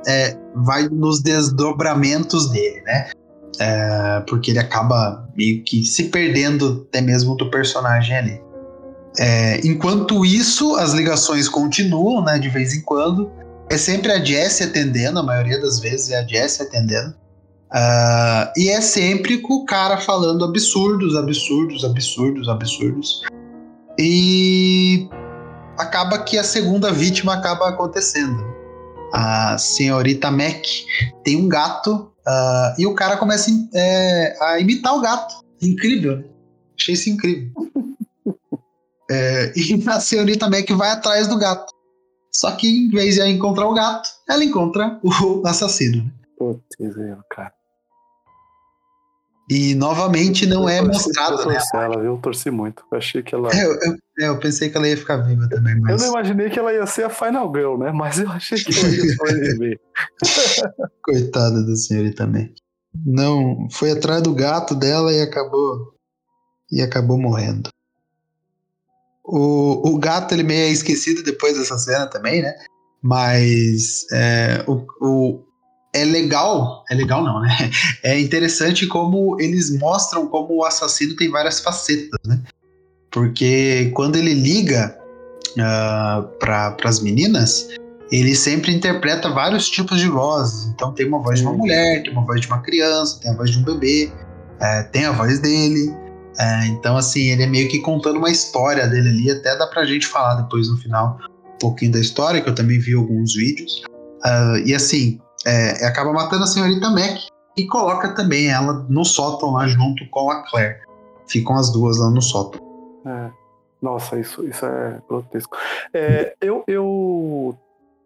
é, 0.08 0.36
vai 0.56 0.90
nos 0.90 1.22
desdobramentos 1.22 2.50
dele, 2.50 2.82
né? 2.82 3.12
É, 3.60 4.22
porque 4.28 4.50
ele 4.50 4.58
acaba 4.58 5.24
meio 5.36 5.64
que 5.64 5.86
se 5.86 6.06
perdendo 6.06 6.88
até 6.90 7.00
mesmo 7.00 7.36
do 7.38 7.52
personagem 7.52 8.18
ali. 8.18 8.42
É, 9.20 9.60
enquanto 9.66 10.26
isso, 10.26 10.76
as 10.76 10.94
ligações 10.94 11.50
continuam, 11.50 12.24
né? 12.24 12.40
De 12.40 12.50
vez 12.50 12.74
em 12.74 12.82
quando. 12.82 13.32
É 13.70 13.78
sempre 13.78 14.12
a 14.12 14.24
Jessie 14.24 14.66
atendendo, 14.66 15.20
a 15.20 15.24
maioria 15.24 15.60
das 15.60 15.80
vezes 15.80 16.10
é 16.10 16.20
a 16.20 16.28
Jessie 16.28 16.64
atendendo. 16.64 17.16
Uh, 17.72 18.52
e 18.58 18.70
é 18.70 18.82
sempre 18.82 19.38
com 19.38 19.54
o 19.54 19.66
cara 19.66 19.98
falando 19.98 20.44
absurdos, 20.44 21.16
absurdos, 21.16 21.86
absurdos, 21.86 22.50
absurdos. 22.50 23.22
E 23.98 25.08
acaba 25.78 26.20
que 26.20 26.38
a 26.38 26.44
segunda 26.44 26.92
vítima 26.92 27.34
acaba 27.34 27.70
acontecendo. 27.70 28.44
A 29.14 29.58
senhorita 29.58 30.30
Mac 30.30 30.66
tem 31.24 31.38
um 31.38 31.48
gato 31.48 32.12
uh, 32.28 32.76
e 32.78 32.86
o 32.86 32.94
cara 32.94 33.16
começa 33.16 33.50
é, 33.74 34.36
a 34.42 34.60
imitar 34.60 34.94
o 34.94 35.02
gato. 35.02 35.36
Incrível. 35.62 36.26
Achei 36.78 36.94
isso 36.94 37.10
incrível. 37.10 37.52
É, 39.12 39.52
e 39.56 39.84
a 39.90 40.00
senhorita 40.00 40.50
Mac 40.50 40.70
vai 40.72 40.92
atrás 40.92 41.28
do 41.28 41.38
gato. 41.38 41.74
Só 42.34 42.52
que 42.56 42.68
em 42.68 42.90
vez 42.90 43.16
de 43.16 43.28
encontrar 43.28 43.68
o 43.68 43.74
gato, 43.74 44.10
ela 44.28 44.44
encontra 44.44 45.00
o 45.04 45.44
assassino. 45.46 46.10
Putz, 46.38 46.64
cara. 47.30 47.54
E 49.50 49.76
novamente 49.76 50.46
não 50.46 50.70
é 50.70 50.82
mostrado. 50.82 51.46
Né? 51.46 51.58
Ela, 51.74 52.00
viu? 52.00 52.14
Eu 52.14 52.18
torci 52.20 52.50
muito. 52.50 52.84
Eu 52.90 52.98
achei 52.98 53.22
que 53.22 53.36
ela. 53.36 53.50
É, 53.54 53.66
eu, 53.66 53.74
eu, 53.74 53.98
é, 54.22 54.28
eu, 54.30 54.40
pensei 54.40 54.70
que 54.70 54.78
ela 54.78 54.88
ia 54.88 54.96
ficar 54.96 55.18
viva 55.18 55.50
também. 55.50 55.78
Mas... 55.82 56.02
Eu 56.02 56.08
não 56.08 56.14
imaginei 56.14 56.50
que 56.50 56.58
ela 56.58 56.74
ia 56.74 56.86
ser 56.86 57.04
a 57.04 57.10
Final 57.10 57.52
Girl, 57.54 57.78
né? 57.78 57.92
Mas 57.92 58.18
eu 58.18 58.32
achei 58.32 58.58
que 58.58 58.74
ela 58.74 58.88
ia 58.88 59.14
sobreviver. 59.14 59.80
Coitada 61.04 61.66
da 61.66 61.76
senhora 61.76 62.16
também. 62.16 62.54
Não, 63.06 63.68
foi 63.70 63.92
atrás 63.92 64.24
do 64.24 64.34
gato 64.34 64.74
dela 64.74 65.12
e 65.12 65.22
acabou. 65.22 65.96
E 66.72 66.82
acabou 66.82 67.18
morrendo. 67.18 67.70
O, 69.32 69.94
o 69.94 69.98
gato 69.98 70.34
ele 70.34 70.44
meio 70.44 70.66
é 70.66 70.70
esquecido 70.70 71.24
depois 71.24 71.58
dessa 71.58 71.78
cena 71.78 72.06
também, 72.06 72.42
né? 72.42 72.54
Mas 73.02 74.06
é, 74.12 74.62
o, 74.68 74.86
o, 75.00 75.44
é 75.96 76.04
legal, 76.04 76.84
é 76.92 76.96
legal 76.96 77.24
não, 77.24 77.40
né? 77.40 77.50
É 78.04 78.20
interessante 78.20 78.86
como 78.88 79.40
eles 79.40 79.72
mostram 79.80 80.28
como 80.28 80.58
o 80.58 80.66
assassino 80.66 81.16
tem 81.16 81.30
várias 81.30 81.62
facetas, 81.62 82.20
né? 82.26 82.42
Porque 83.10 83.92
quando 83.96 84.18
ele 84.18 84.34
liga 84.34 84.98
uh, 85.58 85.62
ah, 85.62 86.30
para 86.38 86.76
as 86.84 87.02
meninas, 87.02 87.70
ele 88.12 88.36
sempre 88.36 88.74
interpreta 88.74 89.30
vários 89.30 89.70
tipos 89.70 89.98
de 90.00 90.08
vozes. 90.08 90.66
Então 90.74 90.94
tem 90.94 91.08
uma 91.08 91.20
voz 91.20 91.40
de 91.40 91.46
uma 91.46 91.54
mulher, 91.54 92.04
tem 92.04 92.12
uma 92.12 92.26
voz 92.26 92.42
de 92.42 92.48
uma 92.48 92.60
criança, 92.60 93.20
tem 93.22 93.32
a 93.32 93.36
voz 93.36 93.50
de 93.50 93.58
um 93.58 93.64
bebê, 93.64 94.12
é, 94.60 94.84
tem 94.84 95.06
a 95.06 95.12
voz 95.12 95.40
dele. 95.40 95.94
É, 96.40 96.68
então, 96.68 96.98
assim, 96.98 97.30
ele 97.30 97.44
é 97.44 97.48
meio 97.48 97.70
que 97.70 97.80
contando 97.80 98.18
uma 98.18 98.30
história 98.30 98.88
dele 98.88 99.10
ali, 99.10 99.32
até 99.32 99.56
dá 99.58 99.68
pra 99.68 99.86
gente 99.86 100.08
falar 100.08 100.36
depois 100.36 100.70
no 100.70 100.78
final 100.78 101.20
um 101.54 101.58
pouquinho 101.60 101.92
da 101.92 102.00
história, 102.00 102.42
que 102.42 102.50
eu 102.50 102.56
também 102.56 102.80
vi 102.80 102.94
alguns 102.94 103.36
vídeos. 103.36 103.84
Uh, 104.24 104.58
e 104.66 104.74
assim, 104.74 105.20
é, 105.46 105.86
acaba 105.86 106.14
matando 106.14 106.44
a 106.44 106.48
senhorita 106.48 106.90
Mac 106.90 107.18
e 107.58 107.66
coloca 107.68 108.14
também 108.14 108.50
ela 108.50 108.86
no 108.90 109.04
sótão 109.04 109.52
lá 109.52 109.68
junto 109.68 110.08
com 110.10 110.32
a 110.32 110.44
Claire. 110.50 110.80
Ficam 111.28 111.56
as 111.56 111.72
duas 111.72 111.98
lá 111.98 112.10
no 112.10 112.22
sótão. 112.22 112.62
É. 113.06 113.42
Nossa, 113.82 114.20
isso, 114.20 114.46
isso 114.48 114.64
é 114.66 115.02
grotesco. 115.10 115.58
É, 115.92 116.36
eu, 116.40 116.64
eu, 116.68 117.58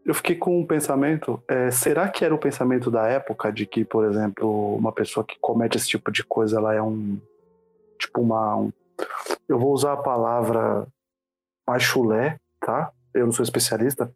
eu 0.06 0.14
fiquei 0.14 0.36
com 0.36 0.62
um 0.62 0.66
pensamento. 0.66 1.42
É, 1.48 1.70
será 1.70 2.08
que 2.08 2.24
era 2.24 2.34
o 2.34 2.38
pensamento 2.38 2.90
da 2.90 3.06
época 3.08 3.52
de 3.52 3.66
que, 3.66 3.84
por 3.84 4.06
exemplo, 4.06 4.76
uma 4.76 4.94
pessoa 4.94 5.26
que 5.26 5.36
comete 5.42 5.76
esse 5.76 5.88
tipo 5.88 6.12
de 6.12 6.24
coisa, 6.24 6.58
ela 6.58 6.74
é 6.74 6.82
um. 6.82 7.18
Tipo, 8.00 8.22
uma. 8.22 8.58
Um, 8.58 8.72
eu 9.48 9.60
vou 9.60 9.74
usar 9.74 9.94
a 9.94 9.98
palavra 9.98 10.88
mais 11.68 11.84
chulé, 11.84 12.38
tá? 12.60 12.92
Eu 13.14 13.26
não 13.26 13.32
sou 13.32 13.44
especialista, 13.44 14.12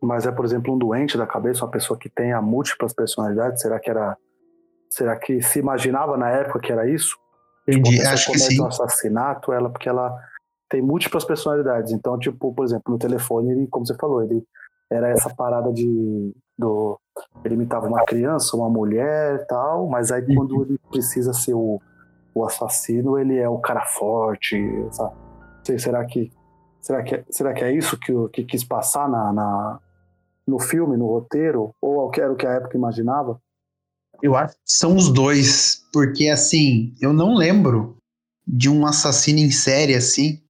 mas 0.00 0.26
é, 0.26 0.32
por 0.32 0.44
exemplo, 0.44 0.74
um 0.74 0.78
doente 0.78 1.18
da 1.18 1.26
cabeça, 1.26 1.64
uma 1.64 1.70
pessoa 1.70 1.98
que 1.98 2.08
tenha 2.08 2.40
múltiplas 2.40 2.94
personalidades, 2.94 3.60
será 3.60 3.78
que 3.78 3.90
era. 3.90 4.16
Será 4.88 5.16
que 5.16 5.40
se 5.40 5.60
imaginava 5.60 6.16
na 6.16 6.30
época 6.30 6.58
que 6.58 6.72
era 6.72 6.88
isso? 6.88 7.16
Entendi, 7.68 7.98
tipo, 7.98 8.08
acho 8.08 8.32
que 8.32 8.38
sim. 8.38 8.60
um 8.60 8.66
assassinato, 8.66 9.52
ela, 9.52 9.70
porque 9.70 9.88
ela 9.88 10.18
tem 10.68 10.82
múltiplas 10.82 11.24
personalidades. 11.24 11.92
Então, 11.92 12.18
tipo, 12.18 12.52
por 12.52 12.64
exemplo, 12.64 12.92
no 12.92 12.98
telefone, 12.98 13.52
ele, 13.52 13.66
como 13.68 13.86
você 13.86 13.94
falou, 13.94 14.22
ele 14.22 14.42
era 14.90 15.08
essa 15.10 15.32
parada 15.34 15.72
de. 15.72 16.34
Do, 16.58 16.98
ele 17.44 17.54
imitava 17.54 17.86
uma 17.86 18.04
criança, 18.04 18.56
uma 18.56 18.68
mulher 18.68 19.46
tal, 19.46 19.86
mas 19.86 20.10
aí 20.10 20.22
quando 20.34 20.56
uhum. 20.56 20.62
ele 20.62 20.80
precisa 20.90 21.32
ser 21.32 21.54
o, 21.54 21.80
o 22.34 22.44
assassino, 22.44 23.18
ele 23.18 23.36
é 23.36 23.48
o 23.48 23.58
cara 23.58 23.84
forte. 23.84 24.56
Sabe? 24.92 25.14
Será 25.78 26.04
que. 26.04 26.32
Será 26.80 27.02
que, 27.02 27.14
é, 27.14 27.24
será 27.30 27.52
que 27.52 27.62
é 27.62 27.72
isso 27.72 27.98
que, 27.98 28.12
que 28.32 28.44
quis 28.44 28.64
passar 28.64 29.06
na, 29.06 29.32
na, 29.32 29.78
no 30.46 30.58
filme, 30.58 30.96
no 30.96 31.06
roteiro, 31.06 31.74
ou 31.80 32.10
era 32.16 32.32
o 32.32 32.36
que 32.36 32.46
a 32.46 32.52
época 32.52 32.76
imaginava? 32.76 33.38
Eu 34.22 34.34
acho 34.34 34.54
que 34.54 34.60
são 34.64 34.96
os 34.96 35.12
dois, 35.12 35.82
porque 35.92 36.28
assim, 36.28 36.94
eu 37.00 37.12
não 37.12 37.34
lembro 37.34 37.96
de 38.46 38.68
um 38.68 38.86
assassino 38.86 39.38
em 39.38 39.50
série 39.50 39.94
assim, 39.94 40.40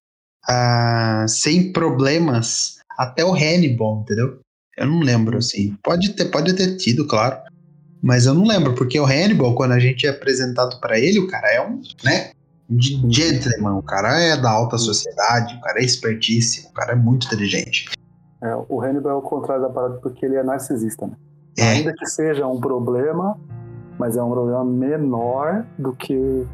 uh, 0.49 1.27
sem 1.27 1.71
problemas, 1.71 2.77
até 2.97 3.23
o 3.23 3.33
Hannibal, 3.33 4.01
entendeu? 4.01 4.39
Eu 4.77 4.87
não 4.87 4.99
lembro 4.99 5.37
assim. 5.37 5.77
Pode 5.83 6.13
ter, 6.13 6.25
pode 6.25 6.55
ter 6.55 6.77
tido, 6.77 7.07
claro. 7.07 7.37
Mas 8.01 8.25
eu 8.25 8.33
não 8.33 8.45
lembro, 8.45 8.73
porque 8.73 8.99
o 8.99 9.05
Hannibal, 9.05 9.53
quando 9.53 9.73
a 9.73 9.79
gente 9.79 10.07
é 10.07 10.09
apresentado 10.09 10.79
para 10.79 10.99
ele, 10.99 11.19
o 11.19 11.27
cara 11.27 11.47
é 11.53 11.61
um, 11.61 11.81
né? 12.03 12.31
Gentleman, 13.09 13.77
o 13.77 13.83
cara 13.83 14.19
é 14.19 14.37
da 14.37 14.49
alta 14.49 14.77
sociedade, 14.77 15.55
o 15.55 15.61
cara 15.61 15.79
é 15.79 15.83
espertíssimo, 15.83 16.69
o 16.69 16.73
cara 16.73 16.93
é 16.93 16.95
muito 16.95 17.27
inteligente. 17.27 17.89
É, 18.41 18.55
o 18.69 18.81
Hannibal 18.81 19.11
é 19.11 19.15
o 19.15 19.21
contrário 19.21 19.61
da 19.61 19.69
parada 19.69 19.95
porque 19.95 20.25
ele 20.25 20.35
é 20.35 20.43
narcisista, 20.43 21.05
né? 21.05 21.13
É. 21.57 21.69
Ainda 21.69 21.93
que 21.93 22.05
seja 22.05 22.47
um 22.47 22.59
problema, 22.59 23.37
mas 23.99 24.15
é 24.15 24.23
um 24.23 24.31
problema 24.31 24.63
menor 24.63 25.65
do 25.77 25.93
que 25.93 26.47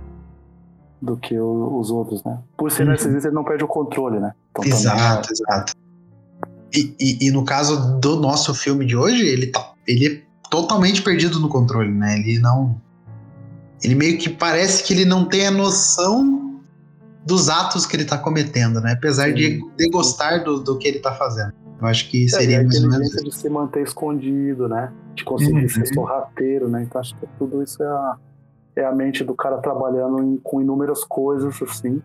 do 0.99 1.15
que 1.15 1.39
o, 1.39 1.79
os 1.79 1.91
outros, 1.91 2.23
né? 2.23 2.39
Por 2.57 2.71
ser 2.71 2.83
uhum. 2.83 2.89
narcisista, 2.89 3.27
ele 3.27 3.35
não 3.35 3.43
perde 3.43 3.63
o 3.63 3.67
controle, 3.67 4.19
né? 4.19 4.33
Então, 4.49 4.65
exato, 4.65 5.31
exato. 5.31 5.73
E, 6.73 6.95
e, 6.99 7.27
e, 7.27 7.31
no 7.31 7.45
caso 7.45 7.99
do 7.99 8.17
nosso 8.17 8.53
filme 8.53 8.85
de 8.85 8.97
hoje, 8.97 9.25
ele 9.25 9.47
tá, 9.47 9.73
ele 9.87 10.05
é 10.07 10.26
totalmente 10.49 11.01
perdido 11.01 11.39
no 11.39 11.49
controle, 11.49 11.91
né? 11.91 12.17
Ele 12.19 12.39
não, 12.39 12.79
ele 13.83 13.95
meio 13.95 14.17
que 14.17 14.29
parece 14.29 14.83
que 14.83 14.93
ele 14.93 15.05
não 15.05 15.25
tem 15.25 15.47
a 15.47 15.51
noção 15.51 16.61
dos 17.25 17.49
atos 17.49 17.85
que 17.85 17.95
ele 17.95 18.05
tá 18.05 18.17
cometendo, 18.17 18.79
né? 18.79 18.93
Apesar 18.93 19.27
Sim. 19.27 19.33
de, 19.33 19.71
de 19.77 19.89
gostar 19.89 20.43
do, 20.43 20.59
do 20.59 20.77
que 20.77 20.87
ele 20.87 20.99
tá 20.99 21.13
fazendo. 21.13 21.53
Eu 21.79 21.87
acho 21.87 22.09
que 22.09 22.27
seria 22.27 22.57
é, 22.57 22.63
mais 22.63 22.83
ou 22.83 22.89
menos 22.89 23.11
de 23.11 23.35
se 23.35 23.49
manter 23.49 23.83
escondido, 23.83 24.67
né? 24.67 24.91
De 25.13 25.23
conseguir 25.23 25.63
uhum. 25.63 25.69
ser 25.69 25.85
sorrateiro, 25.93 26.67
né? 26.67 26.83
Então 26.83 26.99
acho 26.99 27.15
que 27.15 27.27
tudo 27.37 27.61
isso 27.61 27.83
é 27.83 27.87
a, 27.87 28.17
é 28.77 28.85
a 28.85 28.91
mente 28.91 29.23
do 29.23 29.35
cara 29.35 29.57
trabalhando 29.57 30.23
em, 30.23 30.37
com 30.37 30.61
inúmeras 30.61 31.03
coisas, 31.03 31.61
assim. 31.61 32.01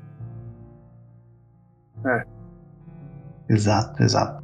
É. 2.05 2.25
Exato, 3.49 4.03
exato. 4.03 4.42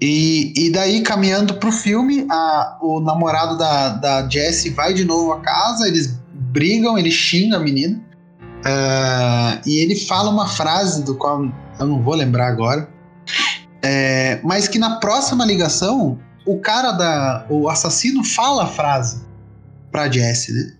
E, 0.00 0.52
e 0.56 0.70
daí, 0.70 1.02
caminhando 1.02 1.54
pro 1.54 1.72
filme, 1.72 2.26
a, 2.30 2.78
o 2.80 3.00
namorado 3.00 3.58
da, 3.58 3.88
da 3.90 4.28
Jessie 4.28 4.70
vai 4.70 4.94
de 4.94 5.04
novo 5.04 5.32
à 5.32 5.40
casa, 5.40 5.88
eles 5.88 6.18
brigam, 6.32 6.96
ele 6.96 7.10
xinga 7.10 7.56
a 7.56 7.60
menina. 7.60 8.00
Uh, 8.58 9.60
e 9.66 9.78
ele 9.78 9.96
fala 9.96 10.30
uma 10.30 10.46
frase 10.46 11.04
do 11.04 11.14
qual 11.14 11.44
eu 11.78 11.86
não 11.86 12.02
vou 12.02 12.14
lembrar 12.14 12.48
agora, 12.48 12.88
é, 13.82 14.40
mas 14.42 14.66
que 14.66 14.78
na 14.78 14.96
próxima 14.96 15.44
ligação, 15.44 16.18
o 16.44 16.58
cara 16.58 16.92
da. 16.92 17.46
O 17.48 17.68
assassino 17.68 18.24
fala 18.24 18.64
a 18.64 18.66
frase 18.66 19.24
pra 19.90 20.10
Jesse, 20.10 20.52
né? 20.52 20.74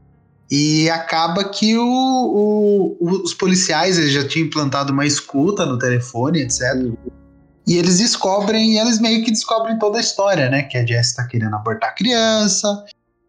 E 0.50 0.88
acaba 0.88 1.44
que 1.44 1.76
o, 1.76 2.96
o, 2.98 3.22
os 3.22 3.34
policiais 3.34 3.98
eles 3.98 4.12
já 4.12 4.26
tinham 4.26 4.46
implantado 4.46 4.92
uma 4.92 5.06
escuta 5.06 5.66
no 5.66 5.78
telefone, 5.78 6.40
etc. 6.40 6.62
E 7.68 7.76
eles 7.76 7.98
descobrem, 7.98 8.72
e 8.72 8.78
eles 8.78 8.98
meio 8.98 9.22
que 9.22 9.30
descobrem 9.30 9.78
toda 9.78 9.98
a 9.98 10.00
história, 10.00 10.48
né? 10.48 10.62
Que 10.62 10.78
a 10.78 10.86
Jess 10.86 11.14
tá 11.14 11.24
querendo 11.26 11.54
abortar 11.54 11.90
a 11.90 11.94
criança, 11.94 12.82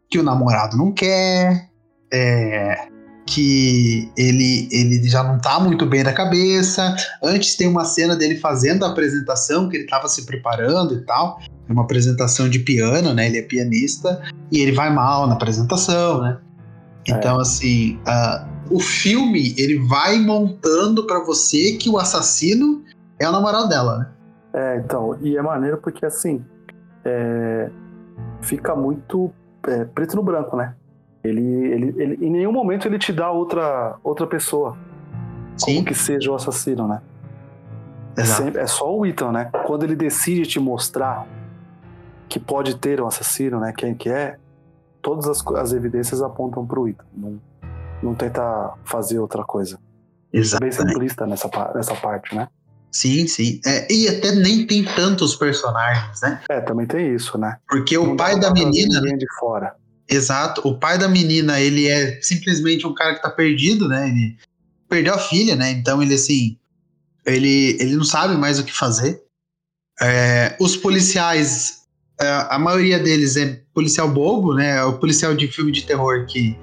que 0.09 0.17
o 0.17 0.23
namorado 0.23 0.77
não 0.77 0.93
quer, 0.93 1.69
é, 2.11 2.87
que 3.27 4.09
ele, 4.17 4.69
ele 4.71 5.07
já 5.09 5.21
não 5.23 5.37
tá 5.39 5.59
muito 5.59 5.85
bem 5.85 6.05
da 6.05 6.13
cabeça. 6.13 6.95
Antes 7.21 7.57
tem 7.57 7.67
uma 7.67 7.83
cena 7.83 8.15
dele 8.15 8.37
fazendo 8.37 8.85
a 8.85 8.89
apresentação, 8.89 9.67
que 9.67 9.75
ele 9.75 9.87
tava 9.87 10.07
se 10.07 10.25
preparando 10.25 10.95
e 10.95 11.01
tal. 11.01 11.41
É 11.67 11.73
uma 11.73 11.83
apresentação 11.83 12.47
de 12.47 12.59
piano, 12.59 13.13
né? 13.13 13.27
Ele 13.27 13.39
é 13.39 13.41
pianista 13.41 14.21
e 14.49 14.59
ele 14.59 14.71
vai 14.71 14.89
mal 14.89 15.27
na 15.27 15.33
apresentação, 15.33 16.21
né? 16.21 16.37
Então, 17.05 17.39
é. 17.39 17.41
assim, 17.41 17.99
uh, 18.07 18.73
o 18.73 18.79
filme 18.79 19.53
ele 19.57 19.79
vai 19.79 20.17
montando 20.17 21.05
para 21.05 21.23
você 21.25 21.73
que 21.73 21.89
o 21.89 21.97
assassino 21.97 22.85
é 23.19 23.27
o 23.27 23.31
namorado 23.33 23.67
dela, 23.67 23.97
né? 23.97 24.18
É, 24.53 24.77
então, 24.77 25.17
e 25.21 25.37
é 25.37 25.41
maneiro 25.41 25.77
porque 25.77 26.05
assim 26.05 26.43
é, 27.05 27.69
fica 28.41 28.75
muito 28.75 29.31
é, 29.67 29.85
preto 29.85 30.15
no 30.15 30.23
branco, 30.23 30.55
né? 30.55 30.75
Ele, 31.23 31.41
ele, 31.41 31.95
ele, 31.97 32.25
em 32.25 32.31
nenhum 32.31 32.51
momento 32.51 32.87
ele 32.87 32.97
te 32.97 33.11
dá 33.11 33.29
outra, 33.29 33.97
outra 34.03 34.25
pessoa. 34.25 34.77
Sim. 35.57 35.75
Como 35.75 35.85
que 35.85 35.93
seja 35.93 36.31
o 36.31 36.35
assassino, 36.35 36.87
né? 36.87 37.01
É, 38.17 38.25
sempre, 38.25 38.61
é 38.61 38.67
só 38.67 38.93
o 38.93 39.05
Ethan, 39.05 39.31
né? 39.31 39.49
Quando 39.65 39.83
ele 39.83 39.95
decide 39.95 40.45
te 40.45 40.59
mostrar 40.59 41.27
que 42.27 42.39
pode 42.39 42.75
ter 42.77 43.01
um 43.01 43.07
assassino, 43.07 43.59
né? 43.59 43.73
Quem 43.75 43.93
que 43.93 44.09
é, 44.09 44.37
todas 45.01 45.27
as, 45.27 45.45
as 45.55 45.73
evidências 45.73 46.21
apontam 46.21 46.65
pro 46.65 46.87
Ethan. 46.87 47.03
Não, 47.15 47.39
não 48.01 48.15
tenta 48.15 48.73
fazer 48.83 49.19
outra 49.19 49.43
coisa. 49.43 49.79
Exato. 50.31 50.61
Bem 50.61 50.71
simplista 50.71 51.25
nessa, 51.25 51.49
nessa 51.75 51.95
parte, 51.95 52.35
né? 52.35 52.47
Sim, 52.91 53.27
sim. 53.27 53.61
É, 53.65 53.91
e 53.91 54.07
até 54.07 54.31
nem 54.31 54.65
tem 54.65 54.83
tantos 54.83 55.35
personagens, 55.35 56.21
né? 56.21 56.41
É, 56.49 56.59
também 56.61 56.87
tem 56.87 57.15
isso, 57.15 57.37
né? 57.37 57.57
Porque 57.67 57.95
não 57.95 58.13
o 58.13 58.17
pai 58.17 58.39
da 58.39 58.51
menina. 58.51 58.99
de 59.01 59.25
fora. 59.39 59.75
Exato. 60.07 60.67
O 60.67 60.77
pai 60.77 60.97
da 60.97 61.07
menina, 61.07 61.59
ele 61.59 61.87
é 61.87 62.19
simplesmente 62.21 62.87
um 62.87 62.93
cara 62.93 63.15
que 63.15 63.21
tá 63.21 63.29
perdido, 63.29 63.87
né? 63.87 64.07
Ele 64.09 64.37
perdeu 64.87 65.13
a 65.13 65.19
filha, 65.19 65.55
né? 65.55 65.69
Então 65.69 66.01
ele, 66.01 66.15
assim, 66.15 66.57
ele, 67.25 67.77
ele 67.79 67.95
não 67.95 68.03
sabe 68.03 68.35
mais 68.35 68.59
o 68.59 68.63
que 68.63 68.73
fazer. 68.73 69.21
É, 70.01 70.55
os 70.59 70.75
policiais, 70.75 71.83
é, 72.19 72.27
a 72.49 72.57
maioria 72.57 72.97
deles 72.97 73.35
é 73.35 73.61
policial 73.73 74.09
bobo, 74.09 74.55
né? 74.55 74.77
É 74.77 74.83
o 74.83 74.97
policial 74.97 75.35
de 75.35 75.47
filme 75.47 75.71
de 75.71 75.85
terror 75.85 76.25
que 76.25 76.57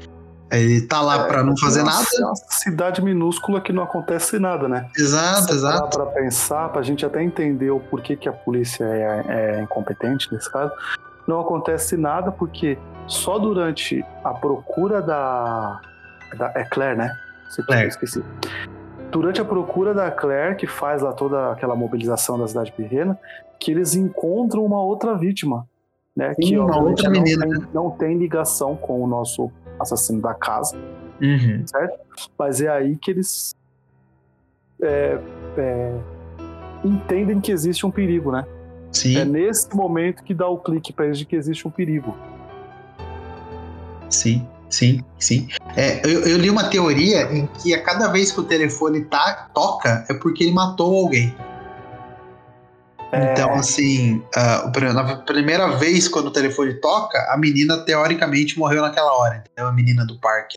ele 0.50 0.80
tá 0.82 1.00
lá 1.00 1.24
é, 1.24 1.28
para 1.28 1.42
não 1.42 1.56
fazer 1.56 1.82
nada. 1.82 2.04
É 2.18 2.24
uma 2.24 2.34
cidade 2.36 3.02
minúscula 3.02 3.60
que 3.60 3.72
não 3.72 3.82
acontece 3.82 4.38
nada, 4.38 4.68
né? 4.68 4.88
Exato, 4.96 5.48
Se 5.48 5.54
exato. 5.54 5.96
Para 5.98 6.06
pensar, 6.06 6.68
para 6.68 6.80
a 6.80 6.84
gente 6.84 7.04
até 7.04 7.22
entender 7.22 7.70
o 7.70 7.80
porquê 7.80 8.16
que 8.16 8.28
a 8.28 8.32
polícia 8.32 8.84
é, 8.84 9.24
é 9.28 9.62
incompetente 9.62 10.32
nesse 10.32 10.50
caso, 10.50 10.72
não 11.26 11.40
acontece 11.40 11.96
nada 11.96 12.30
porque 12.30 12.78
só 13.06 13.38
durante 13.38 14.04
a 14.22 14.32
procura 14.32 15.02
da. 15.02 15.80
da 16.36 16.52
é 16.54 16.64
Claire, 16.64 16.96
né? 16.96 17.12
Se 17.50 17.64
Claire. 17.64 17.88
Esqueci. 17.88 18.22
Durante 19.10 19.40
a 19.40 19.44
procura 19.44 19.94
da 19.94 20.10
Claire, 20.10 20.56
que 20.56 20.66
faz 20.66 21.02
lá 21.02 21.12
toda 21.12 21.52
aquela 21.52 21.74
mobilização 21.74 22.38
da 22.38 22.46
cidade 22.46 22.72
pequena, 22.72 23.18
que 23.58 23.70
eles 23.70 23.94
encontram 23.94 24.64
uma 24.64 24.82
outra 24.82 25.16
vítima. 25.16 25.66
né? 26.14 26.34
Sim, 26.34 26.42
que 26.42 26.58
uma 26.58 26.78
outra 26.78 27.04
não 27.04 27.12
menina, 27.12 27.46
tem, 27.46 27.68
não 27.72 27.90
tem 27.90 28.18
ligação 28.18 28.76
com 28.76 29.02
o 29.02 29.06
nosso 29.06 29.50
assassino 29.80 30.20
da 30.20 30.34
casa, 30.34 30.76
Uhum. 31.20 31.66
certo? 31.66 31.98
Mas 32.38 32.60
é 32.60 32.68
aí 32.68 32.96
que 32.96 33.10
eles 33.10 33.54
é, 34.82 35.18
é, 35.56 35.92
entendem 36.84 37.40
que 37.40 37.50
existe 37.52 37.86
um 37.86 37.90
perigo, 37.90 38.30
né? 38.32 38.44
Sim, 38.92 39.18
É 39.18 39.24
nesse 39.24 39.74
momento 39.74 40.22
que 40.22 40.32
dá 40.34 40.46
o 40.48 40.58
clique 40.58 40.92
pra 40.92 41.06
eles 41.06 41.18
de 41.18 41.24
que 41.24 41.36
existe 41.36 41.66
um 41.66 41.70
perigo. 41.70 42.16
sim, 44.08 44.46
sim, 44.70 45.02
sim. 45.18 45.48
É, 45.76 46.00
eu, 46.06 46.20
eu 46.26 46.38
li 46.38 46.48
uma 46.48 46.68
teoria 46.70 47.22
em 47.32 47.46
que 47.46 47.74
a 47.74 47.82
cada 47.82 48.08
vez 48.08 48.32
que 48.32 48.40
o 48.40 48.44
telefone 48.44 49.04
tá, 49.04 49.48
toca 49.52 50.04
é 50.08 50.14
porque 50.14 50.44
ele 50.44 50.52
matou 50.52 50.94
alguém. 51.04 51.34
É. 53.12 53.32
Então, 53.32 53.54
assim, 53.54 54.22
ah, 54.34 54.64
o 54.66 54.72
pr- 54.72 54.92
na 54.92 55.16
primeira 55.18 55.68
vez 55.76 56.08
quando 56.08 56.26
o 56.26 56.30
telefone 56.30 56.74
toca, 56.74 57.18
a 57.32 57.36
menina 57.36 57.78
teoricamente 57.78 58.58
morreu 58.58 58.82
naquela 58.82 59.12
hora, 59.12 59.36
entendeu? 59.36 59.68
A 59.68 59.72
menina 59.72 60.04
do 60.04 60.18
parque. 60.20 60.56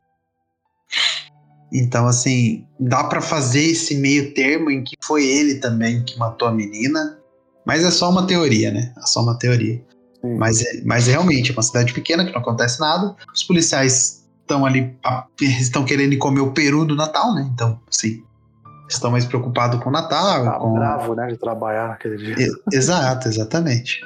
Então, 1.72 2.08
assim, 2.08 2.66
dá 2.80 3.04
pra 3.04 3.22
fazer 3.22 3.62
esse 3.64 3.96
meio 3.96 4.34
termo 4.34 4.72
em 4.72 4.84
que 4.84 4.96
foi 5.04 5.24
ele 5.26 5.56
também 5.56 6.04
que 6.04 6.18
matou 6.18 6.48
a 6.48 6.52
menina, 6.52 7.20
mas 7.66 7.84
é 7.84 7.92
só 7.92 8.10
uma 8.10 8.26
teoria, 8.26 8.72
né? 8.72 8.92
É 8.98 9.06
só 9.06 9.22
uma 9.22 9.38
teoria. 9.38 9.82
Sim. 10.22 10.36
Mas, 10.36 10.62
é- 10.62 10.82
mas 10.84 11.08
é 11.08 11.12
realmente 11.12 11.52
é 11.52 11.54
uma 11.54 11.62
cidade 11.64 11.94
pequena 11.94 12.26
que 12.26 12.32
não 12.32 12.42
acontece 12.42 12.80
nada. 12.80 13.16
Os 13.34 13.44
policiais 13.44 14.26
estão 14.42 14.66
ali, 14.66 14.98
estão 15.40 15.86
querendo 15.86 16.18
comer 16.18 16.42
o 16.42 16.52
peru 16.52 16.84
do 16.84 16.96
Natal, 16.96 17.36
né? 17.36 17.48
Então, 17.54 17.80
sim, 17.92 18.24
estão 18.94 19.12
mais 19.12 19.26
preocupados 19.26 19.82
com 19.82 19.90
o 19.90 19.92
Natal, 19.92 20.46
Tá 20.46 20.52
com, 20.54 20.74
bravo, 20.74 21.16
né, 21.16 21.28
de 21.28 21.38
trabalhar 21.38 21.90
naquele 21.90 22.18
dia. 22.18 22.48
Exato, 22.72 23.28
exatamente. 23.28 24.02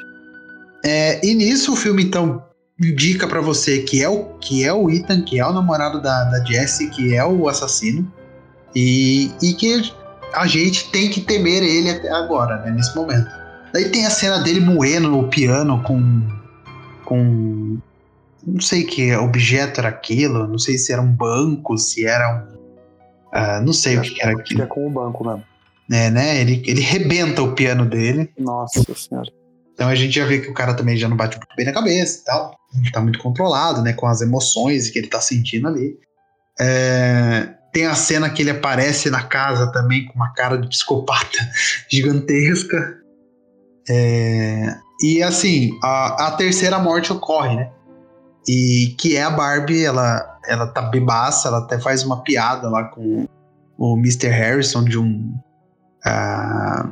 É, 0.84 1.26
e 1.26 1.34
nisso 1.34 1.74
o 1.74 1.76
filme 1.76 2.04
então 2.04 2.44
indica 2.82 3.28
pra 3.28 3.40
você 3.40 3.80
que 3.80 4.04
é 4.04 4.10
o 4.10 4.26
que 4.40 4.66
é 4.66 4.74
o 4.74 4.90
Ethan, 4.90 5.22
que 5.22 5.40
é 5.40 5.46
o 5.46 5.54
namorado 5.54 6.02
da, 6.02 6.26
da 6.26 6.44
Jessie, 6.44 6.90
que 6.90 7.16
é 7.16 7.26
o 7.26 7.48
assassino 7.48 8.12
e, 8.76 9.32
e 9.42 9.54
que 9.54 9.94
a 10.34 10.48
gente 10.48 10.90
tem 10.92 11.10
que 11.10 11.22
temer 11.22 11.64
ele 11.64 11.92
até 11.92 12.12
agora, 12.12 12.58
né, 12.58 12.72
nesse 12.72 12.96
momento. 12.96 13.30
Daí 13.72 13.90
tem 13.90 14.06
a 14.06 14.10
cena 14.10 14.40
dele 14.40 14.60
moendo 14.60 15.18
o 15.18 15.28
piano 15.28 15.82
com 15.84 16.22
com 17.06 17.78
não 18.46 18.60
sei 18.60 18.84
que 18.84 19.16
objeto 19.16 19.80
era 19.80 19.90
aquilo, 19.90 20.48
não 20.48 20.58
sei 20.58 20.78
se 20.78 20.92
era 20.92 21.02
um 21.02 21.12
banco, 21.12 21.78
se 21.78 22.06
era 22.06 22.36
um 22.36 22.63
ah, 23.34 23.60
não 23.62 23.74
sei 23.74 23.98
o 23.98 24.02
que, 24.02 24.12
que 24.12 24.22
era 24.24 24.36
Que 24.36 24.42
aquilo, 24.42 24.64
é 24.64 24.66
com 24.68 24.88
o 24.88 24.90
banco 24.90 25.26
mesmo. 25.26 25.44
né, 25.90 26.10
né? 26.10 26.40
Ele, 26.40 26.62
ele 26.66 26.82
rebenta 26.82 27.42
o 27.42 27.54
piano 27.54 27.86
dele 27.86 28.32
Nossa 28.38 28.84
senhora. 28.96 29.30
então 29.74 29.90
a 29.90 29.96
gente 29.96 30.14
já 30.16 30.26
vê 30.26 30.40
que 30.40 30.50
o 30.50 30.54
cara 30.54 30.74
também 30.74 30.96
já 30.96 31.10
não 31.10 31.18
bate 31.18 31.38
muito 31.38 31.56
bem 31.56 31.66
na 31.66 31.74
cabeça 31.74 32.20
e 32.22 32.24
tal. 32.26 32.56
Ele 32.76 32.92
tá 32.92 33.02
muito 33.02 33.20
controlado, 33.20 33.82
né? 33.82 33.94
Com 33.94 34.08
as 34.08 34.22
emoções 34.22 34.90
que 34.90 35.00
ele 35.00 35.08
tá 35.08 35.20
sentindo 35.22 35.68
ali. 35.68 35.98
É, 36.60 37.50
Tem 37.72 37.86
a 37.88 37.96
cena 37.96 38.30
que 38.30 38.42
ele 38.44 38.52
aparece 38.52 39.10
na 39.10 39.24
casa 39.24 39.72
também 39.72 40.06
com 40.06 40.14
uma 40.14 40.32
cara 40.34 40.58
de 40.58 40.68
psicopata 40.70 41.38
gigantesca. 41.92 42.98
É, 43.90 44.76
E 45.02 45.22
assim, 45.22 45.78
a, 45.84 46.28
a 46.28 46.32
terceira 46.32 46.80
morte 46.80 47.12
ocorre, 47.12 47.56
né? 47.56 47.72
E 48.48 48.96
que 49.00 49.16
é 49.16 49.24
a 49.24 49.30
Barbie, 49.30 49.84
ela, 49.84 50.33
ela 50.48 50.68
tá 50.68 50.82
bebaça, 50.82 51.48
ela 51.48 51.60
até 51.60 51.80
faz 51.80 52.04
uma 52.04 52.22
piada 52.22 52.70
lá 52.70 52.86
com 52.86 53.28
o 53.78 53.98
Mr. 53.98 54.28
Harrison 54.28 54.84
de 54.84 54.98
um. 54.98 55.34
ah, 56.06 56.88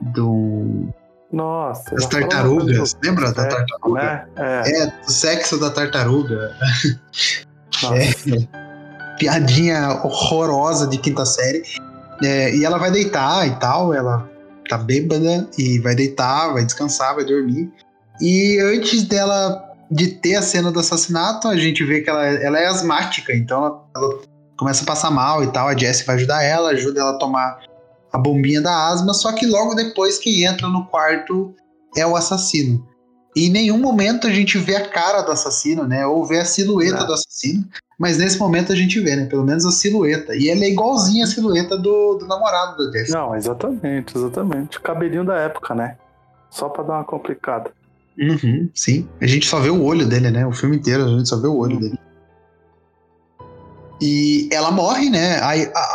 de 0.00 0.20
um 0.20 0.90
Nossa. 1.30 1.94
das 1.94 2.06
tartarugas. 2.06 2.94
do 2.94 3.06
Lembra 3.06 3.32
da 3.32 3.42
sexo, 3.42 3.56
tartaruga? 3.56 4.02
Né? 4.02 4.26
É. 4.36 4.82
É, 4.82 4.86
do 4.86 5.12
sexo 5.12 5.60
da 5.60 5.70
tartaruga. 5.70 6.56
É. 7.84 9.16
Piadinha 9.18 10.00
horrorosa 10.04 10.86
de 10.86 10.98
quinta 10.98 11.24
série. 11.24 11.62
É, 12.22 12.54
e 12.54 12.64
ela 12.64 12.78
vai 12.78 12.90
deitar 12.90 13.46
e 13.46 13.56
tal, 13.56 13.92
ela 13.94 14.28
tá 14.68 14.78
bêbada 14.78 15.48
e 15.58 15.78
vai 15.80 15.94
deitar, 15.94 16.52
vai 16.52 16.64
descansar, 16.64 17.14
vai 17.14 17.24
dormir. 17.24 17.70
E 18.20 18.60
antes 18.60 19.04
dela 19.04 19.71
de 19.92 20.08
ter 20.08 20.36
a 20.36 20.42
cena 20.42 20.72
do 20.72 20.80
assassinato, 20.80 21.48
a 21.48 21.56
gente 21.56 21.84
vê 21.84 22.00
que 22.00 22.08
ela, 22.08 22.24
ela 22.24 22.58
é 22.58 22.66
asmática, 22.66 23.34
então 23.34 23.84
ela, 23.94 24.18
começa 24.58 24.84
a 24.84 24.86
passar 24.86 25.10
mal 25.10 25.44
e 25.44 25.52
tal. 25.52 25.68
A 25.68 25.76
Jessie 25.76 26.06
vai 26.06 26.16
ajudar 26.16 26.42
ela, 26.42 26.70
ajuda 26.70 27.00
ela 27.00 27.10
a 27.10 27.18
tomar 27.18 27.60
a 28.10 28.18
bombinha 28.18 28.60
da 28.60 28.88
asma, 28.88 29.12
só 29.12 29.32
que 29.32 29.46
logo 29.46 29.74
depois 29.74 30.18
que 30.18 30.44
entra 30.44 30.66
no 30.68 30.86
quarto 30.86 31.54
é 31.96 32.06
o 32.06 32.16
assassino. 32.16 32.86
E 33.36 33.46
em 33.46 33.50
nenhum 33.50 33.78
momento 33.78 34.26
a 34.26 34.30
gente 34.30 34.58
vê 34.58 34.76
a 34.76 34.88
cara 34.88 35.22
do 35.22 35.32
assassino, 35.32 35.86
né? 35.86 36.06
Ou 36.06 36.24
vê 36.24 36.38
a 36.38 36.44
silhueta 36.44 37.00
Não. 37.00 37.06
do 37.06 37.12
assassino. 37.14 37.64
Mas 37.98 38.18
nesse 38.18 38.38
momento 38.38 38.72
a 38.72 38.76
gente 38.76 38.98
vê, 39.00 39.16
né? 39.16 39.26
Pelo 39.26 39.44
menos 39.44 39.64
a 39.64 39.70
silhueta. 39.70 40.34
E 40.34 40.50
ela 40.50 40.64
é 40.64 40.68
igualzinha 40.68 41.24
a 41.24 41.26
silhueta 41.26 41.78
do, 41.78 42.16
do 42.16 42.26
namorado 42.26 42.76
da 42.76 42.92
Jessie. 42.92 43.14
Não, 43.14 43.34
exatamente, 43.34 44.16
exatamente. 44.16 44.80
Cabelinho 44.80 45.24
da 45.24 45.36
época, 45.36 45.74
né? 45.74 45.96
Só 46.50 46.68
pra 46.68 46.82
dar 46.82 46.94
uma 46.94 47.04
complicada. 47.04 47.70
Uhum, 48.18 48.70
sim. 48.74 49.08
A 49.20 49.26
gente 49.26 49.46
só 49.46 49.58
vê 49.60 49.70
o 49.70 49.82
olho 49.82 50.06
dele, 50.06 50.30
né? 50.30 50.46
O 50.46 50.52
filme 50.52 50.76
inteiro 50.76 51.04
a 51.04 51.08
gente 51.08 51.28
só 51.28 51.40
vê 51.40 51.46
o 51.46 51.56
olho 51.56 51.74
Uhum. 51.74 51.80
dele. 51.80 51.98
E 54.00 54.48
ela 54.52 54.70
morre, 54.72 55.08
né? 55.08 55.38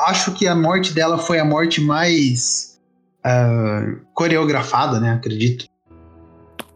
Acho 0.06 0.34
que 0.34 0.48
a 0.48 0.56
morte 0.56 0.94
dela 0.94 1.18
foi 1.18 1.40
a 1.40 1.46
morte 1.46 1.82
mais 1.82 2.80
ah, 3.24 3.82
coreografada, 4.14 5.00
né? 5.00 5.12
Acredito. 5.12 5.66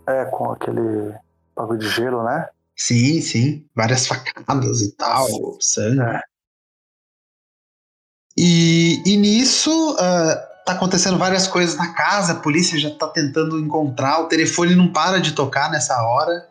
É, 0.08 0.26
com 0.26 0.52
aquele 0.52 1.14
bagulho 1.56 1.80
de 1.80 1.88
gelo, 1.90 2.24
né? 2.24 2.50
Sim, 2.76 3.22
sim. 3.22 3.66
Várias 3.74 4.08
facadas 4.08 4.82
e 4.82 4.92
tal, 4.96 5.28
sangue. 5.62 6.02
É. 6.02 6.22
E, 8.38 9.02
e 9.06 9.18
nisso 9.18 9.96
ah, 10.00 10.51
tá 10.66 10.74
acontecendo 10.74 11.18
várias 11.18 11.48
coisas 11.48 11.76
na 11.76 11.94
casa, 11.94 12.34
a 12.34 12.36
polícia 12.36 12.80
já 12.80 12.90
tá 12.92 13.08
tentando 13.08 13.60
encontrar, 13.60 14.20
o 14.22 14.28
telefone 14.28 14.76
não 14.76 14.88
para 14.88 15.20
de 15.20 15.32
tocar 15.34 15.70
nessa 15.72 16.02
hora. 16.04 16.48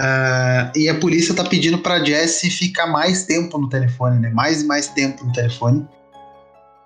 ah, 0.00 0.72
e 0.74 0.88
a 0.88 0.98
polícia 0.98 1.34
tá 1.34 1.44
pedindo 1.44 1.78
pra 1.78 2.04
Jessie 2.04 2.50
ficar 2.50 2.86
mais 2.86 3.24
tempo 3.24 3.58
no 3.58 3.68
telefone, 3.68 4.18
né? 4.18 4.30
Mais 4.30 4.62
e 4.62 4.66
mais 4.66 4.88
tempo 4.88 5.24
no 5.24 5.32
telefone. 5.32 5.86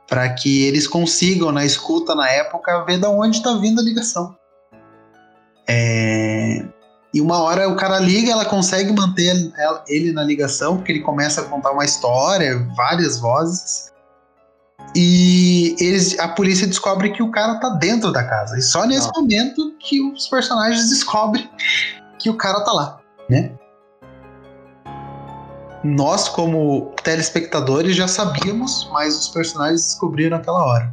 Pra 0.07 0.29
que 0.31 0.65
eles 0.65 0.87
consigam, 0.87 1.53
na 1.53 1.65
escuta 1.65 2.15
na 2.15 2.29
época, 2.31 2.85
ver 2.85 2.99
da 2.99 3.11
onde 3.11 3.43
tá 3.43 3.55
vindo 3.55 3.81
a 3.81 3.85
ligação. 3.85 4.35
É, 5.69 6.65
E 7.13 7.21
uma 7.21 7.39
hora 7.43 7.69
o 7.69 7.77
cara 7.77 7.99
liga, 7.99 8.33
ela 8.33 8.45
consegue 8.45 8.93
manter 8.93 9.35
ele 9.87 10.13
na 10.13 10.23
ligação, 10.23 10.77
porque 10.77 10.93
ele 10.93 11.01
começa 11.01 11.41
a 11.41 11.45
contar 11.45 11.73
uma 11.73 11.85
história, 11.85 12.59
várias 12.77 13.19
vozes. 13.19 13.93
E 14.95 15.77
eles, 15.79 16.19
a 16.19 16.29
polícia 16.29 16.67
descobre 16.67 17.11
que 17.11 17.23
o 17.23 17.31
cara 17.31 17.57
tá 17.61 17.69
dentro 17.71 18.11
da 18.11 18.25
casa. 18.25 18.59
E 18.59 18.63
só 18.63 18.87
nesse 18.87 19.11
momento 19.15 19.75
que 19.79 20.01
os 20.01 20.27
personagens 20.29 20.89
descobrem 20.89 21.49
que 22.19 22.29
o 22.31 22.35
cara 22.35 22.61
tá 22.65 22.73
lá, 22.73 23.01
né? 23.29 23.53
Nós, 25.85 26.29
como 26.29 26.93
telespectadores, 27.05 27.95
já 27.95 28.09
sabíamos, 28.09 28.89
mas 28.93 29.17
os 29.17 29.29
personagens 29.29 29.83
descobriram 29.83 30.37
naquela 30.37 30.65
hora. 30.65 30.93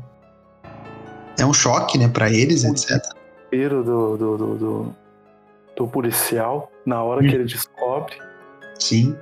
É 1.40 1.46
um 1.46 1.54
choque, 1.54 1.98
né, 1.98 2.08
pra 2.08 2.30
eles, 2.30 2.64
etc. 2.64 3.02
Cheiro 3.50 3.84
do, 3.84 4.16
do, 4.18 4.38
do, 4.38 4.56
do, 4.56 4.96
do 5.76 5.88
policial, 5.88 6.72
na 6.86 7.04
hora 7.04 7.22
Hum. 7.22 7.28
que 7.28 7.36
ele 7.36 7.46
descobre, 7.46 8.16
Sim, 8.80 9.16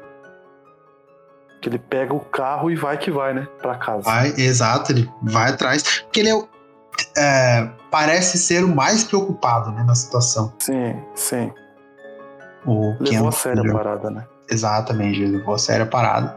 que 1.64 1.70
ele 1.70 1.80
pega 1.80 2.14
o 2.14 2.20
carro 2.20 2.70
e 2.70 2.76
vai 2.76 2.98
que 2.98 3.10
vai, 3.10 3.34
né? 3.34 3.48
Pra 3.62 3.76
casa. 3.76 4.02
vai, 4.04 4.34
exato, 4.38 4.92
ele 4.92 5.10
vai 5.24 5.52
atrás. 5.52 5.82
Porque 6.02 6.20
ele 6.20 6.30
é, 6.30 6.36
o- 6.36 6.46
é, 7.18 7.70
parece 7.90 8.38
ser 8.38 8.66
o 8.66 8.68
mais 8.68 9.06
preocupado, 9.06 9.72
né, 9.72 9.82
na 9.84 9.96
situação. 9.96 10.54
Sim, 10.60 11.02
sim. 11.16 11.52
O 12.66 12.94
Levou 13.00 13.30
a 13.30 13.32
sério 13.32 13.70
a 13.72 13.74
parada, 13.74 14.10
né? 14.12 14.26
Exatamente, 14.50 15.22
ele 15.22 15.38
levou 15.38 15.56
a 15.56 15.58
sério 15.58 15.84
a 15.86 15.88
parada. 15.88 16.36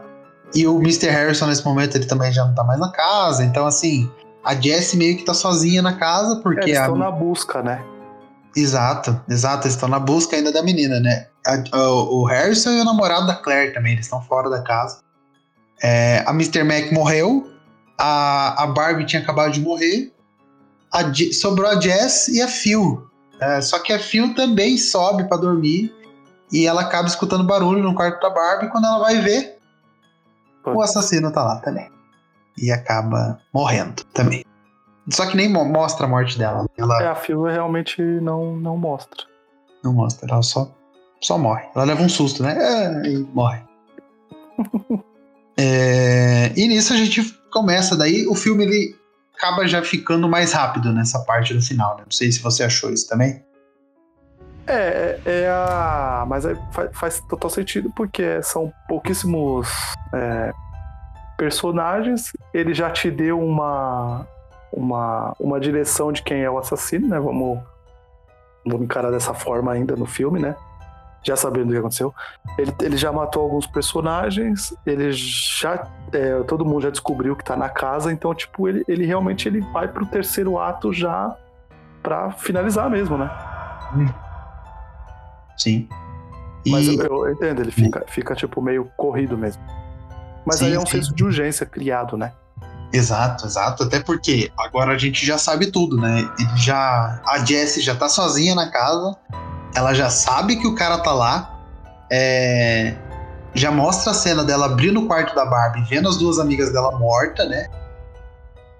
E 0.55 0.65
o 0.65 0.77
Mr. 0.79 1.09
Harrison, 1.09 1.45
nesse 1.47 1.65
momento, 1.65 1.95
ele 1.97 2.05
também 2.05 2.31
já 2.31 2.45
não 2.45 2.55
tá 2.55 2.63
mais 2.63 2.79
na 2.79 2.89
casa. 2.91 3.43
Então, 3.43 3.65
assim, 3.67 4.09
a 4.45 4.55
Jessie 4.55 4.97
meio 4.97 5.17
que 5.17 5.25
tá 5.25 5.33
sozinha 5.33 5.81
na 5.81 5.97
casa, 5.97 6.37
É, 6.39 6.41
porque 6.41 6.61
eles 6.61 6.77
a. 6.77 6.81
estão 6.83 6.95
na 6.95 7.11
busca, 7.11 7.61
né? 7.61 7.83
Exato, 8.55 9.21
exato, 9.29 9.67
eles 9.67 9.73
estão 9.75 9.89
na 9.89 9.99
busca 9.99 10.35
ainda 10.37 10.51
da 10.53 10.63
menina, 10.63 10.99
né? 11.01 11.27
A- 11.45 11.77
o, 11.77 12.21
o 12.21 12.25
Harrison 12.25 12.71
e 12.71 12.81
o 12.81 12.85
namorado 12.85 13.27
da 13.27 13.35
Claire 13.35 13.73
também, 13.73 13.91
eles 13.93 14.05
estão 14.05 14.21
fora 14.21 14.49
da 14.49 14.61
casa. 14.61 14.99
É, 15.81 16.23
a 16.25 16.31
Mr. 16.31 16.63
Mac 16.63 16.91
morreu, 16.91 17.49
a, 17.97 18.63
a 18.63 18.67
Barbie 18.67 19.05
tinha 19.05 19.21
acabado 19.21 19.51
de 19.51 19.61
morrer, 19.61 20.13
a 20.91 21.01
sobrou 21.33 21.67
a 21.69 21.79
Jess 21.79 22.27
e 22.29 22.41
a 22.41 22.47
Phil. 22.47 23.07
É, 23.39 23.61
só 23.61 23.77
que 23.79 23.93
a 23.93 23.99
Phil 23.99 24.33
também 24.33 24.77
sobe 24.77 25.25
pra 25.25 25.37
dormir 25.37 25.93
e 26.51 26.65
ela 26.65 26.81
acaba 26.81 27.07
escutando 27.07 27.43
barulho 27.43 27.83
no 27.83 27.93
quarto 27.93 28.19
da 28.19 28.29
Barbie. 28.29 28.69
Quando 28.69 28.85
ela 28.85 28.99
vai 28.99 29.19
ver, 29.19 29.59
o 30.65 30.81
assassino 30.81 31.31
tá 31.31 31.43
lá 31.43 31.57
também. 31.59 31.89
E 32.57 32.71
acaba 32.71 33.39
morrendo 33.53 34.03
também. 34.13 34.43
Só 35.11 35.25
que 35.27 35.37
nem 35.37 35.47
mo- 35.47 35.63
mostra 35.65 36.05
a 36.05 36.09
morte 36.09 36.37
dela. 36.39 36.65
Ela 36.77 37.03
É, 37.03 37.07
a 37.07 37.15
filme 37.15 37.51
realmente 37.51 38.01
não, 38.01 38.55
não 38.57 38.75
mostra. 38.75 39.23
não 39.83 39.93
mostra, 39.93 40.27
ela 40.31 40.41
só 40.41 40.69
Só 41.21 41.37
morre. 41.37 41.65
Ela 41.75 41.85
leva 41.85 42.01
um 42.01 42.09
susto, 42.09 42.41
né? 42.43 42.55
É, 42.57 43.07
e 43.07 43.17
morre. 43.33 43.61
é, 45.57 46.53
e 46.55 46.67
nisso 46.67 46.93
a 46.93 46.97
gente 46.97 47.23
começa. 47.51 47.97
Daí 47.97 48.27
o 48.27 48.35
filme 48.35 48.63
ele 48.63 48.95
acaba 49.35 49.67
já 49.67 49.81
ficando 49.81 50.27
mais 50.29 50.53
rápido 50.53 50.93
nessa 50.93 51.19
parte 51.19 51.53
do 51.53 51.61
final. 51.61 51.97
Né? 51.97 52.03
Não 52.05 52.11
sei 52.11 52.31
se 52.31 52.39
você 52.41 52.63
achou 52.63 52.91
isso 52.91 53.07
também. 53.07 53.43
É, 54.67 55.19
é, 55.25 55.41
é 55.41 55.49
a. 55.49 56.25
Mas 56.27 56.43
faz, 56.71 56.89
faz, 56.93 57.19
total 57.21 57.49
sentido 57.49 57.91
porque 57.95 58.41
são 58.43 58.71
pouquíssimos 58.87 59.69
é, 60.13 60.51
personagens. 61.37 62.33
Ele 62.53 62.73
já 62.73 62.91
te 62.91 63.09
deu 63.09 63.39
uma, 63.39 64.27
uma, 64.71 65.33
uma 65.39 65.59
direção 65.59 66.11
de 66.11 66.21
quem 66.21 66.41
é 66.41 66.49
o 66.49 66.57
assassino, 66.57 67.07
né? 67.07 67.19
Vamos, 67.19 67.59
vamos 68.65 68.83
encarar 68.83 69.09
dessa 69.09 69.33
forma 69.33 69.71
ainda 69.71 69.95
no 69.95 70.05
filme, 70.05 70.39
né? 70.39 70.55
Já 71.23 71.35
sabendo 71.35 71.69
o 71.69 71.71
que 71.71 71.77
aconteceu. 71.77 72.13
Ele, 72.57 72.73
ele 72.81 72.97
já 72.97 73.11
matou 73.11 73.43
alguns 73.43 73.67
personagens, 73.67 74.73
ele 74.85 75.11
já. 75.11 75.87
É, 76.13 76.41
todo 76.43 76.65
mundo 76.65 76.83
já 76.83 76.89
descobriu 76.89 77.35
que 77.35 77.43
tá 77.43 77.55
na 77.55 77.69
casa, 77.69 78.11
então, 78.11 78.33
tipo, 78.33 78.67
ele, 78.67 78.83
ele 78.87 79.05
realmente 79.05 79.47
ele 79.47 79.61
vai 79.73 79.87
pro 79.87 80.05
terceiro 80.05 80.57
ato 80.57 80.93
já 80.93 81.35
pra 82.01 82.31
finalizar 82.31 82.89
mesmo, 82.89 83.17
né? 83.17 83.29
Hum. 83.93 84.07
Sim. 85.57 85.89
Mas 86.65 86.87
eu, 86.87 87.25
eu, 87.25 87.31
entendo, 87.31 87.61
ele 87.61 87.71
fica, 87.71 88.05
fica, 88.07 88.35
tipo, 88.35 88.61
meio 88.61 88.89
corrido 88.95 89.37
mesmo. 89.37 89.61
Mas 90.45 90.59
sim, 90.59 90.67
aí 90.67 90.73
é 90.73 90.79
um 90.79 90.85
sim. 90.85 90.97
senso 90.97 91.13
de 91.13 91.23
urgência 91.23 91.65
criado, 91.65 92.17
né? 92.17 92.31
Exato, 92.93 93.45
exato. 93.45 93.83
Até 93.83 93.99
porque 93.99 94.51
agora 94.57 94.93
a 94.93 94.97
gente 94.97 95.25
já 95.25 95.37
sabe 95.37 95.71
tudo, 95.71 95.97
né? 95.97 96.29
Ele 96.39 96.57
já. 96.57 97.21
A 97.25 97.43
Jessie 97.43 97.81
já 97.81 97.95
tá 97.95 98.07
sozinha 98.07 98.55
na 98.55 98.71
casa. 98.71 99.15
Ela 99.77 99.93
já 99.93 100.09
sabe 100.09 100.55
que 100.55 100.65
o 100.65 100.73
cara 100.73 100.97
tá 100.97 101.13
lá. 101.13 101.55
É, 102.11 102.95
já 103.53 103.69
mostra 103.69 104.09
a 104.09 104.13
cena 104.15 104.43
dela 104.43 104.65
abrindo 104.65 105.01
o 105.01 105.05
quarto 105.05 105.35
da 105.35 105.45
Barbie, 105.45 105.85
vendo 105.87 106.09
as 106.09 106.17
duas 106.17 106.39
amigas 106.39 106.73
dela 106.73 106.97
mortas, 106.97 107.47
né? 107.47 107.67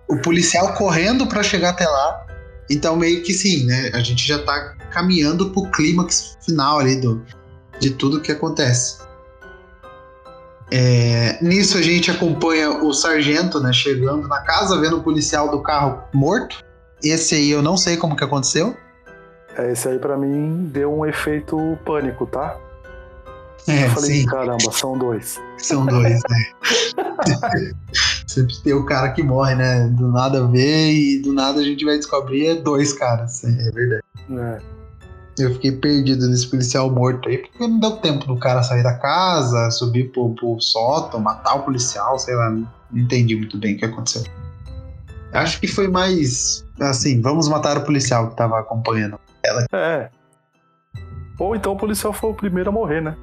O 0.09 0.17
policial 0.17 0.73
correndo 0.73 1.27
para 1.27 1.43
chegar 1.43 1.69
até 1.69 1.87
lá. 1.87 2.25
Então, 2.67 2.95
meio 2.95 3.21
que 3.21 3.31
sim, 3.31 3.67
né? 3.67 3.91
A 3.93 3.99
gente 3.99 4.27
já 4.27 4.39
tá 4.43 4.73
caminhando 4.89 5.51
pro 5.51 5.69
clímax 5.69 6.35
final 6.43 6.79
ali 6.79 6.95
do, 6.95 7.23
de 7.79 7.91
tudo 7.91 8.19
que 8.19 8.31
acontece. 8.31 8.97
É, 10.71 11.37
nisso 11.43 11.77
a 11.77 11.81
gente 11.83 12.09
acompanha 12.09 12.71
o 12.71 12.91
sargento, 12.91 13.59
né, 13.59 13.71
chegando 13.71 14.27
na 14.27 14.41
casa, 14.41 14.81
vendo 14.81 14.97
o 14.97 15.03
policial 15.03 15.51
do 15.51 15.61
carro 15.61 16.01
morto. 16.11 16.57
Esse 17.03 17.35
aí 17.35 17.51
eu 17.51 17.61
não 17.61 17.77
sei 17.77 17.97
como 17.97 18.15
que 18.15 18.23
aconteceu. 18.23 18.75
É, 19.57 19.71
esse 19.71 19.87
aí 19.87 19.97
para 19.97 20.15
mim 20.15 20.69
deu 20.71 20.93
um 20.93 21.05
efeito 21.05 21.57
pânico, 21.83 22.27
tá? 22.27 22.57
É, 23.67 23.85
eu 23.85 23.89
falei, 23.89 24.21
sim. 24.21 24.25
caramba, 24.25 24.71
são 24.71 24.97
dois. 24.97 25.41
São 25.57 25.85
dois, 25.85 26.21
né? 26.29 26.45
Sempre 28.27 28.55
tem 28.63 28.73
o 28.73 28.85
cara 28.85 29.09
que 29.11 29.23
morre, 29.23 29.55
né? 29.55 29.87
Do 29.87 30.09
nada 30.09 30.45
vê 30.47 30.91
e 30.91 31.21
do 31.21 31.33
nada 31.33 31.59
a 31.59 31.63
gente 31.63 31.83
vai 31.83 31.97
descobrir 31.97 32.47
é 32.47 32.55
dois 32.55 32.93
caras. 32.93 33.43
É 33.43 33.71
verdade. 33.71 34.03
É. 34.31 34.61
Eu 35.39 35.53
fiquei 35.53 35.71
perdido 35.73 36.27
nesse 36.27 36.47
policial 36.47 36.89
morto 36.89 37.27
aí, 37.27 37.39
porque 37.39 37.67
não 37.67 37.79
deu 37.79 37.91
tempo 37.97 38.25
do 38.25 38.37
cara 38.37 38.63
sair 38.63 38.83
da 38.83 38.93
casa, 38.93 39.69
subir 39.71 40.11
pro, 40.11 40.33
pro 40.35 40.59
sótão, 40.61 41.19
matar 41.19 41.55
o 41.55 41.63
policial, 41.63 42.17
sei 42.17 42.35
lá. 42.35 42.49
Não 42.49 42.67
entendi 42.93 43.35
muito 43.35 43.57
bem 43.57 43.75
o 43.75 43.77
que 43.77 43.85
aconteceu. 43.85 44.23
Acho 45.33 45.59
que 45.59 45.67
foi 45.67 45.87
mais 45.87 46.65
assim, 46.79 47.21
vamos 47.21 47.49
matar 47.49 47.77
o 47.77 47.81
policial 47.81 48.29
que 48.29 48.37
tava 48.37 48.59
acompanhando 48.59 49.19
ela. 49.47 49.65
É. 49.73 50.09
Ou 51.39 51.55
então 51.55 51.73
o 51.73 51.77
policial 51.77 52.13
foi 52.13 52.31
o 52.31 52.33
primeiro 52.33 52.69
a 52.69 52.73
morrer, 52.73 53.01
né? 53.01 53.15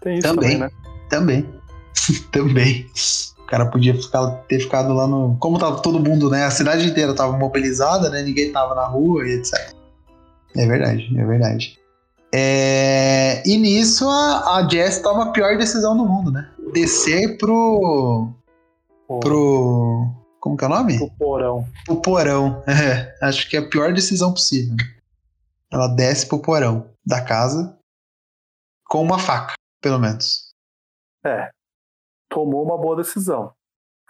Tem 0.00 0.18
isso 0.18 0.28
também, 0.28 0.58
também 0.58 0.58
né? 0.58 0.70
Também. 1.10 1.48
também. 2.30 2.86
O 3.38 3.46
cara 3.46 3.66
podia 3.66 3.94
ficar, 3.94 4.26
ter 4.48 4.60
ficado 4.60 4.92
lá 4.92 5.06
no. 5.06 5.36
Como 5.38 5.58
tava 5.58 5.80
todo 5.80 5.98
mundo, 5.98 6.28
né? 6.28 6.44
A 6.44 6.50
cidade 6.50 6.86
inteira 6.86 7.14
tava 7.14 7.36
mobilizada, 7.36 8.10
né? 8.10 8.22
Ninguém 8.22 8.52
tava 8.52 8.74
na 8.74 8.84
rua 8.84 9.26
e 9.26 9.32
etc. 9.32 9.74
É 10.56 10.66
verdade, 10.66 11.08
é 11.16 11.24
verdade. 11.24 11.78
É... 12.32 13.42
E 13.46 13.56
nisso 13.56 14.06
a, 14.08 14.56
a 14.56 14.68
Jess 14.68 15.00
toma 15.00 15.24
a 15.24 15.32
pior 15.32 15.56
decisão 15.56 15.96
do 15.96 16.04
mundo, 16.04 16.30
né? 16.30 16.48
Descer 16.72 17.38
pro. 17.38 18.28
Pro. 19.20 20.10
Como 20.40 20.56
que 20.56 20.64
é 20.64 20.66
o 20.66 20.70
nome? 20.70 20.98
Pro 20.98 21.10
porão. 21.18 21.66
Pro 21.86 21.96
porão. 21.96 22.62
É, 22.68 23.14
acho 23.22 23.48
que 23.48 23.56
é 23.56 23.60
a 23.60 23.66
pior 23.66 23.94
decisão 23.94 24.32
possível. 24.32 24.76
Ela 25.70 25.88
desce 25.88 26.26
pro 26.26 26.40
porão 26.40 26.90
da 27.04 27.24
casa 27.24 27.78
com 28.88 29.02
uma 29.02 29.18
faca, 29.18 29.54
pelo 29.82 29.98
menos. 29.98 30.52
É. 31.24 31.50
Tomou 32.30 32.64
uma 32.64 32.78
boa 32.78 32.96
decisão. 32.96 33.52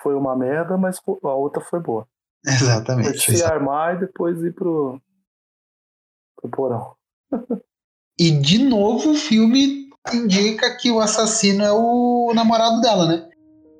Foi 0.00 0.14
uma 0.14 0.36
merda, 0.36 0.76
mas 0.76 1.00
a 1.24 1.34
outra 1.34 1.62
foi 1.62 1.80
boa. 1.80 2.06
Exatamente. 2.46 3.24
Foi 3.24 3.34
se 3.34 3.44
armar 3.44 3.96
e 3.96 4.00
depois 4.00 4.38
ir 4.42 4.54
pro, 4.54 5.00
pro 6.36 6.50
porão. 6.50 6.94
e 8.18 8.30
de 8.30 8.58
novo 8.58 9.10
o 9.10 9.16
filme 9.16 9.88
indica 10.12 10.76
que 10.76 10.90
o 10.90 11.00
assassino 11.00 11.64
é 11.64 11.72
o 11.72 12.32
namorado 12.34 12.80
dela, 12.80 13.06
né? 13.06 13.28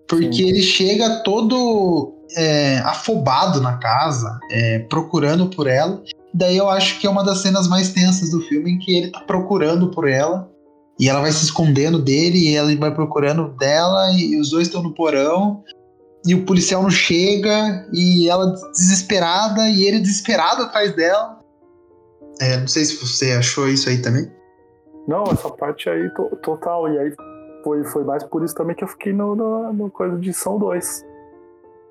Porque 0.08 0.32
Sim. 0.32 0.48
ele 0.48 0.62
chega 0.62 1.22
todo 1.22 2.24
é, 2.36 2.78
afobado 2.78 3.60
na 3.60 3.78
casa, 3.78 4.38
é, 4.50 4.80
procurando 4.80 5.48
por 5.50 5.66
ela. 5.66 6.02
Daí 6.32 6.56
eu 6.56 6.68
acho 6.68 7.00
que 7.00 7.06
é 7.06 7.10
uma 7.10 7.24
das 7.24 7.38
cenas 7.38 7.68
mais 7.68 7.92
tensas 7.92 8.30
do 8.30 8.40
filme 8.42 8.72
em 8.72 8.78
que 8.78 8.96
ele 8.96 9.10
tá 9.10 9.20
procurando 9.20 9.90
por 9.90 10.08
ela. 10.08 10.50
E 11.00 11.08
ela 11.08 11.20
vai 11.20 11.30
se 11.30 11.44
escondendo 11.44 12.02
dele 12.02 12.38
e 12.38 12.56
ele 12.56 12.76
vai 12.76 12.92
procurando 12.92 13.50
dela 13.56 14.10
e 14.12 14.38
os 14.38 14.50
dois 14.50 14.66
estão 14.66 14.82
no 14.82 14.94
porão. 14.94 15.62
E 16.26 16.34
o 16.34 16.44
policial 16.44 16.82
não 16.82 16.90
chega 16.90 17.86
e 17.92 18.28
ela 18.28 18.52
desesperada 18.72 19.68
e 19.68 19.84
ele 19.84 20.00
desesperado 20.00 20.64
atrás 20.64 20.94
dela. 20.96 21.38
É, 22.40 22.56
não 22.56 22.66
sei 22.66 22.84
se 22.84 22.96
você 22.96 23.32
achou 23.32 23.68
isso 23.68 23.88
aí 23.88 24.02
também. 24.02 24.30
Não, 25.06 25.24
essa 25.24 25.48
parte 25.50 25.88
aí 25.88 26.10
to, 26.10 26.36
total. 26.42 26.92
E 26.92 26.98
aí 26.98 27.12
foi, 27.62 27.84
foi 27.84 28.04
mais 28.04 28.24
por 28.24 28.44
isso 28.44 28.54
também 28.54 28.74
que 28.74 28.82
eu 28.82 28.88
fiquei 28.88 29.12
no, 29.12 29.36
no, 29.36 29.72
no 29.72 29.90
coisa 29.90 30.18
de 30.18 30.32
São 30.32 30.58
2. 30.58 31.04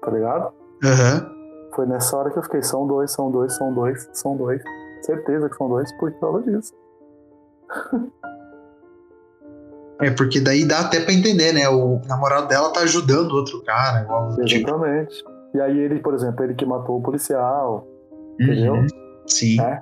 Tá 0.01 0.11
ligado? 0.11 0.53
Aham. 0.83 1.29
Uhum. 1.31 1.36
Foi 1.77 1.85
nessa 1.85 2.17
hora 2.17 2.31
que 2.31 2.39
eu 2.39 2.41
fiquei, 2.41 2.63
são 2.63 2.87
dois, 2.87 3.11
são 3.11 3.29
dois, 3.29 3.53
são 3.53 3.71
dois, 3.71 4.09
são 4.11 4.35
dois. 4.35 4.59
Certeza 5.03 5.47
que 5.47 5.55
são 5.55 5.69
dois 5.69 5.95
por 5.99 6.11
causa 6.19 6.41
disso. 6.41 6.73
É, 9.99 10.11
porque 10.11 10.39
daí 10.39 10.63
dá 10.63 10.81
até 10.81 10.99
pra 10.99 11.11
entender, 11.11 11.53
né? 11.53 11.67
O 11.67 11.99
namorado 12.07 12.47
dela 12.47 12.71
tá 12.71 12.81
ajudando 12.81 13.31
outro 13.31 13.63
cara. 13.63 14.05
Exatamente. 14.37 15.17
Tipo. 15.17 15.31
E 15.55 15.59
aí 15.59 15.75
ele, 15.75 15.99
por 16.01 16.13
exemplo, 16.13 16.43
ele 16.43 16.53
que 16.53 16.67
matou 16.67 16.99
o 16.99 17.01
policial. 17.01 17.87
Uhum. 18.39 18.45
Entendeu? 18.45 18.75
Sim. 19.25 19.59
É. 19.59 19.81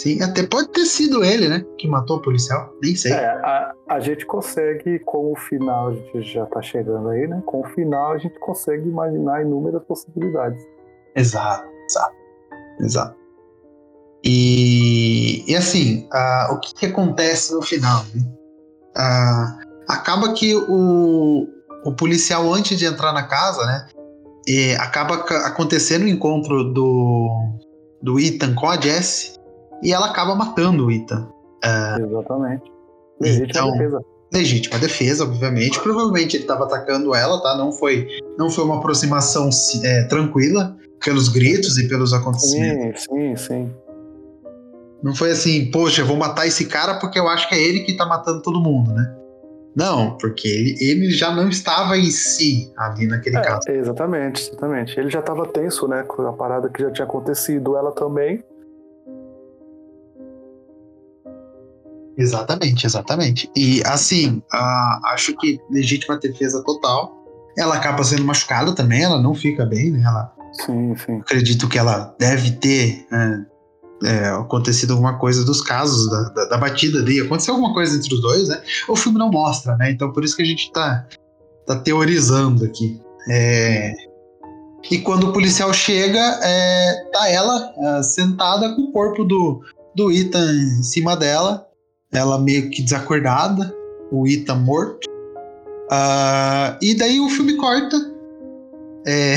Sim, 0.00 0.22
até 0.22 0.46
pode 0.46 0.68
ter 0.68 0.86
sido 0.86 1.22
ele, 1.22 1.46
né? 1.46 1.62
Que 1.76 1.86
matou 1.86 2.16
o 2.16 2.22
policial. 2.22 2.72
Nem 2.82 2.96
sei. 2.96 3.12
É, 3.12 3.26
a, 3.26 3.74
a 3.86 4.00
gente 4.00 4.24
consegue, 4.24 4.98
com 5.00 5.30
o 5.30 5.36
final, 5.36 5.88
a 5.88 5.92
gente 5.92 6.22
já 6.22 6.46
tá 6.46 6.62
chegando 6.62 7.10
aí, 7.10 7.28
né? 7.28 7.42
Com 7.44 7.60
o 7.60 7.66
final, 7.66 8.12
a 8.12 8.18
gente 8.18 8.38
consegue 8.38 8.88
imaginar 8.88 9.42
inúmeras 9.42 9.82
possibilidades. 9.84 10.58
Exato, 11.14 11.68
exato. 11.84 12.14
Exato. 12.80 13.16
E, 14.24 15.44
e 15.46 15.54
assim, 15.54 16.08
uh, 16.14 16.54
o 16.54 16.60
que, 16.60 16.74
que, 16.74 16.86
acontece 16.86 17.52
no 17.52 17.60
final? 17.60 18.02
Né? 18.14 18.22
Uh, 18.96 19.82
acaba 19.86 20.32
que 20.32 20.54
o, 20.54 21.46
o 21.84 21.92
policial, 21.92 22.50
antes 22.54 22.78
de 22.78 22.86
entrar 22.86 23.12
na 23.12 23.24
casa, 23.24 23.66
né? 23.66 23.86
E 24.48 24.74
acaba 24.76 25.16
acontecendo 25.16 26.04
o 26.04 26.08
encontro 26.08 26.72
do, 26.72 27.28
do 28.02 28.18
Ethan 28.18 28.54
com 28.54 28.66
a 28.66 28.80
Jessie 28.80 29.38
e 29.82 29.92
ela 29.92 30.06
acaba 30.06 30.34
matando 30.34 30.86
o 30.86 30.90
Ethan. 30.90 31.28
Uh, 31.64 32.04
Exatamente. 32.04 32.70
Legítima 33.20 33.48
então, 33.48 33.72
defesa. 33.72 34.00
Legítima 34.32 34.78
defesa, 34.78 35.24
obviamente. 35.24 35.80
Provavelmente 35.80 36.36
ele 36.36 36.44
estava 36.44 36.64
atacando 36.64 37.14
ela, 37.14 37.42
tá? 37.42 37.56
Não 37.56 37.72
foi, 37.72 38.06
não 38.38 38.48
foi 38.48 38.64
uma 38.64 38.78
aproximação 38.78 39.50
é, 39.82 40.04
tranquila 40.04 40.76
pelos 41.04 41.28
gritos 41.28 41.78
e 41.78 41.88
pelos 41.88 42.12
acontecimentos. 42.12 43.02
Sim, 43.02 43.36
sim, 43.36 43.36
sim. 43.36 43.74
Não 45.02 45.14
foi 45.14 45.30
assim, 45.30 45.70
poxa, 45.70 46.02
eu 46.02 46.06
vou 46.06 46.16
matar 46.16 46.46
esse 46.46 46.66
cara 46.66 46.98
porque 46.98 47.18
eu 47.18 47.26
acho 47.28 47.48
que 47.48 47.54
é 47.54 47.62
ele 47.62 47.80
que 47.80 47.96
tá 47.96 48.06
matando 48.06 48.42
todo 48.42 48.60
mundo, 48.60 48.92
né? 48.92 49.16
Não, 49.74 50.16
porque 50.18 50.48
ele, 50.48 50.76
ele 50.80 51.10
já 51.10 51.34
não 51.34 51.48
estava 51.48 51.96
em 51.96 52.10
si 52.10 52.72
ali 52.76 53.06
naquele 53.06 53.36
é, 53.36 53.42
caso. 53.42 53.60
Exatamente, 53.68 54.48
exatamente. 54.48 54.98
Ele 54.98 55.08
já 55.08 55.20
estava 55.20 55.46
tenso, 55.46 55.86
né? 55.88 56.02
Com 56.02 56.26
a 56.26 56.32
parada 56.32 56.68
que 56.68 56.82
já 56.82 56.90
tinha 56.90 57.04
acontecido, 57.04 57.76
ela 57.76 57.92
também. 57.92 58.44
Exatamente, 62.20 62.86
exatamente. 62.86 63.50
E 63.56 63.82
assim, 63.86 64.42
uh, 64.52 65.06
acho 65.06 65.34
que 65.38 65.58
legítima 65.70 66.18
defesa 66.18 66.62
total. 66.62 67.16
Ela 67.56 67.76
acaba 67.76 68.04
sendo 68.04 68.24
machucada 68.24 68.74
também, 68.74 69.02
ela 69.02 69.20
não 69.20 69.34
fica 69.34 69.64
bem, 69.64 69.90
né? 69.90 70.02
Ela, 70.04 70.32
sim, 70.52 70.94
sim. 70.96 71.18
Acredito 71.20 71.66
que 71.66 71.78
ela 71.78 72.14
deve 72.18 72.52
ter. 72.52 73.06
Uh, 73.10 73.50
é, 74.02 74.28
acontecido 74.30 74.92
alguma 74.92 75.18
coisa 75.18 75.44
dos 75.44 75.60
casos 75.60 76.10
da, 76.10 76.22
da, 76.30 76.44
da, 76.46 76.56
batida 76.56 77.00
ali, 77.00 77.20
aconteceu 77.20 77.52
alguma 77.52 77.74
coisa 77.74 77.94
entre 77.94 78.14
os 78.14 78.22
dois, 78.22 78.48
né? 78.48 78.62
O 78.88 78.96
filme 78.96 79.18
não 79.18 79.30
mostra, 79.30 79.76
né? 79.76 79.90
Então 79.90 80.10
por 80.10 80.24
isso 80.24 80.34
que 80.34 80.42
a 80.42 80.46
gente 80.46 80.72
tá, 80.72 81.06
tá 81.66 81.76
teorizando 81.76 82.64
aqui. 82.64 82.98
É... 83.28 83.92
E 84.90 84.98
quando 85.00 85.24
o 85.24 85.32
policial 85.34 85.70
chega, 85.74 86.18
é, 86.42 87.10
tá 87.12 87.28
ela 87.28 87.74
é, 87.76 88.02
sentada 88.02 88.74
com 88.74 88.84
o 88.84 88.92
corpo 88.92 89.22
do, 89.22 89.60
do 89.94 90.10
Ethan 90.10 90.50
em 90.50 90.82
cima 90.82 91.14
dela, 91.14 91.66
ela 92.12 92.38
meio 92.38 92.70
que 92.70 92.82
desacordada, 92.82 93.74
o 94.10 94.26
Ethan 94.26 94.56
morto. 94.56 95.08
Uh, 95.90 96.76
e 96.82 96.94
daí 96.94 97.20
o 97.20 97.28
filme 97.28 97.56
corta. 97.56 97.96
É, 99.06 99.34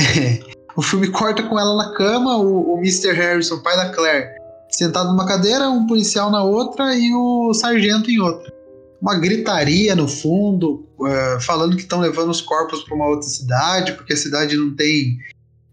o 0.76 0.82
filme 0.82 1.08
corta 1.08 1.42
com 1.42 1.58
ela 1.58 1.76
na 1.76 1.92
cama, 1.94 2.36
o, 2.36 2.74
o 2.74 2.78
Mr. 2.78 3.12
Harrison, 3.12 3.60
pai 3.60 3.76
da 3.76 3.90
Claire, 3.90 4.28
sentado 4.70 5.10
numa 5.10 5.26
cadeira, 5.26 5.68
um 5.68 5.86
policial 5.86 6.30
na 6.30 6.42
outra 6.42 6.94
e 6.94 7.12
o 7.14 7.52
sargento 7.54 8.10
em 8.10 8.20
outra. 8.20 8.52
Uma 9.00 9.18
gritaria 9.18 9.94
no 9.94 10.08
fundo, 10.08 10.86
uh, 10.98 11.40
falando 11.40 11.76
que 11.76 11.82
estão 11.82 12.00
levando 12.00 12.30
os 12.30 12.40
corpos 12.40 12.82
para 12.84 12.94
uma 12.94 13.08
outra 13.08 13.28
cidade, 13.28 13.92
porque 13.92 14.14
a 14.14 14.16
cidade 14.16 14.56
não 14.56 14.74
tem. 14.74 15.18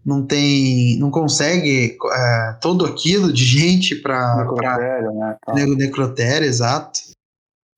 Não 0.04 0.26
tem. 0.26 0.98
não 0.98 1.10
consegue 1.10 1.96
uh, 2.02 2.60
todo 2.60 2.84
aquilo 2.84 3.32
de 3.32 3.44
gente 3.44 3.96
para. 3.96 4.36
Necrotério, 4.36 5.12
né? 5.12 5.36
Tá. 5.44 5.54
Necrotério, 5.54 6.46
exato. 6.46 7.00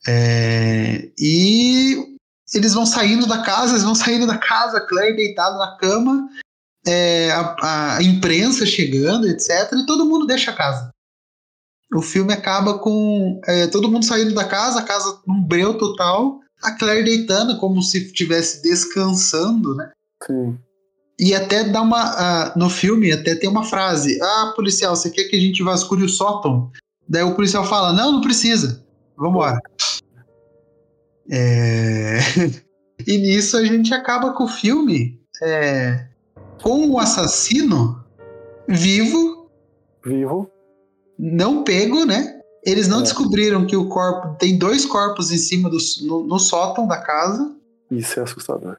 É, 0.06 1.08
e 1.18 2.18
eles 2.54 2.74
vão 2.74 2.86
saindo 2.86 3.26
da 3.26 3.42
casa, 3.42 3.72
eles 3.72 3.84
vão 3.84 3.94
saindo 3.94 4.26
da 4.26 4.38
casa, 4.38 4.80
Claire 4.80 5.16
deitado 5.16 5.58
na 5.58 5.76
cama, 5.78 6.28
é, 6.86 7.30
a, 7.30 7.96
a, 7.96 8.02
imprensa 8.02 8.66
chegando, 8.66 9.26
etc. 9.26 9.72
E 9.72 9.86
todo 9.86 10.04
mundo 10.04 10.26
deixa 10.26 10.50
a 10.50 10.54
casa 10.54 10.94
o 11.94 12.02
filme 12.02 12.32
acaba 12.32 12.78
com 12.78 13.40
é, 13.46 13.66
todo 13.68 13.90
mundo 13.90 14.04
saindo 14.04 14.34
da 14.34 14.44
casa, 14.44 14.80
a 14.80 14.84
casa 14.84 15.20
num 15.26 15.42
breu 15.42 15.78
total, 15.78 16.40
a 16.62 16.72
Claire 16.72 17.04
deitando 17.04 17.58
como 17.58 17.82
se 17.82 18.06
estivesse 18.06 18.62
descansando, 18.62 19.74
né? 19.76 19.92
Sim. 20.26 20.58
E 21.18 21.34
até 21.34 21.64
dá 21.64 21.80
uma. 21.82 22.52
Uh, 22.54 22.58
no 22.58 22.68
filme, 22.68 23.12
até 23.12 23.34
tem 23.34 23.48
uma 23.48 23.64
frase: 23.64 24.18
Ah, 24.20 24.52
policial, 24.56 24.96
você 24.96 25.10
quer 25.10 25.24
que 25.24 25.36
a 25.36 25.40
gente 25.40 25.62
vasculhe 25.62 26.04
o 26.04 26.08
sótão? 26.08 26.70
Daí 27.08 27.22
o 27.22 27.34
policial 27.34 27.64
fala: 27.64 27.92
Não, 27.92 28.12
não 28.12 28.20
precisa. 28.20 28.84
Vambora. 29.16 29.60
É... 31.30 32.18
e 33.06 33.18
nisso 33.18 33.56
a 33.56 33.64
gente 33.64 33.94
acaba 33.94 34.32
com 34.32 34.44
o 34.44 34.48
filme 34.48 35.20
é... 35.42 36.06
com 36.62 36.90
o 36.90 36.98
assassino 36.98 38.04
vivo. 38.68 39.48
Vivo 40.04 40.50
não 41.18 41.62
pego, 41.62 42.04
né? 42.04 42.40
Eles 42.64 42.88
não 42.88 43.00
é. 43.00 43.02
descobriram 43.02 43.66
que 43.66 43.76
o 43.76 43.88
corpo 43.88 44.36
tem 44.38 44.58
dois 44.58 44.84
corpos 44.86 45.30
em 45.30 45.36
cima 45.36 45.68
do 45.68 45.78
no, 46.02 46.24
no 46.24 46.38
sótão 46.38 46.86
da 46.86 46.98
casa. 46.98 47.54
Isso 47.90 48.18
é 48.18 48.22
assustador. 48.22 48.76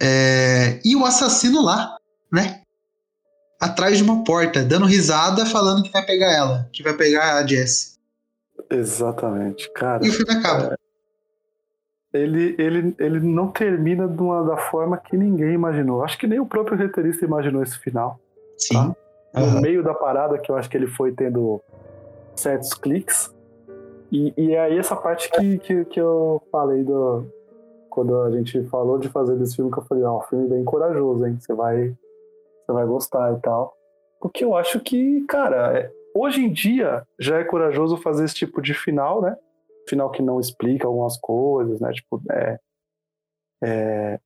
É, 0.00 0.80
e 0.84 0.96
o 0.96 1.04
assassino 1.04 1.62
lá, 1.62 1.96
né? 2.32 2.62
Atrás 3.60 3.98
de 3.98 4.02
uma 4.02 4.24
porta, 4.24 4.64
dando 4.64 4.86
risada, 4.86 5.44
falando 5.44 5.82
que 5.82 5.92
vai 5.92 6.04
pegar 6.04 6.32
ela, 6.32 6.68
que 6.72 6.82
vai 6.82 6.94
pegar 6.94 7.36
a 7.36 7.46
Jess. 7.46 7.98
Exatamente, 8.70 9.70
cara. 9.72 10.04
E 10.04 10.08
o 10.08 10.12
filme 10.12 10.32
acaba. 10.32 10.74
É, 12.14 12.18
ele, 12.18 12.54
ele, 12.58 12.94
ele 12.98 13.20
não 13.20 13.48
termina 13.48 14.08
de 14.08 14.22
uma, 14.22 14.42
da 14.44 14.56
forma 14.56 14.96
que 14.96 15.16
ninguém 15.16 15.52
imaginou. 15.52 16.02
Acho 16.02 16.18
que 16.18 16.26
nem 16.26 16.40
o 16.40 16.46
próprio 16.46 16.78
roteirista 16.78 17.24
imaginou 17.24 17.62
esse 17.62 17.78
final. 17.78 18.18
Sim. 18.56 18.74
Tá? 18.74 18.96
no 19.32 19.44
uhum. 19.44 19.60
meio 19.60 19.82
da 19.82 19.94
parada 19.94 20.38
que 20.38 20.50
eu 20.50 20.56
acho 20.56 20.68
que 20.68 20.76
ele 20.76 20.86
foi 20.86 21.12
tendo 21.12 21.62
certos 22.34 22.74
cliques. 22.74 23.32
E, 24.10 24.32
e 24.36 24.54
é 24.54 24.60
aí 24.60 24.78
essa 24.78 24.96
parte 24.96 25.30
que, 25.30 25.58
que, 25.58 25.84
que 25.84 26.00
eu 26.00 26.42
falei 26.50 26.82
do, 26.82 27.26
quando 27.90 28.22
a 28.22 28.30
gente 28.30 28.62
falou 28.64 28.98
de 28.98 29.08
fazer 29.08 29.36
desse 29.36 29.56
filme, 29.56 29.70
que 29.70 29.78
eu 29.78 29.84
falei, 29.84 30.04
ó, 30.04 30.14
oh, 30.14 30.18
um 30.18 30.22
filme 30.22 30.48
bem 30.48 30.64
corajoso, 30.64 31.26
hein? 31.26 31.38
Você 31.38 31.52
vai, 31.52 31.88
você 31.88 32.72
vai 32.72 32.86
gostar 32.86 33.32
e 33.36 33.40
tal. 33.40 33.76
Porque 34.20 34.44
eu 34.44 34.56
acho 34.56 34.80
que, 34.80 35.22
cara, 35.26 35.78
é, 35.78 35.90
hoje 36.14 36.44
em 36.44 36.52
dia 36.52 37.06
já 37.18 37.38
é 37.38 37.44
corajoso 37.44 37.96
fazer 37.96 38.24
esse 38.24 38.34
tipo 38.34 38.62
de 38.62 38.74
final, 38.74 39.20
né? 39.20 39.36
Final 39.88 40.10
que 40.10 40.22
não 40.22 40.38
explica 40.38 40.86
algumas 40.86 41.18
coisas, 41.18 41.80
né? 41.80 41.90
Tipo, 41.92 42.22
é, 42.30 42.58
é 43.62 44.20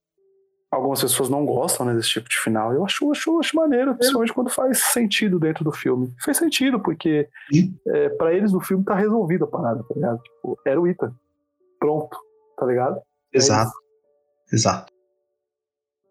algumas 0.75 1.01
pessoas 1.01 1.29
não 1.29 1.45
gostam 1.45 1.85
né, 1.85 1.93
desse 1.93 2.09
tipo 2.09 2.29
de 2.29 2.37
final. 2.37 2.73
Eu 2.73 2.85
acho, 2.85 3.09
acho, 3.11 3.39
acho 3.39 3.55
maneiro, 3.55 3.95
principalmente 3.95 4.33
quando 4.33 4.49
faz 4.49 4.79
sentido 4.79 5.39
dentro 5.39 5.63
do 5.63 5.71
filme. 5.71 6.13
Fez 6.19 6.37
sentido, 6.37 6.79
porque 6.79 7.27
é, 7.87 8.09
para 8.09 8.33
eles 8.33 8.51
no 8.51 8.59
filme 8.59 8.83
tá 8.83 8.93
resolvida 8.93 9.45
a 9.45 9.47
parada, 9.47 9.83
tá 9.83 9.95
ligado? 9.95 10.21
Tipo, 10.21 10.59
era 10.65 10.79
o 10.79 10.87
Ita. 10.87 11.13
Pronto, 11.79 12.17
tá 12.57 12.65
ligado? 12.65 13.01
É 13.35 13.37
Exato. 13.37 13.73
Exato. 14.51 14.93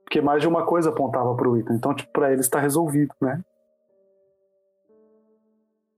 Porque 0.05 0.21
mais 0.21 0.43
de 0.43 0.47
uma 0.49 0.67
coisa 0.67 0.91
apontava 0.91 1.35
pro 1.35 1.59
Ita. 1.59 1.73
Então, 1.73 1.95
tipo, 1.95 2.13
pra 2.13 2.33
eles 2.33 2.49
tá 2.49 2.61
resolvido, 2.61 3.13
né? 3.21 3.43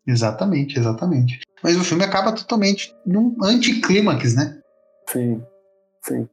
Exatamente, 0.06 0.78
exatamente. 0.78 1.40
Mas 1.62 1.76
o 1.76 1.82
filme 1.82 2.04
acaba 2.04 2.32
totalmente 2.32 2.94
num 3.04 3.36
anticlímax, 3.42 4.36
né? 4.36 4.60
Sim, 5.08 5.44
sim. 6.04 6.28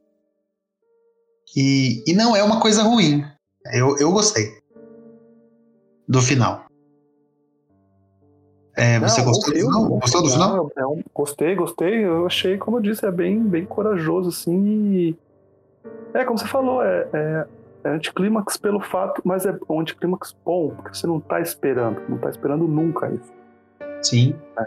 E, 1.56 2.04
e 2.06 2.14
não 2.14 2.36
é 2.36 2.42
uma 2.42 2.60
coisa 2.60 2.84
ruim. 2.84 3.24
Eu, 3.72 3.96
eu 3.98 4.12
gostei 4.12 4.48
do 6.08 6.22
final. 6.22 6.66
É, 8.76 8.98
você 8.98 9.20
não, 9.20 9.28
gostou, 9.28 9.52
do 9.52 9.60
final? 9.60 9.88
gostou 9.88 10.22
do 10.22 10.30
final? 10.30 10.72
É 10.76 10.86
um, 10.86 11.02
gostei, 11.14 11.54
gostei. 11.54 12.04
Eu 12.04 12.26
achei, 12.26 12.58
como 12.58 12.78
eu 12.78 12.80
disse, 12.82 13.06
é 13.06 13.10
bem, 13.10 13.40
bem 13.40 13.64
corajoso, 13.64 14.30
assim. 14.30 14.64
E... 14.92 15.18
É, 16.12 16.24
como 16.24 16.38
você 16.38 16.46
falou, 16.46 16.82
é, 16.82 17.06
é, 17.12 17.46
é 17.84 17.88
anticlímax 17.88 18.56
pelo 18.56 18.80
fato, 18.80 19.22
mas 19.24 19.46
é 19.46 19.56
um 19.68 19.80
anticlímax 19.80 20.34
bom, 20.44 20.70
porque 20.70 20.96
você 20.96 21.06
não 21.06 21.20
tá 21.20 21.40
esperando, 21.40 22.00
não 22.08 22.18
tá 22.18 22.30
esperando 22.30 22.66
nunca 22.66 23.08
isso. 23.10 23.32
Sim. 24.02 24.34
É. 24.58 24.66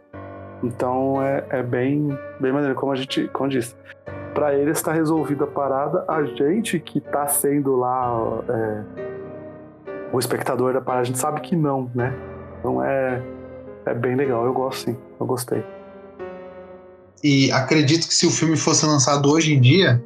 Então 0.63 1.21
é, 1.21 1.43
é 1.49 1.63
bem, 1.63 2.17
bem 2.39 2.51
maneiro, 2.51 2.75
como 2.75 2.91
a 2.91 2.95
gente 2.95 3.27
como 3.27 3.49
disse 3.49 3.75
para 4.33 4.53
ele 4.53 4.71
está 4.71 4.91
resolvida 4.91 5.45
a 5.45 5.47
parada, 5.47 6.05
a 6.07 6.23
gente 6.23 6.79
que 6.79 6.99
está 6.99 7.27
sendo 7.27 7.75
lá 7.75 8.43
é, 8.49 8.83
o 10.13 10.19
espectador 10.19 10.73
da 10.73 10.81
parada, 10.81 11.01
a 11.01 11.05
gente 11.05 11.17
sabe 11.17 11.41
que 11.41 11.55
não, 11.55 11.89
né? 11.93 12.13
Então 12.59 12.83
é, 12.83 13.21
é 13.87 13.93
bem 13.93 14.15
legal, 14.15 14.45
eu 14.45 14.53
gosto 14.53 14.85
sim, 14.85 14.97
eu 15.19 15.25
gostei. 15.25 15.63
E 17.23 17.51
acredito 17.51 18.07
que 18.07 18.13
se 18.13 18.27
o 18.27 18.31
filme 18.31 18.55
fosse 18.55 18.85
lançado 18.85 19.29
hoje 19.31 19.53
em 19.53 19.59
dia, 19.59 20.03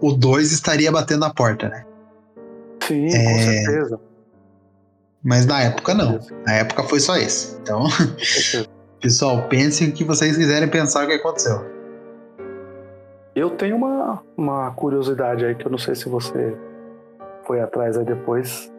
o 0.00 0.12
2 0.12 0.52
estaria 0.52 0.90
batendo 0.90 1.20
na 1.20 1.32
porta, 1.32 1.68
né? 1.68 1.84
Sim, 2.82 3.06
é... 3.06 3.10
com 3.10 3.38
certeza. 3.40 4.00
Mas 5.22 5.44
na 5.44 5.62
época 5.62 5.92
não. 5.92 6.20
Na 6.46 6.54
época 6.54 6.84
foi 6.84 7.00
só 7.00 7.16
esse. 7.16 7.58
Então, 7.60 7.84
pessoal, 9.00 9.48
pensem 9.48 9.88
o 9.88 9.92
que 9.92 10.04
vocês 10.04 10.36
quiserem 10.36 10.68
pensar 10.68 11.04
o 11.04 11.08
que 11.08 11.14
aconteceu. 11.14 11.64
Eu 13.34 13.50
tenho 13.50 13.76
uma, 13.76 14.22
uma 14.36 14.70
curiosidade 14.70 15.44
aí 15.44 15.54
que 15.54 15.66
eu 15.66 15.70
não 15.70 15.78
sei 15.78 15.94
se 15.94 16.08
você 16.08 16.56
foi 17.44 17.60
atrás 17.60 17.98
aí 17.98 18.04
depois. 18.04 18.72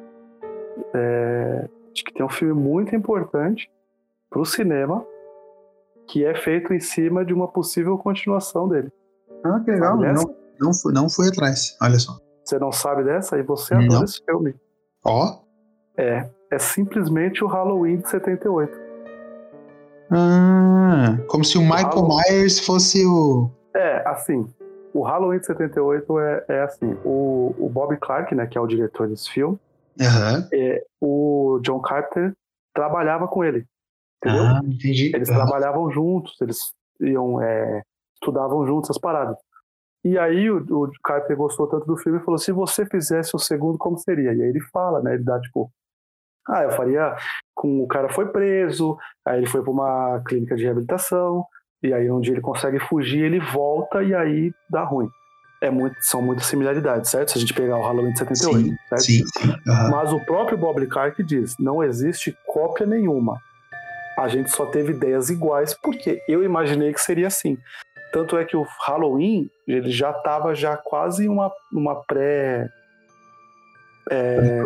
É, 0.93 1.67
acho 1.93 2.03
que 2.03 2.13
tem 2.13 2.25
um 2.25 2.29
filme 2.29 2.53
muito 2.53 2.95
importante 2.95 3.69
para 4.29 4.41
o 4.41 4.45
cinema 4.45 5.05
que 6.07 6.25
é 6.25 6.35
feito 6.35 6.73
em 6.73 6.79
cima 6.79 7.25
de 7.25 7.33
uma 7.33 7.47
possível 7.47 7.97
continuação 7.97 8.67
dele. 8.67 8.91
Ah, 9.43 9.59
que 9.59 9.71
legal. 9.71 9.97
Não, 9.97 10.35
não, 10.59 10.73
fui, 10.73 10.93
não 10.93 11.09
fui 11.09 11.27
atrás. 11.27 11.77
Olha 11.81 11.99
só. 11.99 12.17
Você 12.43 12.57
não 12.57 12.71
sabe 12.71 13.03
dessa? 13.03 13.37
E 13.37 13.43
você 13.43 13.73
adora 13.73 14.05
esse 14.05 14.23
filme. 14.23 14.55
Ó. 15.03 15.25
Oh. 15.25 16.01
É. 16.01 16.29
É 16.49 16.57
simplesmente 16.57 17.43
o 17.43 17.47
Halloween 17.47 17.97
de 17.97 18.09
78. 18.09 18.87
Ah, 20.09 21.17
como 21.27 21.43
se 21.43 21.57
o 21.57 21.61
Michael 21.61 22.07
Myers 22.07 22.59
fosse 22.59 23.05
o. 23.05 23.49
É, 23.75 24.07
assim, 24.07 24.47
o 24.93 25.03
Halloween 25.03 25.39
de 25.39 25.47
78 25.47 26.19
é, 26.19 26.45
é 26.47 26.61
assim, 26.61 26.97
o, 27.03 27.53
o 27.59 27.69
Bob 27.69 27.97
Clark, 27.97 28.33
né, 28.33 28.47
que 28.47 28.57
é 28.57 28.61
o 28.61 28.67
diretor 28.67 29.07
desse 29.09 29.29
filme, 29.29 29.59
uhum. 29.99 30.47
é, 30.53 30.83
o 31.01 31.59
John 31.61 31.81
Carpenter 31.81 32.33
trabalhava 32.73 33.27
com 33.27 33.43
ele, 33.43 33.65
entendeu? 34.17 34.43
Ah, 34.43 34.61
entendi. 34.63 35.11
Eles 35.15 35.27
trabalhavam 35.27 35.89
juntos, 35.91 36.39
eles 36.41 36.73
iam, 37.01 37.41
é, 37.41 37.81
estudavam 38.15 38.65
juntos 38.65 38.89
as 38.89 38.97
paradas. 38.97 39.37
E 40.03 40.17
aí 40.17 40.49
o, 40.49 40.57
o 40.57 40.91
Carpenter 41.03 41.35
gostou 41.35 41.67
tanto 41.67 41.85
do 41.85 41.97
filme 41.97 42.19
e 42.19 42.23
falou, 42.23 42.37
se 42.37 42.51
você 42.51 42.85
fizesse 42.85 43.35
o 43.35 43.39
segundo, 43.39 43.77
como 43.77 43.97
seria? 43.97 44.33
E 44.33 44.41
aí 44.41 44.49
ele 44.49 44.61
fala, 44.71 45.01
né, 45.01 45.15
ele 45.15 45.23
dá 45.23 45.39
tipo, 45.39 45.71
ah, 46.47 46.63
eu 46.63 46.71
faria 46.71 47.15
com 47.53 47.83
o 47.83 47.87
cara 47.87 48.09
foi 48.09 48.27
preso, 48.27 48.97
aí 49.25 49.39
ele 49.39 49.47
foi 49.47 49.61
para 49.61 49.71
uma 49.71 50.21
clínica 50.25 50.55
de 50.55 50.63
reabilitação, 50.63 51.43
e 51.83 51.93
aí 51.93 52.09
um 52.09 52.21
dia 52.21 52.33
ele 52.33 52.41
consegue 52.41 52.79
fugir, 52.79 53.23
ele 53.23 53.39
volta 53.39 54.01
e 54.01 54.13
aí 54.13 54.51
dá 54.69 54.83
ruim. 54.83 55.09
É 55.59 55.71
muito, 55.71 55.95
são 56.01 56.21
muitas 56.21 56.45
similaridades, 56.45 57.09
certo? 57.09 57.31
Se 57.31 57.37
a 57.39 57.41
gente 57.41 57.53
pegar 57.53 57.77
o 57.77 57.81
Halloween 57.81 58.13
de 58.13 58.19
78, 58.19 58.59
sim, 58.59 58.75
certo? 58.87 59.01
Sim, 59.01 59.23
sim. 59.25 59.49
Uhum. 59.49 59.89
Mas 59.89 60.13
o 60.13 60.23
próprio 60.23 60.57
Bob 60.57 60.85
Clark 60.85 61.21
diz, 61.23 61.55
não 61.59 61.83
existe 61.83 62.37
cópia 62.45 62.85
nenhuma. 62.85 63.39
A 64.17 64.27
gente 64.27 64.49
só 64.49 64.65
teve 64.65 64.93
ideias 64.93 65.29
iguais 65.29 65.75
porque 65.81 66.21
eu 66.27 66.43
imaginei 66.43 66.91
que 66.91 66.99
seria 66.99 67.27
assim. 67.27 67.57
Tanto 68.11 68.37
é 68.37 68.43
que 68.43 68.57
o 68.57 68.65
Halloween 68.85 69.49
ele 69.67 69.91
já 69.91 70.11
estava 70.11 70.55
já 70.55 70.75
quase 70.75 71.27
uma, 71.27 71.51
uma 71.71 71.95
pré 72.03 72.69
é, 74.09 74.63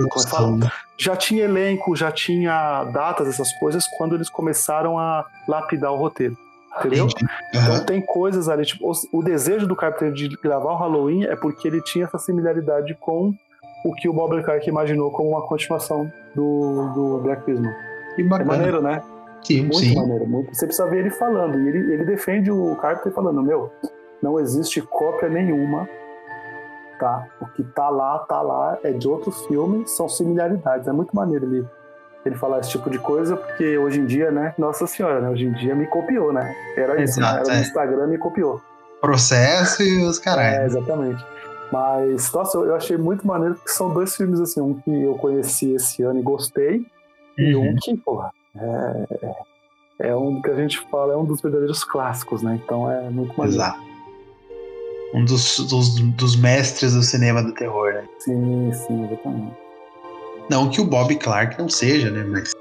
já 0.98 1.16
tinha 1.16 1.44
elenco, 1.44 1.96
já 1.96 2.12
tinha 2.12 2.84
datas, 2.86 3.28
essas 3.28 3.52
coisas, 3.54 3.88
quando 3.98 4.16
eles 4.16 4.30
começaram 4.30 5.00
a 5.00 5.26
lapidar 5.48 5.92
o 5.92 5.98
roteiro. 5.98 6.38
Entendeu? 6.80 7.06
Uhum. 7.06 7.10
Então 7.54 7.86
tem 7.86 8.02
coisas 8.02 8.48
ali, 8.48 8.66
tipo, 8.66 8.90
o, 9.12 9.24
desejo 9.24 9.68
do 9.68 9.76
Carpenter 9.76 10.14
de 10.14 10.38
gravar 10.38 10.74
o 10.74 10.78
Halloween 10.78 11.26
é 11.26 11.36
porque 11.36 11.68
ele 11.68 11.82
tinha 11.82 12.06
essa 12.06 12.18
similaridade 12.18 12.96
com 13.00 13.34
o 13.84 13.94
que 13.96 14.08
o 14.08 14.14
Bob 14.14 14.36
Leclerc 14.36 14.70
imaginou 14.70 15.12
como 15.12 15.30
uma 15.30 15.42
continuação 15.42 16.10
do, 16.36 16.92
do 16.94 17.20
Black 17.24 17.44
Christmas. 17.44 17.74
Que 18.16 18.24
bacana. 18.24 18.54
É 18.54 18.58
maneiro, 18.58 18.82
né? 18.82 19.02
Sim, 19.44 19.62
muito 19.62 19.78
sim. 19.78 19.96
maneiro. 19.96 20.28
Muito. 20.28 20.56
Você 20.56 20.66
precisa 20.66 20.88
ver 20.90 21.00
ele 21.00 21.10
falando. 21.10 21.60
E 21.60 21.68
ele, 21.68 21.94
ele 21.94 22.06
defende 22.06 22.52
o 22.52 22.76
Carpenter 22.76 23.12
falando, 23.12 23.42
meu, 23.42 23.72
não 24.22 24.40
existe 24.40 24.82
cópia 24.82 25.30
nenhuma 25.30 25.88
tá? 27.02 27.28
O 27.42 27.48
que 27.48 27.64
tá 27.64 27.90
lá, 27.90 28.20
tá 28.20 28.42
lá, 28.42 28.78
é 28.84 28.92
de 28.92 29.08
outro 29.08 29.32
filme, 29.32 29.88
são 29.88 30.08
similaridades. 30.08 30.88
É 30.88 30.92
muito 30.92 31.14
maneiro 31.16 31.46
ele, 31.46 31.68
ele 32.24 32.36
falar 32.36 32.60
esse 32.60 32.70
tipo 32.70 32.92
de 32.92 33.00
coisa, 33.00 33.36
porque 33.36 33.76
hoje 33.76 34.00
em 34.00 34.06
dia, 34.06 34.30
né? 34.30 34.54
Nossa 34.58 34.86
senhora, 34.86 35.20
né? 35.20 35.30
Hoje 35.30 35.46
em 35.46 35.54
dia 35.54 35.76
me 35.76 35.88
copiou, 35.88 36.32
né? 36.32 36.56
Era 36.78 37.02
isso, 37.02 37.20
né? 37.20 37.28
Era 37.28 37.52
é. 37.52 37.56
no 37.56 37.62
Instagram 37.62 38.08
me 38.08 38.20
copiou. 38.20 38.62
Processo 39.02 39.82
e 39.82 40.04
os 40.04 40.20
caras. 40.20 40.46
É, 40.46 40.66
exatamente. 40.66 41.26
Mas, 41.72 42.32
nossa, 42.32 42.58
eu 42.60 42.76
achei 42.76 42.98
muito 42.98 43.26
maneiro 43.26 43.56
porque 43.56 43.72
são 43.72 43.92
dois 43.92 44.16
filmes, 44.16 44.40
assim, 44.40 44.62
um 44.62 44.76
que 44.76 45.04
eu 45.04 45.16
conheci 45.16 45.74
esse 45.74 46.04
ano 46.04 46.20
e 46.20 46.22
gostei, 46.22 46.86
uhum. 47.40 47.46
e 47.46 47.56
um 47.56 47.76
que, 47.82 47.98
porra, 47.98 48.32
é, 48.56 50.08
é, 50.10 50.16
um 50.16 50.42
que 50.42 50.50
a 50.50 50.56
gente 50.56 50.80
fala, 50.90 51.14
é 51.14 51.18
um 51.18 51.26
dos 51.26 51.42
verdadeiros 51.42 51.84
clássicos, 51.84 52.42
né? 52.42 52.60
Então 52.64 52.90
é 52.90 53.10
muito 53.10 53.38
maneiro. 53.38 53.62
Exato 53.62 53.92
um 55.14 55.26
dos, 55.26 55.60
dos, 55.68 56.00
dos, 56.00 56.36
mestres 56.36 56.94
do 56.94 57.04
cinema 57.04 57.44
do 57.44 57.52
terror, 57.54 57.94
né? 57.94 58.04
Sim, 58.20 58.72
sim, 58.72 59.06
exatamente. 59.06 59.58
Não 60.50 60.70
que 60.70 60.82
o 60.82 60.86
Bob 60.86 61.16
Clark 61.16 61.60
não 61.60 61.70
seja, 61.70 62.10
né? 62.10 62.24
Mas... 62.24 62.54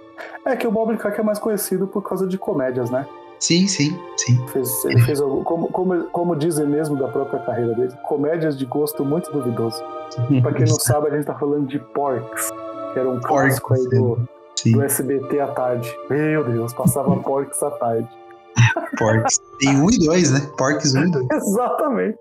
É 0.44 0.56
que 0.56 0.66
o 0.66 0.70
Bob 0.70 0.96
Clark 0.96 1.20
é 1.20 1.22
mais 1.22 1.38
conhecido 1.38 1.86
por 1.86 2.02
causa 2.02 2.26
de 2.26 2.36
comédias, 2.36 2.90
né? 2.90 3.06
Sim, 3.38 3.66
sim, 3.66 3.98
sim. 4.16 4.46
Fez, 4.48 4.84
ele 4.84 5.00
fez, 5.00 5.18
como, 5.20 5.68
como, 5.68 6.04
como 6.10 6.36
dizem 6.36 6.66
mesmo 6.66 6.96
da 6.96 7.08
própria 7.08 7.40
carreira 7.40 7.74
dele, 7.74 7.92
comédias 8.06 8.56
de 8.58 8.66
gosto 8.66 9.04
muito 9.04 9.32
duvidoso. 9.32 9.82
pra 10.42 10.52
quem 10.52 10.66
não 10.66 10.78
sabe, 10.78 11.08
a 11.08 11.16
gente 11.16 11.24
tá 11.24 11.34
falando 11.34 11.66
de 11.66 11.78
Porks, 11.78 12.50
que 12.92 12.98
era 12.98 13.08
um 13.08 13.20
clássico 13.20 13.72
aí 13.72 13.88
do, 13.88 14.28
do 14.66 14.82
SBT 14.82 15.40
à 15.40 15.48
tarde. 15.48 15.88
Meu 16.08 16.44
Deus, 16.44 16.72
passava 16.72 17.16
Porks 17.22 17.62
à 17.62 17.70
tarde. 17.70 18.08
Porks. 18.98 19.38
Tem 19.58 19.76
um 19.76 19.90
e 19.90 19.98
dois, 19.98 20.30
né? 20.30 20.40
Porks 20.56 20.94
um 20.94 21.04
e 21.04 21.10
dois. 21.10 21.26
Exatamente. 21.32 22.18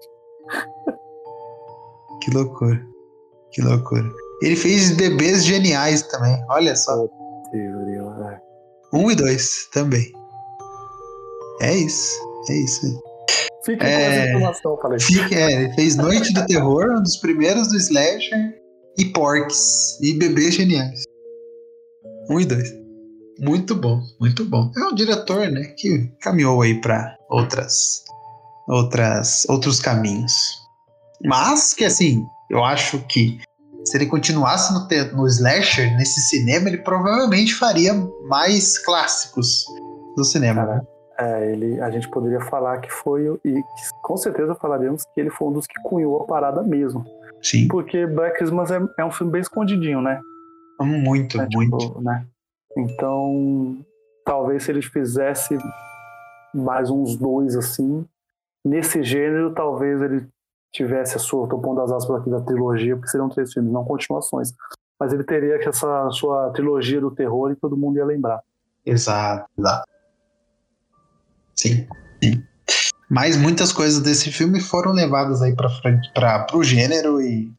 Que 2.22 2.32
loucura. 2.32 2.86
Que 3.52 3.62
loucura. 3.62 4.10
Ele 4.42 4.56
fez 4.56 4.92
bebês 4.92 5.44
geniais 5.44 6.04
também. 6.04 6.38
Olha 6.50 6.76
só. 6.76 7.08
Um 8.94 9.12
e 9.12 9.16
dois 9.16 9.68
também. 9.74 10.12
É 11.62 11.76
isso. 11.76 12.20
É 12.50 12.54
isso. 12.54 13.02
Fique 13.66 13.84
é, 13.84 13.90
com 13.90 14.14
essa 14.14 14.30
informação, 14.30 14.78
falei. 14.82 15.00
Fique, 15.00 15.36
é, 15.36 15.52
ele 15.52 15.74
fez 15.74 15.96
Noite 15.96 16.34
do 16.34 16.46
Terror, 16.46 16.98
um 16.98 17.04
dos 17.04 17.18
primeiros 17.18 17.68
do 17.68 17.78
Slasher, 17.78 18.56
e 18.98 19.06
Porks. 19.06 20.00
E 20.02 20.14
Bebês 20.14 20.56
Geniais. 20.56 21.04
Um 22.30 22.40
e 22.40 22.46
dois. 22.46 22.72
Muito 23.40 23.74
bom, 23.74 24.02
muito 24.20 24.46
bom. 24.46 24.72
É 24.78 24.84
um 24.84 24.94
diretor, 24.94 25.50
né, 25.50 25.64
que 25.78 26.12
caminhou 26.22 26.62
aí 26.62 26.80
para 26.82 27.16
outras 27.30 28.04
outras, 28.70 29.46
outros 29.50 29.80
caminhos. 29.80 30.34
Mas 31.26 31.74
que 31.74 31.84
assim, 31.84 32.26
eu 32.50 32.64
acho 32.64 33.00
que 33.08 33.40
se 33.84 33.98
ele 33.98 34.06
continuasse 34.06 34.72
no, 34.74 34.88
no 35.18 35.28
slasher, 35.28 35.96
nesse 35.98 36.22
cinema, 36.22 36.70
ele 36.70 36.78
provavelmente 36.78 37.56
faria 37.56 37.94
mais 38.28 38.78
clássicos 38.78 39.66
do 40.16 40.24
cinema. 40.24 40.66
Cara, 40.66 40.88
é, 41.20 41.52
ele, 41.52 41.82
a 41.82 41.90
gente 41.90 42.08
poderia 42.10 42.40
falar 42.42 42.80
que 42.80 42.92
foi, 42.92 43.26
e 43.44 43.62
com 44.04 44.16
certeza 44.16 44.56
falaríamos 44.56 45.04
que 45.14 45.20
ele 45.20 45.30
foi 45.30 45.48
um 45.48 45.54
dos 45.54 45.66
que 45.66 45.82
cunhou 45.84 46.22
a 46.22 46.26
parada 46.26 46.62
mesmo. 46.62 47.04
Sim. 47.42 47.68
Porque 47.68 48.06
Black 48.06 48.38
Christmas 48.38 48.70
é, 48.70 48.80
é 48.98 49.06
um 49.06 49.12
filme 49.12 49.32
bem 49.32 49.42
escondidinho, 49.42 50.02
né? 50.02 50.20
Muito, 50.80 51.40
é, 51.40 51.48
tipo, 51.48 51.58
muito. 51.58 52.02
Né? 52.02 52.26
Então, 52.78 53.78
talvez 54.26 54.64
se 54.64 54.72
ele 54.72 54.82
fizesse 54.82 55.58
mais 56.54 56.90
uns 56.90 57.16
dois 57.16 57.56
assim, 57.56 58.06
nesse 58.64 59.04
gênero, 59.04 59.54
talvez 59.54 60.02
ele 60.02 60.28
tivesse 60.72 61.16
a 61.16 61.20
sua, 61.20 61.48
tô 61.48 61.60
pondo 61.60 61.82
as 61.82 61.92
aspas 61.92 62.22
aqui 62.22 62.30
da 62.30 62.42
trilogia, 62.42 62.96
porque 62.96 63.10
seriam 63.10 63.30
três 63.30 63.52
filmes, 63.52 63.72
não 63.72 63.84
continuações. 63.84 64.54
Mas 65.00 65.14
ele 65.14 65.24
teria 65.24 65.56
essa 65.56 66.10
sua 66.12 66.52
trilogia 66.52 67.00
do 67.00 67.12
terror 67.12 67.52
e 67.52 67.56
todo 67.56 67.78
mundo 67.78 67.98
ia 67.98 68.06
lembrar. 68.06 68.42
Exato, 68.86 69.50
exato. 69.58 69.88
Sim, 71.56 71.88
sim. 72.22 72.44
Mas 73.10 73.36
muitas 73.36 73.72
coisas 73.72 74.02
desse 74.02 74.32
filme 74.32 74.60
foram 74.62 74.92
levadas 74.92 75.42
aí 75.42 75.56
para 75.56 76.48
o 76.54 76.64
gênero 76.64 77.22
e, 77.22 77.52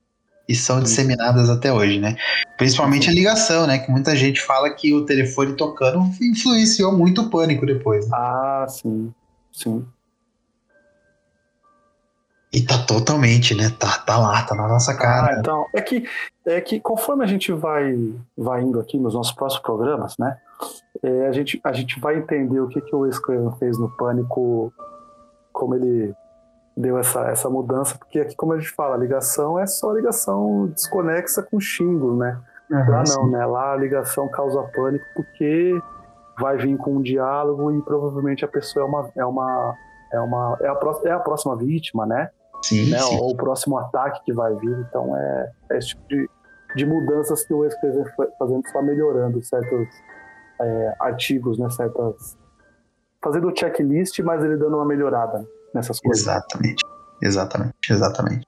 e 0.51 0.55
são 0.57 0.78
sim. 0.78 0.82
disseminadas 0.82 1.48
até 1.48 1.72
hoje, 1.72 2.01
né? 2.01 2.16
Principalmente 2.59 3.09
a 3.09 3.12
ligação, 3.12 3.68
né? 3.68 3.78
Que 3.78 3.88
muita 3.88 4.16
gente 4.16 4.42
fala 4.42 4.68
que 4.68 4.92
o 4.92 5.07
telefone 5.07 5.55
tocando 5.55 6.01
influenciou 6.20 6.90
muito 6.90 7.22
o 7.22 7.30
pânico 7.30 7.64
depois. 7.64 8.09
Né? 8.09 8.16
Ah, 8.16 8.66
sim, 8.68 9.14
sim. 9.53 9.86
E 12.53 12.61
tá 12.62 12.78
totalmente, 12.78 13.55
né? 13.55 13.70
Tá, 13.78 13.98
tá 13.98 14.18
lá, 14.18 14.42
tá 14.42 14.57
na 14.57 14.66
nossa 14.66 14.92
cara. 14.92 15.36
Ah, 15.36 15.38
então, 15.38 15.66
é 15.72 15.80
que, 15.80 16.05
é 16.44 16.61
que 16.61 16.80
conforme 16.80 17.22
a 17.22 17.28
gente 17.28 17.53
vai, 17.53 17.96
vai 18.36 18.62
indo 18.62 18.80
aqui 18.80 18.98
nos 18.98 19.14
nossos 19.14 19.32
próximos 19.32 19.62
programas, 19.62 20.16
né? 20.18 20.36
É, 21.01 21.28
a, 21.28 21.32
gente, 21.32 21.61
a 21.62 21.72
gente 21.72 22.01
vai 22.01 22.18
entender 22.18 22.59
o 22.59 22.66
que, 22.66 22.80
que 22.80 22.92
o 22.92 23.01
Wes 23.01 23.18
fez 23.61 23.78
no 23.78 23.88
Pânico, 23.96 24.72
como 25.53 25.76
ele 25.76 26.12
deu 26.77 26.99
essa, 26.99 27.29
essa 27.29 27.49
mudança, 27.51 27.97
porque 27.99 28.21
aqui, 28.21 28.35
como 28.35 28.53
a 28.53 28.59
gente 28.59 28.71
fala, 28.71 28.95
a 28.95 28.99
ligação 28.99 29.59
é 29.59 29.66
só 29.66 29.93
ligação 29.93 30.68
desconexa 30.68 31.43
com 31.43 31.61
xingo, 31.61 32.16
né? 32.16 32.39
Uhum, 32.71 32.91
lá 32.91 32.99
não, 32.99 33.05
sim. 33.05 33.31
né? 33.31 33.47
Lá 33.47 33.73
a 33.73 33.77
ligação 33.77 34.29
causa 34.29 34.62
pânico 34.62 35.05
porque 35.14 35.81
vai 36.39 36.57
vir 36.57 36.77
com 36.79 36.97
um 36.97 37.03
diálogo 37.03 37.71
e 37.73 37.83
provavelmente 37.83 38.45
a 38.45 38.49
pessoa 38.49 38.85
é 38.85 38.89
uma, 38.89 39.11
é 39.16 39.25
uma, 39.25 39.75
é 40.12 40.21
uma 40.21 40.59
é 40.61 40.68
a, 40.68 40.79
é 41.05 41.12
a 41.12 41.21
próxima 41.21 41.57
vítima, 41.57 42.07
né? 42.07 42.31
Sim, 42.62 42.91
né? 42.91 42.99
sim. 42.99 43.18
Ou 43.18 43.33
o 43.33 43.37
próximo 43.37 43.77
ataque 43.77 44.25
que 44.25 44.33
vai 44.33 44.55
vir. 44.55 44.87
Então 44.89 45.16
é, 45.16 45.51
é 45.73 45.79
esse 45.79 45.89
tipo 45.89 46.09
de, 46.09 46.31
de 46.77 46.87
mudanças 46.87 47.45
que 47.45 47.53
o 47.53 47.64
escrever 47.64 48.14
fazendo 48.39 48.64
está 48.64 48.81
melhorando 48.81 49.43
certos 49.43 49.89
é, 50.61 50.95
artigos, 51.01 51.59
né? 51.59 51.68
Certas 51.71 52.39
fazendo 53.23 53.49
o 53.49 53.57
checklist, 53.57 54.18
mas 54.21 54.43
ele 54.43 54.57
dando 54.57 54.77
uma 54.77 54.87
melhorada 54.87 55.45
nessas 55.75 56.01
coisas. 56.01 56.23
Exatamente, 56.23 56.85
exatamente, 57.23 57.75
exatamente. 57.93 58.47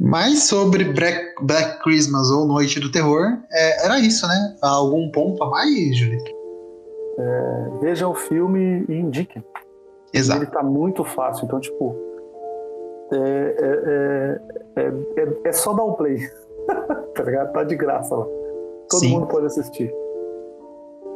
Mas 0.00 0.44
sobre 0.44 0.84
Black, 0.84 1.34
Black 1.42 1.82
Christmas 1.82 2.30
ou 2.30 2.46
Noite 2.46 2.80
do 2.80 2.90
Terror, 2.90 3.38
é, 3.52 3.84
era 3.86 4.00
isso, 4.00 4.26
né? 4.26 4.56
Algum 4.60 5.10
ponto 5.10 5.42
a 5.42 5.50
mais, 5.50 5.96
Julito? 5.96 6.32
É, 7.16 7.68
veja 7.80 8.08
o 8.08 8.14
filme 8.14 8.84
e 8.88 8.94
indique. 8.94 9.42
Exato. 10.12 10.42
Ele 10.42 10.50
tá 10.50 10.62
muito 10.62 11.04
fácil, 11.04 11.44
então, 11.44 11.60
tipo, 11.60 11.96
é, 13.12 14.40
é, 14.76 14.82
é, 14.82 15.48
é, 15.48 15.52
só 15.52 15.72
dar 15.72 15.84
um 15.84 15.92
play. 15.92 16.18
tá 17.14 17.22
ligado? 17.22 17.52
Tá 17.52 17.62
de 17.62 17.76
graça 17.76 18.14
lá. 18.14 18.24
Todo 18.88 19.00
Sim. 19.00 19.10
mundo 19.10 19.26
pode 19.26 19.46
assistir. 19.46 19.92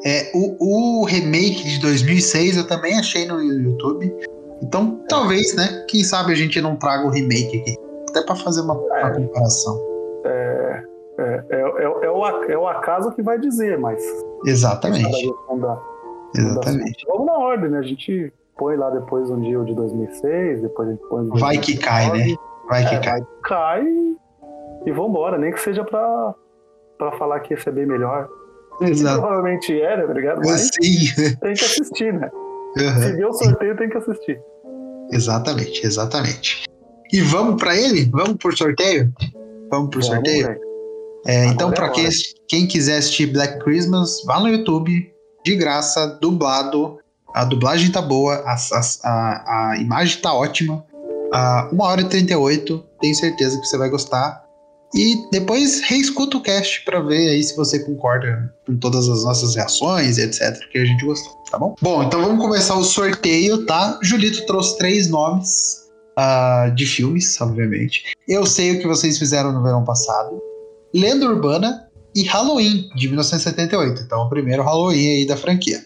É, 0.05 0.31
o, 0.33 1.01
o 1.01 1.05
remake 1.05 1.65
de 1.65 1.81
2006 1.81 2.57
eu 2.57 2.67
também 2.67 2.97
achei 2.99 3.27
no 3.27 3.43
YouTube. 3.43 4.15
Então, 4.63 5.05
talvez, 5.09 5.55
né? 5.55 5.85
Quem 5.89 6.03
sabe 6.03 6.33
a 6.33 6.37
gente 6.37 6.61
não 6.61 6.77
traga 6.77 7.07
o 7.07 7.11
remake 7.11 7.61
aqui. 7.61 7.77
Até 8.11 8.23
para 8.23 8.35
fazer 8.37 8.63
uma, 8.63 8.75
uma 8.75 8.99
é. 8.99 9.15
comparação. 9.15 9.79
É, 10.25 10.83
é, 11.19 11.45
é, 11.51 11.57
é, 11.57 11.83
é, 11.85 12.11
o, 12.11 12.25
é 12.27 12.59
o 12.59 12.69
acaso 12.69 13.13
que 13.13 13.23
vai 13.23 13.39
dizer, 13.39 13.79
mas. 13.79 14.03
Exatamente. 14.45 15.33
Exatamente. 16.37 17.05
Vamos 17.07 17.27
na 17.27 17.39
ordem, 17.39 17.71
né? 17.71 17.79
A 17.79 17.83
gente 17.83 18.33
põe 18.57 18.77
lá 18.77 18.91
depois 18.91 19.31
um 19.31 19.41
dia 19.41 19.61
o 19.61 19.65
de 19.65 19.75
2006, 19.75 20.63
depois 20.63 20.89
a 20.89 20.93
gente 20.93 21.09
põe. 21.09 21.29
Vai 21.39 21.59
que 21.59 21.77
cai, 21.77 22.11
né? 22.11 22.35
Vai 22.69 22.87
que 22.89 22.95
é, 22.95 23.01
cai. 23.01 23.21
Cai 23.45 23.85
e 24.87 24.93
vambora, 24.93 25.39
nem 25.39 25.53
que 25.53 25.61
seja 25.61 25.85
pra, 25.85 26.35
pra 26.99 27.13
falar 27.13 27.41
que 27.41 27.55
ia 27.55 27.61
ser 27.61 27.73
bem 27.73 27.87
melhor. 27.87 28.29
Exato. 28.81 29.21
Provavelmente 29.21 29.81
era, 29.81 30.07
tá 30.07 30.13
ligado? 30.13 30.41
Mas 30.45 30.71
Sim. 30.81 31.37
tem 31.41 31.55
que 31.55 31.65
assistir, 31.65 32.13
né? 32.13 32.31
Uhum. 32.77 33.03
Se 33.03 33.13
deu 33.17 33.33
sorteio, 33.33 33.77
tem 33.77 33.89
que 33.89 33.97
assistir. 33.97 34.41
Exatamente, 35.11 35.87
exatamente. 35.87 36.65
E 37.13 37.21
vamos 37.23 37.61
para 37.61 37.77
ele? 37.77 38.05
Vamos 38.13 38.37
por 38.37 38.57
sorteio? 38.57 39.13
Vamos 39.71 39.91
por 39.91 40.03
vamos, 40.03 40.07
sorteio? 40.07 40.57
É, 41.27 41.47
então, 41.47 41.71
para 41.71 41.87
é 41.87 41.91
quem, 41.91 42.09
quem 42.49 42.67
quiser 42.67 42.99
assistir 42.99 43.27
Black 43.27 43.59
Christmas, 43.61 44.23
vá 44.25 44.39
no 44.41 44.49
YouTube, 44.49 45.13
de 45.45 45.57
graça, 45.57 46.07
dublado. 46.21 46.99
A 47.35 47.45
dublagem 47.45 47.91
tá 47.91 48.01
boa, 48.01 48.43
a, 48.47 48.57
a, 49.05 49.71
a 49.73 49.79
imagem 49.79 50.21
tá 50.21 50.33
ótima. 50.33 50.85
Uh, 51.35 51.75
1 51.75 51.83
hora 51.83 52.01
e 52.01 52.09
38, 52.09 52.85
tenho 53.01 53.15
certeza 53.15 53.61
que 53.61 53.67
você 53.67 53.77
vai 53.77 53.91
gostar. 53.91 54.43
E 54.95 55.31
depois 55.31 55.81
reescuta 55.81 56.39
o 56.39 56.43
cast 56.43 56.83
para 56.85 57.01
ver 57.01 57.29
aí 57.29 57.43
se 57.43 57.55
você 57.55 57.79
concorda 57.81 58.53
com 58.67 58.77
todas 58.77 59.09
as 59.09 59.25
nossas 59.25 59.55
reações, 59.55 60.17
etc, 60.17 60.59
que 60.71 60.79
a 60.79 60.85
gente 60.85 61.05
gostou, 61.05 61.33
tá 61.51 61.59
bom? 61.59 61.75
Bom, 61.81 62.03
então 62.03 62.23
vamos 62.23 62.43
começar 62.43 62.75
o 62.75 62.85
sorteio, 62.85 63.67
tá? 63.67 63.99
Julito 64.03 64.47
trouxe 64.47 64.79
três 64.79 65.09
nomes 65.09 65.89
uh, 66.19 66.75
de 66.75 66.87
filmes, 66.87 67.39
obviamente. 67.41 68.05
Eu 68.27 68.47
sei 68.47 68.77
o 68.77 68.81
que 68.81 68.87
vocês 68.87 69.19
fizeram 69.19 69.53
no 69.53 69.63
verão 69.63 69.85
passado. 69.85 70.41
Lenda 70.95 71.27
Urbana 71.27 71.87
e 72.15 72.23
Halloween, 72.25 72.89
de 72.97 73.09
1978. 73.09 74.03
Então, 74.03 74.23
o 74.23 74.29
primeiro 74.29 74.63
Halloween 74.63 75.17
aí 75.17 75.27
da 75.27 75.37
franquia. 75.37 75.85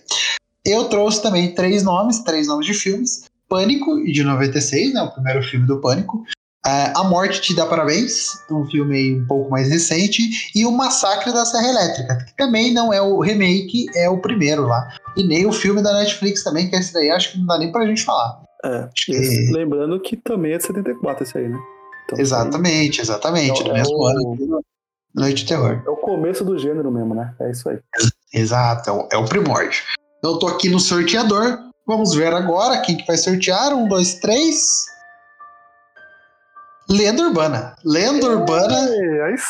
Eu 0.65 0.85
trouxe 0.85 1.21
também 1.21 1.55
três 1.55 1.83
nomes, 1.83 2.21
três 2.21 2.47
nomes 2.47 2.67
de 2.67 2.75
filmes. 2.75 3.25
Pânico, 3.49 4.03
de 4.05 4.23
96, 4.23 4.95
né? 4.95 5.03
O 5.03 5.11
primeiro 5.11 5.43
filme 5.43 5.67
do 5.67 5.81
Pânico. 5.81 6.25
Uh, 6.65 6.95
a 6.97 7.05
Morte 7.05 7.41
Te 7.41 7.57
Dá 7.57 7.67
Parabéns, 7.67 8.29
um 8.49 8.65
filme 8.67 9.21
um 9.21 9.27
pouco 9.27 9.51
mais 9.51 9.69
recente, 9.69 10.53
e 10.55 10.65
O 10.65 10.71
Massacre 10.71 11.33
da 11.33 11.45
Serra 11.45 11.69
Elétrica, 11.69 12.25
que 12.25 12.37
também 12.37 12.73
não 12.73 12.93
é 12.93 13.03
o 13.03 13.19
remake, 13.19 13.87
é 13.97 14.09
o 14.09 14.19
primeiro 14.19 14.67
lá. 14.69 14.89
E 15.17 15.25
nem 15.25 15.45
o 15.45 15.53
filme 15.53 15.83
da 15.83 15.93
Netflix 15.93 16.45
também, 16.45 16.71
que 16.71 16.77
esse 16.77 16.93
daí 16.93 17.11
acho 17.11 17.33
que 17.33 17.39
não 17.39 17.47
dá 17.47 17.59
nem 17.59 17.73
pra 17.73 17.85
gente 17.85 18.05
falar. 18.05 18.41
É, 18.65 18.89
esse, 19.09 19.53
lembrando 19.53 19.99
que 19.99 20.17
também 20.17 20.53
é 20.53 20.59
de 20.59 20.65
74 20.65 21.25
esse 21.25 21.37
aí, 21.37 21.49
né? 21.49 21.59
Então, 22.05 22.21
exatamente, 22.21 23.01
exatamente. 23.01 23.61
É, 23.61 23.65
do 23.65 23.73
mesmo 23.73 23.95
é 23.95 23.97
o, 23.97 24.07
ano 24.07 24.65
Noite 25.13 25.43
de 25.43 25.47
Terror. 25.47 25.83
É 25.85 25.91
o 25.91 25.97
começo 25.97 26.45
do 26.45 26.57
gênero 26.57 26.93
mesmo, 26.93 27.13
né? 27.13 27.35
É 27.41 27.51
isso 27.51 27.69
aí. 27.69 27.79
Exato, 28.33 28.89
é 28.89 28.93
o, 28.93 29.09
é 29.13 29.17
o 29.17 29.25
primórdio. 29.25 29.83
Então, 30.19 30.33
eu 30.33 30.39
tô 30.39 30.47
aqui 30.47 30.69
no 30.69 30.79
sorteador. 30.79 31.59
Vamos 31.87 32.15
ver 32.15 32.33
agora 32.33 32.81
quem 32.81 32.97
que 32.97 33.07
vai 33.07 33.17
sortear. 33.17 33.75
Um, 33.75 33.89
dois, 33.89 34.15
três. 34.15 34.87
Lenda 36.93 37.23
Urbana. 37.23 37.75
Lenda 37.83 38.27
Urbana 38.29 38.77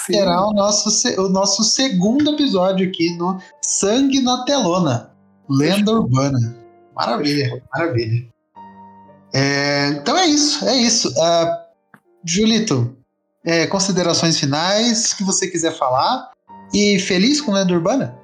será 0.06 0.46
o 0.46 0.52
nosso, 0.52 1.20
o 1.20 1.28
nosso 1.28 1.64
segundo 1.64 2.34
episódio 2.34 2.86
aqui 2.86 3.16
no 3.16 3.36
Sangue 3.60 4.22
na 4.22 4.44
Telona. 4.44 5.10
Lenda 5.50 5.90
Urbana. 5.90 6.38
Maravilha, 6.94 7.60
maravilha. 7.74 8.28
É, 9.34 9.88
então 9.88 10.16
é 10.16 10.26
isso, 10.26 10.64
é 10.64 10.76
isso. 10.76 11.08
Uh, 11.08 11.62
Julito, 12.24 12.96
é, 13.44 13.66
considerações 13.66 14.38
finais 14.38 15.12
que 15.12 15.24
você 15.24 15.48
quiser 15.48 15.72
falar. 15.72 16.30
E 16.72 17.00
feliz 17.00 17.40
com 17.40 17.52
Lenda 17.52 17.72
Urbana? 17.72 18.16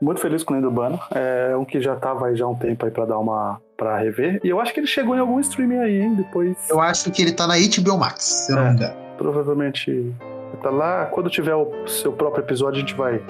Muito 0.00 0.20
feliz 0.20 0.42
com 0.42 0.54
Lenda 0.54 0.66
Urbana. 0.66 0.98
É 1.12 1.56
um 1.56 1.64
que 1.64 1.80
já 1.80 1.94
tava 1.94 2.26
aí 2.26 2.36
já 2.36 2.46
há 2.46 2.48
um 2.48 2.56
tempo 2.56 2.84
aí 2.84 2.90
pra 2.90 3.04
dar 3.04 3.18
uma. 3.18 3.60
Pra 3.76 3.98
rever. 3.98 4.40
E 4.42 4.48
eu 4.48 4.60
acho 4.60 4.72
que 4.72 4.80
ele 4.80 4.86
chegou 4.86 5.14
em 5.16 5.18
algum 5.18 5.38
streaming 5.40 5.78
aí, 5.78 6.00
hein? 6.00 6.14
Depois. 6.14 6.56
Eu 6.68 6.80
acho 6.80 7.10
que 7.10 7.22
ele 7.22 7.32
tá 7.32 7.46
na 7.46 7.54
HBO 7.56 7.98
Max, 7.98 8.24
se 8.24 8.52
eu 8.52 8.58
é, 8.58 8.60
não 8.60 8.70
me 8.70 8.76
engano. 8.76 8.94
Provavelmente 9.16 10.14
tá 10.62 10.70
lá. 10.70 11.06
Quando 11.06 11.28
tiver 11.28 11.54
o 11.54 11.86
seu 11.86 12.12
próprio 12.12 12.42
episódio, 12.42 12.78
a 12.78 12.80
gente 12.80 12.94
vai 12.94 13.20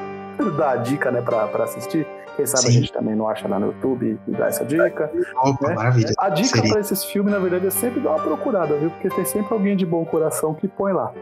dar 0.56 0.70
a 0.70 0.76
dica, 0.76 1.10
né, 1.10 1.20
pra, 1.20 1.46
pra 1.48 1.64
assistir. 1.64 2.06
Quem 2.36 2.46
sabe 2.46 2.64
Sim. 2.64 2.68
a 2.68 2.72
gente 2.72 2.92
também 2.92 3.14
não 3.14 3.28
acha 3.28 3.46
lá 3.46 3.60
no 3.60 3.66
YouTube 3.66 4.18
e 4.26 4.30
dá 4.32 4.46
essa 4.46 4.64
dica. 4.64 5.10
Opa, 5.36 5.68
né? 5.68 5.74
maravilha. 5.74 6.12
A 6.18 6.28
dica 6.28 6.60
para 6.68 6.80
esses 6.80 7.04
filmes, 7.04 7.32
na 7.32 7.38
verdade, 7.38 7.66
é 7.66 7.70
sempre 7.70 8.00
dar 8.00 8.10
uma 8.10 8.22
procurada, 8.22 8.76
viu? 8.76 8.90
Porque 8.90 9.08
tem 9.08 9.24
sempre 9.24 9.54
alguém 9.54 9.76
de 9.76 9.86
bom 9.86 10.04
coração 10.04 10.52
que 10.52 10.66
põe 10.66 10.92
lá. 10.92 11.12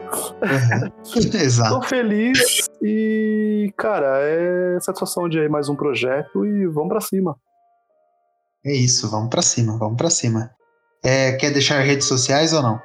Uhum. 0.41 0.89
Exato. 1.39 1.75
Tô 1.75 1.81
feliz 1.83 2.67
e, 2.81 3.71
cara, 3.77 4.17
é 4.21 4.79
satisfação 4.81 5.29
de 5.29 5.39
aí 5.39 5.47
mais 5.47 5.69
um 5.69 5.75
projeto 5.75 6.45
e 6.45 6.65
vamos 6.65 6.89
para 6.89 7.01
cima. 7.01 7.37
É 8.65 8.71
isso, 8.71 9.09
vamos 9.09 9.29
para 9.29 9.41
cima, 9.41 9.77
vamos 9.77 9.97
para 9.97 10.09
cima. 10.09 10.49
É, 11.03 11.33
quer 11.33 11.51
deixar 11.51 11.79
redes 11.79 12.07
sociais 12.07 12.53
ou 12.53 12.61
não? 12.61 12.81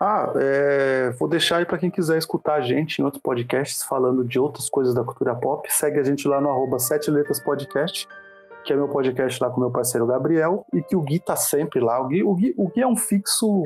Ah, 0.00 0.32
é, 0.36 1.10
vou 1.18 1.28
deixar 1.28 1.58
aí 1.58 1.66
para 1.66 1.76
quem 1.76 1.90
quiser 1.90 2.16
escutar 2.16 2.54
a 2.54 2.60
gente 2.62 2.98
em 2.98 3.04
outros 3.04 3.22
podcasts 3.22 3.84
falando 3.84 4.24
de 4.24 4.38
outras 4.38 4.68
coisas 4.70 4.94
da 4.94 5.04
cultura 5.04 5.34
pop. 5.36 5.70
Segue 5.70 6.00
a 6.00 6.02
gente 6.02 6.26
lá 6.26 6.40
no 6.40 6.48
arroba 6.48 6.78
Sete 6.78 7.10
Letras 7.10 7.38
Podcast, 7.38 8.08
que 8.64 8.72
é 8.72 8.76
meu 8.76 8.88
podcast 8.88 9.40
lá 9.42 9.50
com 9.50 9.60
meu 9.60 9.70
parceiro 9.70 10.06
Gabriel, 10.06 10.64
e 10.72 10.82
que 10.82 10.96
o 10.96 11.02
Gui 11.02 11.20
tá 11.20 11.36
sempre 11.36 11.80
lá. 11.80 12.00
O 12.00 12.08
Gui, 12.08 12.22
o 12.24 12.34
Gui, 12.34 12.54
o 12.56 12.68
Gui 12.68 12.80
é 12.80 12.86
um 12.86 12.96
fixo, 12.96 13.62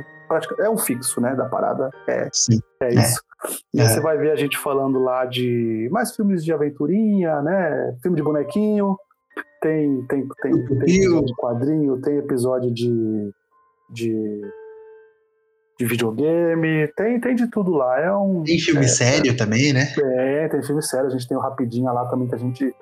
é 0.58 0.68
um 0.68 0.76
fixo, 0.76 1.20
né, 1.20 1.34
da 1.36 1.44
parada. 1.44 1.88
É, 2.08 2.28
Sim. 2.32 2.60
é 2.82 2.92
isso. 2.92 3.22
É. 3.44 3.50
E 3.74 3.80
é. 3.80 3.88
você 3.88 4.00
vai 4.00 4.18
ver 4.18 4.32
a 4.32 4.36
gente 4.36 4.58
falando 4.58 4.98
lá 4.98 5.24
de 5.26 5.88
mais 5.92 6.16
filmes 6.16 6.44
de 6.44 6.52
aventurinha, 6.52 7.40
né, 7.42 7.96
filme 8.02 8.16
de 8.16 8.22
bonequinho, 8.22 8.96
tem, 9.64 10.02
tem, 10.02 10.28
tem, 10.42 10.52
tem, 10.66 11.34
quadrinho, 11.38 11.98
tem 12.02 12.18
episódio 12.18 12.70
de, 12.70 13.32
de 13.90 14.42
de 15.76 15.86
videogame, 15.86 16.86
tem, 16.96 17.18
tem 17.18 17.34
de 17.34 17.50
tudo 17.50 17.72
lá. 17.72 17.98
É 17.98 18.12
um, 18.12 18.44
tem 18.44 18.58
filme 18.60 18.84
é, 18.84 18.88
sério 18.88 19.32
é, 19.32 19.34
também, 19.34 19.72
né? 19.72 19.92
É, 19.98 20.46
tem 20.48 20.62
filme 20.62 20.80
sério. 20.80 21.06
A 21.06 21.10
gente 21.10 21.26
tem 21.26 21.36
o 21.36 21.40
Rapidinha 21.40 21.90
lá 21.90 22.06
também, 22.06 22.28
que 22.28 22.34
a 22.34 22.38
gente 22.38 22.72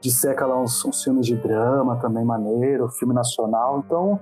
disseca 0.00 0.46
lá 0.46 0.58
uns, 0.58 0.82
uns 0.84 1.04
filmes 1.04 1.26
de 1.26 1.36
drama 1.36 1.96
também 1.96 2.24
maneiro, 2.24 2.88
filme 2.88 3.12
nacional. 3.12 3.82
Então, 3.84 4.18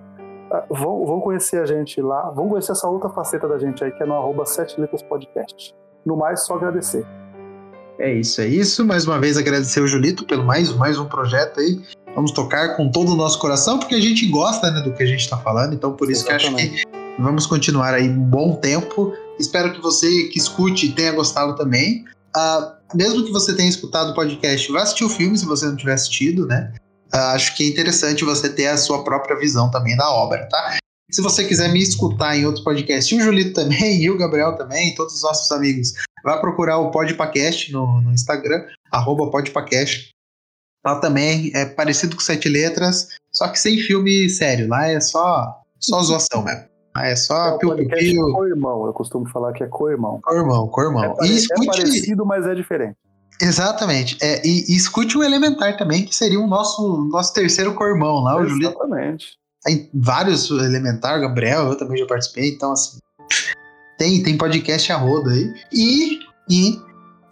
ah, 0.51 0.65
vão, 0.69 1.07
vão 1.07 1.21
conhecer 1.21 1.61
a 1.61 1.67
gente 1.67 2.03
lá, 2.03 2.31
vão 2.31 2.49
conhecer 2.49 2.73
essa 2.73 2.89
outra 2.89 3.11
faceta 3.11 3.47
da 3.47 3.59
gente 3.59 3.85
aí, 3.85 3.93
que 3.93 4.03
é 4.03 4.07
no 4.07 4.15
arroba 4.15 4.45
Sete 4.45 4.81
Letras 4.81 5.03
Podcast. 5.03 5.73
No 6.05 6.17
mais, 6.17 6.45
só 6.45 6.55
agradecer. 6.55 7.07
É 7.99 8.13
isso, 8.13 8.41
é 8.41 8.47
isso. 8.47 8.85
Mais 8.85 9.07
uma 9.07 9.19
vez 9.19 9.39
agradecer 9.39 9.81
o 9.81 9.87
Julito 9.87 10.27
pelo 10.27 10.45
mais, 10.45 10.73
mais 10.75 10.99
um 10.99 11.07
projeto 11.07 11.61
aí. 11.61 11.81
Vamos 12.17 12.33
tocar 12.33 12.77
com 12.77 12.91
todo 12.91 13.13
o 13.13 13.15
nosso 13.15 13.39
coração, 13.39 13.79
porque 13.79 13.95
a 13.95 14.01
gente 14.01 14.27
gosta 14.27 14.71
né, 14.71 14.81
do 14.81 14.93
que 14.93 15.03
a 15.03 15.07
gente 15.07 15.21
está 15.21 15.37
falando, 15.37 15.75
então 15.75 15.93
por 15.93 16.11
isso 16.11 16.27
Exatamente. 16.27 16.71
que 16.71 16.75
acho 16.75 16.87
que 16.87 16.97
Vamos 17.19 17.47
continuar 17.47 17.95
aí 17.95 18.09
um 18.09 18.25
bom 18.25 18.57
tempo. 18.57 19.13
Espero 19.39 19.73
que 19.73 19.81
você 19.81 20.25
que 20.25 20.39
escute 20.39 20.93
tenha 20.93 21.13
gostado 21.13 21.55
também. 21.57 22.05
Uh, 22.37 22.97
mesmo 22.97 23.25
que 23.25 23.33
você 23.33 23.55
tenha 23.55 23.69
escutado 23.69 24.11
o 24.11 24.15
podcast, 24.15 24.71
vá 24.71 24.83
assistir 24.83 25.05
o 25.05 25.09
filme 25.09 25.37
se 25.39 25.47
você 25.47 25.67
não 25.67 25.77
tiver 25.77 25.95
assistido, 25.95 26.47
né? 26.47 26.75
Uh, 27.15 27.33
acho 27.35 27.57
que 27.57 27.65
é 27.65 27.69
interessante 27.69 28.23
você 28.23 28.51
ter 28.51 28.67
a 28.67 28.77
sua 28.77 29.03
própria 29.03 29.39
visão 29.39 29.71
também 29.71 29.97
da 29.97 30.11
obra, 30.11 30.47
tá? 30.51 30.77
Se 31.11 31.23
você 31.23 31.45
quiser 31.45 31.73
me 31.73 31.81
escutar 31.81 32.37
em 32.37 32.45
outro 32.45 32.63
podcast, 32.63 33.15
e 33.15 33.19
o 33.19 33.23
Julito 33.23 33.55
também, 33.55 34.01
e 34.03 34.11
o 34.11 34.19
Gabriel 34.19 34.55
também, 34.57 34.91
e 34.91 34.95
todos 34.95 35.15
os 35.15 35.23
nossos 35.23 35.51
amigos, 35.53 35.95
vá 36.23 36.37
procurar 36.37 36.79
o 36.79 36.91
Podpacast 36.91 37.73
no, 37.73 38.03
no 38.03 38.13
Instagram, 38.13 38.63
arroba 38.91 39.31
Podpacast. 39.31 40.11
Lá 40.87 41.01
também 41.01 41.51
é 41.53 41.65
parecido 41.65 42.15
com 42.15 42.23
Sete 42.23 42.49
Letras, 42.49 43.09
só 43.33 43.49
que 43.49 43.59
sem 43.59 43.77
filme 43.79 44.31
sério. 44.31 44.69
Lá 44.69 44.87
é 44.87 45.01
só, 45.01 45.61
só 45.81 46.01
zoação 46.01 46.45
mesmo. 46.45 46.65
Ah, 46.95 47.09
é 47.09 47.17
só 47.17 47.57
é, 47.57 47.59
piu-piu-piu. 47.59 48.33
Co-irmão, 48.33 48.87
eu 48.87 48.93
costumo 48.93 49.29
falar 49.29 49.53
que 49.53 49.65
é 49.65 49.67
co-irmão. 49.67 50.21
Co-irmão, 50.23 50.69
co-irmão. 50.69 51.05
É, 51.05 51.09
pare... 51.09 51.35
escute... 51.35 51.69
é 51.69 51.73
parecido, 51.73 52.25
mas 52.25 52.47
é 52.47 52.55
diferente. 52.55 52.97
Exatamente. 53.43 54.17
É, 54.23 54.41
e, 54.47 54.65
e, 54.69 54.77
escute 54.77 55.19
o 55.19 55.25
Elementar 55.25 55.77
também, 55.77 56.05
que 56.05 56.15
seria 56.15 56.39
o 56.39 56.47
nosso, 56.47 57.09
nosso 57.11 57.35
terceiro 57.35 57.75
co-irmão 57.75 58.23
lá, 58.23 58.41
o 58.41 58.47
Julito. 58.47 58.71
Exatamente. 58.71 59.37
Tem 59.65 59.91
vários 59.93 60.49
Elementar, 60.51 61.21
Gabriel, 61.21 61.67
eu 61.67 61.77
também 61.77 61.99
já 61.99 62.07
participei, 62.07 62.51
então 62.51 62.71
assim. 62.71 62.99
Tem, 63.99 64.23
tem 64.23 64.39
podcast 64.39 64.93
a 64.93 64.97
roda 64.97 65.33
aí. 65.33 65.53
E, 65.73 66.21
e 66.49 66.79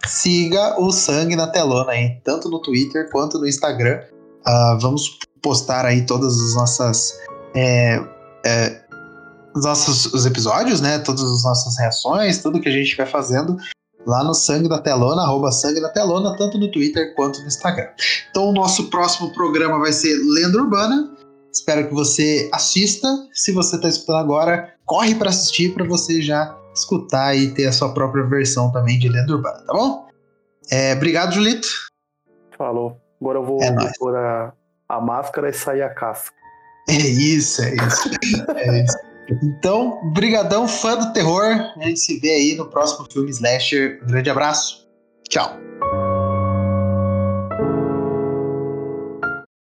siga 0.07 0.79
o 0.79 0.91
Sangue 0.91 1.35
na 1.35 1.47
Telona 1.47 1.91
aí, 1.91 2.19
tanto 2.23 2.49
no 2.49 2.59
Twitter 2.59 3.09
quanto 3.11 3.39
no 3.39 3.47
Instagram. 3.47 4.01
Uh, 4.47 4.79
vamos 4.79 5.19
postar 5.41 5.85
aí 5.85 6.05
todas 6.05 6.39
as 6.39 6.55
nossas. 6.55 7.13
É, 7.55 8.01
é, 8.45 8.81
os 9.55 9.63
nossos 9.63 10.05
os 10.13 10.25
episódios, 10.25 10.81
né? 10.81 10.99
Todas 10.99 11.23
as 11.23 11.43
nossas 11.43 11.77
reações, 11.77 12.41
tudo 12.41 12.59
que 12.59 12.69
a 12.69 12.71
gente 12.71 12.95
vai 12.95 13.05
fazendo 13.05 13.57
lá 14.05 14.23
no 14.23 14.33
Sangue 14.33 14.69
da 14.69 14.79
Telona, 14.79 15.23
arroba 15.23 15.51
Sangue 15.51 15.81
da 15.81 15.89
Telona, 15.89 16.35
tanto 16.37 16.57
no 16.57 16.71
Twitter 16.71 17.15
quanto 17.15 17.39
no 17.41 17.47
Instagram. 17.47 17.87
Então 18.29 18.49
o 18.49 18.53
nosso 18.53 18.89
próximo 18.89 19.33
programa 19.33 19.79
vai 19.79 19.91
ser 19.91 20.15
Lenda 20.23 20.57
Urbana. 20.57 21.11
Espero 21.51 21.87
que 21.87 21.93
você 21.93 22.49
assista. 22.53 23.07
Se 23.33 23.51
você 23.51 23.77
está 23.77 23.87
escutando 23.87 24.17
agora, 24.17 24.73
corre 24.85 25.15
para 25.15 25.29
assistir 25.29 25.73
para 25.73 25.85
você 25.85 26.21
já 26.21 26.55
escutar 26.75 27.35
e 27.35 27.53
ter 27.53 27.67
a 27.67 27.71
sua 27.71 27.93
própria 27.93 28.23
versão 28.23 28.71
também 28.71 28.99
de 28.99 29.09
Lenda 29.09 29.33
Urbana, 29.33 29.63
tá 29.65 29.73
bom? 29.73 30.07
É, 30.71 30.93
obrigado, 30.93 31.33
Julito. 31.33 31.67
Falou. 32.57 32.99
Agora 33.19 33.39
eu 33.39 33.45
vou, 33.45 33.61
é 33.61 33.91
pôr 33.97 34.15
a, 34.15 34.53
a 34.89 35.01
máscara 35.01 35.49
e 35.49 35.53
sair 35.53 35.81
a 35.81 35.89
caça. 35.89 36.31
É 36.89 36.93
isso, 36.93 37.61
é 37.63 37.75
isso. 37.75 38.09
é 38.55 38.83
isso. 38.83 38.97
Então, 39.43 40.11
brigadão, 40.13 40.67
fã 40.67 40.97
do 40.97 41.11
terror. 41.13 41.43
A 41.77 41.83
gente 41.83 41.99
se 41.99 42.19
vê 42.19 42.29
aí 42.29 42.55
no 42.55 42.69
próximo 42.69 43.07
filme 43.11 43.31
Slasher. 43.31 43.99
Um 44.03 44.07
grande 44.07 44.29
abraço. 44.29 44.87
Tchau. 45.29 45.57